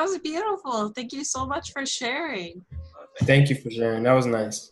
Was 0.05 0.19
beautiful. 0.19 0.89
Thank 0.89 1.13
you 1.13 1.23
so 1.23 1.47
much 1.47 1.71
for 1.71 1.83
sharing. 1.83 2.63
Thank 3.23 3.49
you 3.49 3.55
for 3.55 3.71
sharing. 3.71 4.03
That 4.03 4.13
was 4.13 4.27
nice. 4.27 4.71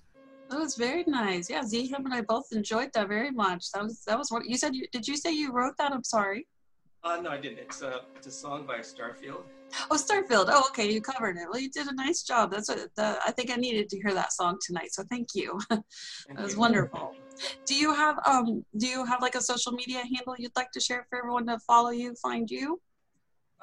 That 0.52 0.60
was 0.60 0.76
very 0.76 1.04
nice. 1.08 1.50
Yeah, 1.50 1.62
Z_Hymn, 1.62 2.06
and 2.06 2.14
I 2.14 2.22
both 2.22 2.46
enjoyed 2.52 2.92
that 2.94 3.08
very 3.08 3.32
much. 3.32 3.72
That 3.74 3.82
was 3.82 4.04
that 4.06 4.16
was 4.16 4.30
what 4.30 4.46
you 4.46 4.58
said. 4.58 4.76
You 4.76 4.86
did 4.92 5.08
you 5.08 5.18
say 5.18 5.32
you 5.32 5.52
wrote 5.52 5.74
that? 5.80 5.92
I'm 5.92 6.04
sorry. 6.04 6.48
Uh, 7.04 7.20
no, 7.20 7.32
I 7.32 7.40
didn't. 7.40 7.58
It's 7.58 7.82
a, 7.82 8.02
it's 8.16 8.28
a 8.28 8.32
song 8.32 8.68
by 8.68 8.78
Starfield. 8.78 9.46
Oh, 9.90 9.96
Starfield. 9.96 10.46
Oh, 10.50 10.66
okay, 10.70 10.90
you 10.92 11.02
covered 11.02 11.36
it. 11.38 11.48
Well, 11.52 11.60
you 11.60 11.72
did 11.72 11.88
a 11.88 11.96
nice 11.96 12.22
job. 12.22 12.52
That's 12.52 12.70
what 12.70 12.88
the, 12.96 13.18
I 13.26 13.32
think 13.32 13.50
I 13.50 13.56
needed 13.56 13.90
to 13.90 13.98
hear 13.98 14.14
that 14.14 14.34
song 14.34 14.60
tonight. 14.64 14.94
So 14.94 15.04
thank 15.10 15.30
you. 15.34 15.60
Thank 15.70 15.84
that 16.36 16.44
was 16.44 16.54
you. 16.54 16.60
wonderful. 16.60 17.16
Do 17.66 17.74
you 17.74 17.92
have 17.96 18.20
um 18.28 18.64
Do 18.78 18.86
you 18.86 19.04
have 19.06 19.20
like 19.20 19.34
a 19.34 19.42
social 19.42 19.72
media 19.72 20.04
handle 20.14 20.36
you'd 20.38 20.56
like 20.56 20.72
to 20.74 20.80
share 20.80 21.08
for 21.10 21.18
everyone 21.18 21.48
to 21.48 21.58
follow 21.66 21.90
you, 21.90 22.14
find 22.22 22.50
you? 22.52 22.80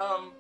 Um, 0.01 0.33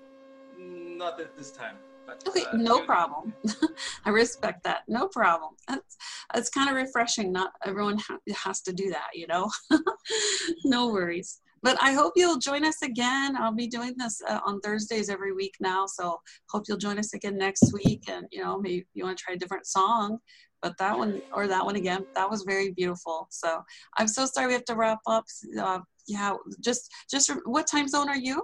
not 0.60 1.20
at 1.20 1.36
this 1.36 1.50
time. 1.50 1.76
But, 2.06 2.22
Okay, 2.28 2.44
uh, 2.52 2.56
no 2.56 2.84
problem. 2.84 3.34
I 4.04 4.10
respect 4.10 4.64
that. 4.64 4.82
No 4.88 5.08
problem. 5.08 5.52
That's 5.68 5.96
it's 6.34 6.50
kind 6.50 6.68
of 6.68 6.76
refreshing. 6.76 7.32
Not 7.32 7.52
everyone 7.64 7.98
ha- 7.98 8.18
has 8.44 8.60
to 8.62 8.72
do 8.72 8.90
that, 8.90 9.10
you 9.14 9.26
know. 9.26 9.50
no 10.64 10.88
worries. 10.88 11.40
But 11.62 11.76
I 11.82 11.92
hope 11.92 12.14
you'll 12.16 12.38
join 12.38 12.64
us 12.64 12.80
again. 12.82 13.36
I'll 13.36 13.54
be 13.54 13.66
doing 13.66 13.94
this 13.98 14.20
uh, 14.26 14.40
on 14.46 14.60
Thursdays 14.60 15.10
every 15.10 15.32
week 15.32 15.54
now, 15.60 15.84
so 15.86 16.20
hope 16.48 16.64
you'll 16.66 16.78
join 16.78 16.98
us 16.98 17.12
again 17.12 17.36
next 17.36 17.72
week. 17.72 18.04
And 18.08 18.26
you 18.30 18.42
know, 18.42 18.58
maybe 18.58 18.86
you 18.94 19.04
want 19.04 19.18
to 19.18 19.24
try 19.24 19.34
a 19.34 19.38
different 19.38 19.66
song, 19.66 20.18
but 20.62 20.76
that 20.78 20.96
one 20.96 21.20
or 21.34 21.46
that 21.46 21.64
one 21.64 21.76
again. 21.76 22.06
That 22.16 22.30
was 22.30 22.42
very 22.42 22.72
beautiful. 22.72 23.28
So 23.30 23.62
I'm 23.98 24.08
so 24.08 24.26
sorry 24.26 24.46
we 24.48 24.54
have 24.54 24.64
to 24.66 24.76
wrap 24.76 25.00
up. 25.06 25.24
Uh, 25.58 25.80
yeah, 26.06 26.34
just 26.60 26.90
just 27.10 27.30
what 27.44 27.66
time 27.66 27.88
zone 27.88 28.08
are 28.08 28.16
you? 28.16 28.42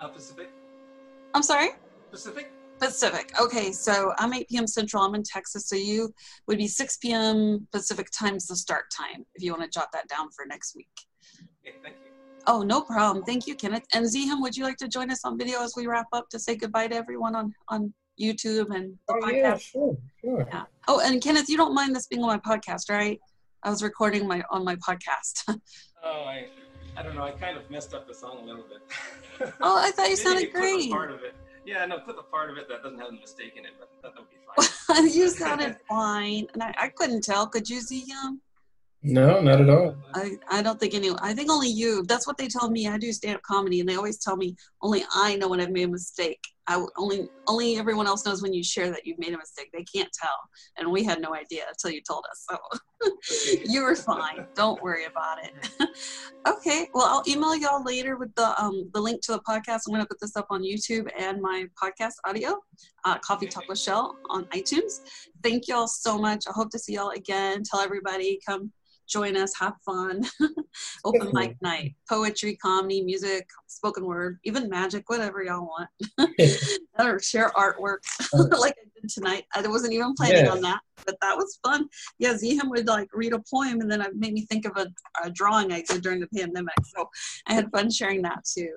Uh, 0.00 0.08
Pacific. 0.08 0.50
I'm 1.34 1.42
sorry. 1.42 1.70
Pacific. 2.10 2.52
Pacific. 2.78 3.32
Okay, 3.40 3.72
so 3.72 4.12
I'm 4.18 4.34
8 4.34 4.48
p.m. 4.48 4.66
Central. 4.66 5.02
I'm 5.02 5.14
in 5.14 5.22
Texas, 5.22 5.68
so 5.68 5.76
you 5.76 6.12
would 6.46 6.58
be 6.58 6.66
6 6.66 6.96
p.m. 6.98 7.66
Pacific 7.72 8.08
time's 8.16 8.46
the 8.46 8.56
start 8.56 8.84
time. 8.96 9.24
If 9.34 9.42
you 9.42 9.52
want 9.52 9.62
to 9.64 9.70
jot 9.70 9.88
that 9.92 10.08
down 10.08 10.30
for 10.34 10.44
next 10.46 10.74
week. 10.76 10.88
Okay, 11.64 11.76
thank 11.82 11.96
you. 12.04 12.10
Oh, 12.48 12.62
no 12.62 12.80
problem. 12.80 13.24
Thank 13.24 13.46
you, 13.46 13.54
Kenneth. 13.54 13.84
And 13.94 14.04
Z_Hymn, 14.04 14.42
would 14.42 14.56
you 14.56 14.64
like 14.64 14.76
to 14.78 14.88
join 14.88 15.10
us 15.12 15.24
on 15.24 15.38
video 15.38 15.62
as 15.62 15.74
we 15.76 15.86
wrap 15.86 16.06
up 16.12 16.28
to 16.30 16.40
say 16.40 16.56
goodbye 16.56 16.88
to 16.88 16.96
everyone 16.96 17.36
on 17.36 17.54
on 17.68 17.94
YouTube 18.20 18.74
and 18.74 18.98
the 19.08 19.14
Oh 19.14 19.20
podcast? 19.20 19.32
yeah, 19.32 19.56
sure, 19.56 19.96
sure. 20.20 20.46
Yeah. 20.50 20.64
Oh, 20.88 21.00
and 21.00 21.22
Kenneth, 21.22 21.48
you 21.48 21.56
don't 21.56 21.72
mind 21.74 21.94
this 21.94 22.08
being 22.08 22.22
on 22.24 22.28
my 22.28 22.38
podcast, 22.38 22.90
right? 22.90 23.20
I 23.62 23.70
was 23.70 23.80
recording 23.82 24.26
my 24.26 24.42
on 24.50 24.64
my 24.64 24.76
podcast. 24.76 25.44
Oh, 26.04 26.24
I, 26.24 26.46
I 26.96 27.02
don't 27.02 27.14
know. 27.14 27.22
I 27.22 27.32
kind 27.32 27.56
of 27.56 27.70
messed 27.70 27.94
up 27.94 28.06
the 28.06 28.14
song 28.14 28.38
a 28.42 28.44
little 28.44 28.64
bit. 28.64 29.52
oh, 29.60 29.78
I 29.78 29.90
thought 29.90 30.10
you 30.10 30.16
Maybe 30.16 30.16
sounded 30.16 30.52
put 30.52 30.54
the 30.54 30.60
great. 30.60 30.90
part 30.90 31.10
of 31.10 31.22
it. 31.22 31.34
Yeah, 31.64 31.84
no, 31.86 31.98
put 32.00 32.16
the 32.16 32.22
part 32.22 32.50
of 32.50 32.58
it 32.58 32.68
that 32.68 32.82
doesn't 32.82 32.98
have 32.98 33.08
a 33.08 33.12
mistake 33.12 33.54
in 33.56 33.64
it, 33.64 33.72
but 33.78 33.88
that 34.02 34.12
would 34.16 34.28
be 34.28 34.36
fine. 34.88 35.06
you 35.12 35.28
sounded 35.30 35.76
fine, 35.88 36.46
and 36.54 36.62
I, 36.62 36.74
I 36.78 36.88
couldn't 36.88 37.22
tell. 37.22 37.46
Could 37.46 37.68
you, 37.70 37.78
Z_Hymn? 37.80 38.38
No, 39.04 39.40
not 39.40 39.60
at 39.60 39.68
all. 39.68 39.96
I, 40.14 40.32
I 40.48 40.62
don't 40.62 40.78
think 40.78 40.94
anyone, 40.94 41.18
I 41.22 41.34
think 41.34 41.50
only 41.50 41.68
you. 41.68 42.04
That's 42.06 42.26
what 42.26 42.36
they 42.36 42.46
tell 42.46 42.70
me. 42.70 42.86
I 42.86 42.98
do 42.98 43.12
stand 43.12 43.36
up 43.36 43.42
comedy 43.42 43.80
and 43.80 43.88
they 43.88 43.96
always 43.96 44.18
tell 44.18 44.36
me 44.36 44.54
only 44.80 45.04
I 45.12 45.34
know 45.36 45.48
when 45.48 45.60
I've 45.60 45.72
made 45.72 45.88
a 45.88 45.88
mistake. 45.88 46.40
I 46.68 46.84
only, 46.96 47.28
only 47.46 47.76
everyone 47.76 48.06
else 48.06 48.24
knows 48.24 48.42
when 48.42 48.52
you 48.52 48.62
share 48.62 48.90
that 48.90 49.04
you've 49.04 49.18
made 49.18 49.34
a 49.34 49.38
mistake. 49.38 49.70
They 49.72 49.84
can't 49.84 50.10
tell. 50.12 50.36
And 50.76 50.90
we 50.90 51.02
had 51.02 51.20
no 51.20 51.34
idea 51.34 51.62
until 51.68 51.90
you 51.90 52.00
told 52.06 52.24
us. 52.30 52.46
So 52.48 53.60
you 53.64 53.82
were 53.82 53.96
fine. 53.96 54.46
Don't 54.54 54.80
worry 54.82 55.06
about 55.06 55.38
it. 55.44 55.52
okay. 56.46 56.88
Well, 56.94 57.06
I'll 57.06 57.22
email 57.26 57.56
y'all 57.56 57.84
later 57.84 58.16
with 58.16 58.34
the, 58.36 58.60
um, 58.62 58.88
the 58.94 59.00
link 59.00 59.22
to 59.22 59.32
the 59.32 59.40
podcast. 59.40 59.80
I'm 59.86 59.92
going 59.92 60.02
to 60.02 60.08
put 60.08 60.20
this 60.20 60.36
up 60.36 60.46
on 60.50 60.62
YouTube 60.62 61.10
and 61.18 61.40
my 61.40 61.66
podcast 61.82 62.14
audio, 62.26 62.60
uh, 63.04 63.18
Coffee 63.18 63.46
Talk 63.46 63.68
with 63.68 63.78
Chelle 63.78 64.14
on 64.30 64.44
iTunes. 64.46 65.00
Thank 65.42 65.68
y'all 65.68 65.88
so 65.88 66.16
much. 66.16 66.44
I 66.48 66.52
hope 66.52 66.70
to 66.70 66.78
see 66.78 66.94
y'all 66.94 67.10
again. 67.10 67.62
Tell 67.64 67.80
everybody 67.80 68.38
come 68.46 68.72
join 69.12 69.36
us, 69.36 69.52
have 69.58 69.74
fun. 69.84 70.24
Open 71.04 71.30
mic 71.32 71.56
night, 71.60 71.94
poetry, 72.08 72.56
comedy, 72.56 73.02
music, 73.02 73.46
spoken 73.66 74.06
word, 74.06 74.38
even 74.44 74.68
magic, 74.68 75.08
whatever 75.08 75.42
y'all 75.42 75.66
want. 75.66 75.88
or 76.98 77.20
share 77.20 77.50
artwork 77.50 77.98
uh-huh. 78.20 78.58
like 78.58 78.74
I 78.78 79.00
did 79.00 79.10
tonight. 79.10 79.44
I 79.54 79.66
wasn't 79.66 79.92
even 79.92 80.14
planning 80.14 80.48
on 80.48 80.60
that, 80.62 80.80
but 81.04 81.16
that 81.20 81.36
was 81.36 81.58
fun. 81.64 81.88
Yeah, 82.18 82.34
Z_Hymn 82.34 82.70
would 82.70 82.88
like 82.88 83.08
read 83.12 83.34
a 83.34 83.42
poem 83.52 83.80
and 83.80 83.90
then 83.90 84.00
it 84.00 84.16
made 84.16 84.32
me 84.32 84.46
think 84.46 84.64
of 84.64 84.72
a, 84.76 84.86
a 85.24 85.30
drawing 85.30 85.72
I 85.72 85.82
did 85.82 86.02
during 86.02 86.20
the 86.20 86.28
pandemic. 86.28 86.74
So 86.96 87.08
I 87.46 87.54
had 87.54 87.70
fun 87.70 87.90
sharing 87.90 88.22
that 88.22 88.44
too. 88.44 88.70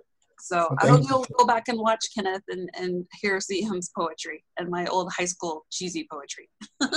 So 0.46 0.76
I 0.80 0.84
Okay. 0.86 0.92
hope 0.92 1.02
you'll 1.10 1.26
go 1.40 1.46
back 1.48 1.70
and 1.70 1.80
watch 1.80 2.06
Kenneth 2.14 2.44
and, 2.50 2.70
and 2.76 3.04
hear 3.20 3.40
Z_Hymn's 3.40 3.90
poetry 3.98 4.44
and 4.60 4.70
my 4.70 4.86
old 4.86 5.12
high 5.12 5.26
school 5.26 5.66
cheesy 5.72 6.08
poetry. 6.12 6.48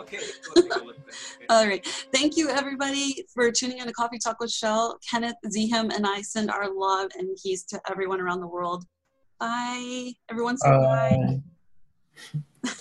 Okay, 0.00 0.18
we'll 0.46 0.62
take 0.62 0.74
a 0.76 0.84
look 0.84 0.96
then. 1.06 1.14
Okay. 1.36 1.46
All 1.50 1.66
right. 1.66 1.84
Thank 2.12 2.36
you, 2.36 2.48
everybody, 2.50 3.24
for 3.32 3.50
tuning 3.50 3.78
in 3.78 3.86
to 3.86 3.92
Coffee 3.92 4.18
Talk 4.18 4.36
with 4.40 4.50
Chelle. 4.52 4.96
Kenneth, 5.08 5.36
Z_Hymn, 5.46 5.94
and 5.94 6.06
I 6.06 6.20
send 6.22 6.50
our 6.50 6.68
love 6.72 7.08
and 7.18 7.28
peace 7.42 7.64
to 7.66 7.80
everyone 7.90 8.20
around 8.20 8.40
the 8.40 8.46
world. 8.48 8.84
Bye. 9.40 10.12
Everyone 10.30 10.56
say 10.58 10.68
bye. 10.70 11.40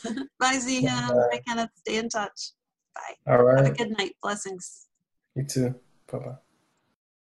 Uh, 0.05 0.11
Bye, 0.39 0.57
Z_Hymn. 0.67 1.07
Bye. 1.07 1.27
Bye, 1.31 1.41
Kenneth. 1.47 1.69
Stay 1.77 1.97
in 1.97 2.09
touch. 2.09 2.51
Bye. 2.95 3.31
All 3.31 3.43
right. 3.43 3.63
Have 3.65 3.73
a 3.73 3.75
good 3.77 3.95
night. 3.97 4.13
Blessings. 4.21 4.87
You 5.35 5.45
too. 5.45 5.75
Bye 6.11 6.19
bye. 6.19 6.35